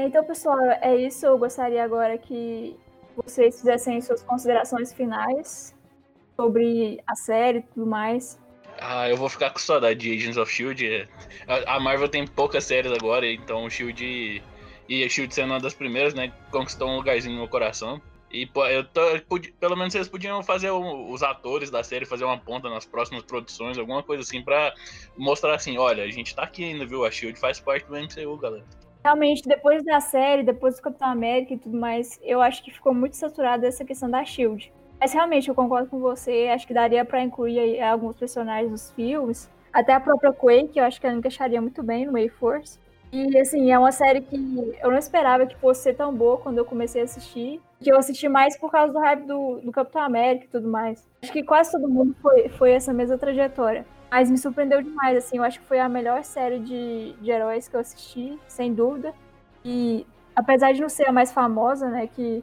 Então, 0.00 0.24
pessoal, 0.24 0.58
é 0.80 0.96
isso. 0.96 1.26
Eu 1.26 1.36
gostaria 1.36 1.82
agora 1.82 2.16
que 2.16 2.76
vocês 3.16 3.58
fizessem 3.58 4.00
suas 4.00 4.22
considerações 4.22 4.92
finais 4.92 5.74
sobre 6.36 7.02
a 7.04 7.16
série 7.16 7.58
e 7.58 7.62
tudo 7.62 7.84
mais. 7.84 8.38
Ah, 8.80 9.08
eu 9.08 9.16
vou 9.16 9.28
ficar 9.28 9.50
com 9.50 9.58
saudade 9.58 9.98
de 9.98 10.14
Agents 10.14 10.36
of 10.36 10.52
Shield. 10.52 11.08
A 11.66 11.80
Marvel 11.80 12.08
tem 12.08 12.24
poucas 12.24 12.62
séries 12.62 12.92
agora, 12.92 13.26
então 13.26 13.64
o 13.64 13.70
Shield 13.70 14.40
e 14.88 15.04
a 15.04 15.08
Shield 15.08 15.34
sendo 15.34 15.52
uma 15.52 15.58
das 15.58 15.74
primeiras, 15.74 16.14
né, 16.14 16.32
conquistou 16.52 16.88
um 16.88 16.96
lugarzinho 16.96 17.34
no 17.34 17.40
meu 17.40 17.48
coração. 17.48 18.00
E 18.30 18.48
eu 18.70 18.84
tô, 18.84 19.00
pelo 19.58 19.74
menos 19.74 19.96
eles 19.96 20.06
podiam 20.06 20.40
fazer 20.44 20.70
os 20.70 21.22
atores 21.24 21.70
da 21.70 21.82
série 21.82 22.04
fazer 22.04 22.24
uma 22.24 22.38
ponta 22.38 22.70
nas 22.70 22.86
próximas 22.86 23.24
produções, 23.24 23.76
alguma 23.78 24.02
coisa 24.04 24.22
assim, 24.22 24.42
pra 24.42 24.72
mostrar 25.16 25.56
assim: 25.56 25.76
olha, 25.76 26.04
a 26.04 26.10
gente 26.10 26.36
tá 26.36 26.44
aqui 26.44 26.62
ainda, 26.62 26.86
viu? 26.86 27.04
A 27.04 27.10
Shield 27.10 27.36
faz 27.40 27.58
parte 27.58 27.86
do 27.86 27.96
MCU, 27.96 28.36
galera 28.36 28.64
realmente, 29.02 29.42
depois 29.46 29.84
da 29.84 30.00
série, 30.00 30.42
depois 30.42 30.76
do 30.76 30.82
Capitão 30.82 31.08
América 31.08 31.54
e 31.54 31.58
tudo 31.58 31.76
mais, 31.76 32.18
eu 32.22 32.40
acho 32.40 32.62
que 32.62 32.70
ficou 32.70 32.94
muito 32.94 33.16
saturada 33.16 33.66
essa 33.66 33.84
questão 33.84 34.10
da 34.10 34.24
Shield. 34.24 34.72
Mas 35.00 35.12
realmente, 35.12 35.48
eu 35.48 35.54
concordo 35.54 35.88
com 35.88 35.98
você, 36.00 36.48
acho 36.52 36.66
que 36.66 36.74
daria 36.74 37.04
para 37.04 37.22
incluir 37.22 37.80
alguns 37.80 38.16
personagens 38.16 38.70
dos 38.70 38.90
filmes. 38.92 39.48
Até 39.72 39.92
a 39.92 40.00
própria 40.00 40.32
Quake, 40.32 40.78
eu 40.78 40.84
acho 40.84 41.00
que 41.00 41.06
ela 41.06 41.16
encaixaria 41.16 41.60
muito 41.60 41.82
bem 41.82 42.06
no 42.06 42.12
May 42.12 42.28
Force. 42.28 42.78
E 43.12 43.38
assim, 43.38 43.70
é 43.70 43.78
uma 43.78 43.92
série 43.92 44.20
que 44.20 44.36
eu 44.82 44.90
não 44.90 44.98
esperava 44.98 45.46
que 45.46 45.56
fosse 45.56 45.82
ser 45.82 45.94
tão 45.94 46.14
boa 46.14 46.36
quando 46.36 46.58
eu 46.58 46.64
comecei 46.64 47.00
a 47.00 47.04
assistir. 47.04 47.60
Que 47.80 47.90
eu 47.90 47.96
assisti 47.96 48.28
mais 48.28 48.58
por 48.58 48.70
causa 48.70 48.92
do 48.92 48.98
hype 48.98 49.24
do, 49.24 49.60
do 49.60 49.72
Capitão 49.72 50.02
América 50.02 50.44
e 50.44 50.48
tudo 50.48 50.68
mais. 50.68 51.06
Acho 51.22 51.32
que 51.32 51.42
quase 51.42 51.70
todo 51.70 51.88
mundo 51.88 52.14
foi, 52.20 52.48
foi 52.50 52.72
essa 52.72 52.92
mesma 52.92 53.16
trajetória. 53.16 53.86
Mas 54.10 54.30
me 54.30 54.38
surpreendeu 54.38 54.82
demais, 54.82 55.16
assim, 55.16 55.36
eu 55.36 55.44
acho 55.44 55.60
que 55.60 55.66
foi 55.66 55.78
a 55.78 55.88
melhor 55.88 56.24
série 56.24 56.58
de, 56.58 57.12
de 57.20 57.30
heróis 57.30 57.68
que 57.68 57.76
eu 57.76 57.80
assisti, 57.80 58.38
sem 58.48 58.72
dúvida. 58.72 59.14
E 59.64 60.06
apesar 60.34 60.72
de 60.72 60.80
não 60.80 60.88
ser 60.88 61.08
a 61.08 61.12
mais 61.12 61.32
famosa, 61.32 61.88
né, 61.88 62.06
que 62.06 62.42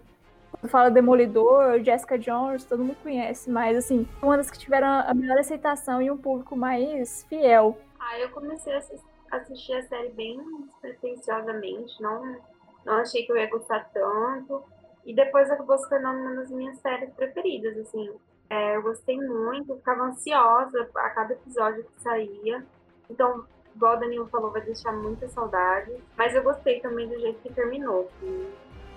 quando 0.52 0.70
fala 0.70 0.92
Demolidor, 0.92 1.84
Jessica 1.84 2.18
Jones, 2.18 2.64
todo 2.66 2.84
mundo 2.84 2.98
conhece, 3.02 3.50
mas 3.50 3.78
assim, 3.78 4.08
uma 4.22 4.38
das 4.38 4.52
que 4.52 4.60
tiveram 4.60 4.88
a 4.88 5.14
melhor 5.14 5.40
aceitação 5.40 6.02
e 6.02 6.12
um 6.12 6.18
público 6.18 6.56
mais 6.56 7.24
fiel. 7.24 7.78
Ah, 8.00 8.20
eu 8.20 8.30
comecei 8.30 8.74
a 8.74 9.38
assistir 9.38 9.74
a 9.74 9.84
série 9.84 10.10
bem 10.10 10.40
despretensiosamente, 10.62 12.00
não, 12.02 12.38
não 12.86 12.94
achei 12.96 13.26
que 13.26 13.32
eu 13.32 13.38
ia 13.38 13.50
gostar 13.50 13.90
tanto. 13.92 14.64
E 15.06 15.14
depois 15.14 15.52
acabou 15.52 15.78
se 15.78 15.88
tornando 15.88 16.20
uma 16.20 16.36
das 16.36 16.50
minhas 16.50 16.78
séries 16.80 17.14
preferidas, 17.14 17.78
assim. 17.78 18.12
É, 18.50 18.76
eu 18.76 18.82
gostei 18.82 19.18
muito, 19.18 19.76
ficava 19.76 20.04
ansiosa 20.04 20.90
a 20.96 21.10
cada 21.10 21.34
episódio 21.34 21.84
que 21.84 22.02
saía. 22.02 22.64
Então, 23.10 23.46
igual 23.76 23.98
o 23.98 24.28
falou, 24.28 24.52
vai 24.52 24.62
deixar 24.62 24.92
muita 24.92 25.28
saudade. 25.30 25.92
Mas 26.18 26.36
eu 26.36 26.44
gostei 26.44 26.80
também 26.80 27.08
do 27.08 27.20
jeito 27.20 27.40
que 27.42 27.54
terminou. 27.54 28.10
Que 28.20 28.54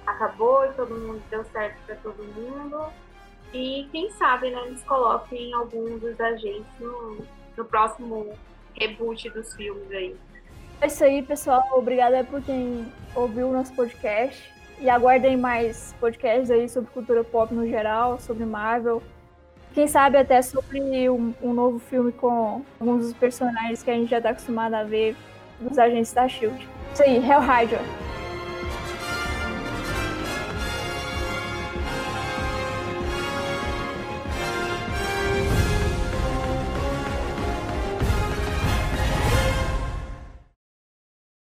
acabou 0.06 0.64
e 0.64 0.72
todo 0.72 0.94
mundo 0.94 1.22
deu 1.30 1.44
certo 1.46 1.78
para 1.86 1.96
todo 1.96 2.22
mundo. 2.34 2.92
E 3.52 3.88
quem 3.90 4.10
sabe, 4.10 4.50
né, 4.50 4.62
eles 4.66 4.82
coloquem 4.84 5.54
algum 5.54 5.98
dos 5.98 6.20
agentes 6.20 6.66
no, 6.78 7.18
no 7.56 7.64
próximo 7.64 8.34
reboot 8.78 9.30
dos 9.30 9.54
filmes 9.54 9.90
aí. 9.90 10.16
É 10.80 10.86
isso 10.86 11.02
aí, 11.02 11.22
pessoal. 11.22 11.62
Obrigada 11.72 12.22
por 12.24 12.42
quem 12.42 12.92
ouviu 13.14 13.48
o 13.48 13.52
nosso 13.52 13.74
podcast. 13.74 14.52
E 14.80 14.88
aguardem 14.88 15.36
mais 15.36 15.92
podcasts 15.98 16.50
aí 16.50 16.68
sobre 16.68 16.90
cultura 16.92 17.24
pop 17.24 17.52
no 17.52 17.66
geral, 17.66 18.20
sobre 18.20 18.44
Marvel. 18.44 19.02
Quem 19.78 19.86
sabe 19.86 20.18
até 20.18 20.42
sobre 20.42 21.08
um, 21.08 21.32
um 21.40 21.52
novo 21.52 21.78
filme 21.78 22.10
com 22.10 22.64
alguns 22.80 23.04
dos 23.04 23.12
personagens 23.12 23.80
que 23.80 23.88
a 23.88 23.94
gente 23.94 24.10
já 24.10 24.16
está 24.16 24.30
acostumado 24.30 24.74
a 24.74 24.82
ver 24.82 25.14
dos 25.60 25.78
agentes 25.78 26.12
da 26.12 26.26
SHIELD. 26.26 26.68
Isso 26.92 27.02
aí, 27.04 27.24
Hell 27.24 27.38
Hydra. 27.38 27.78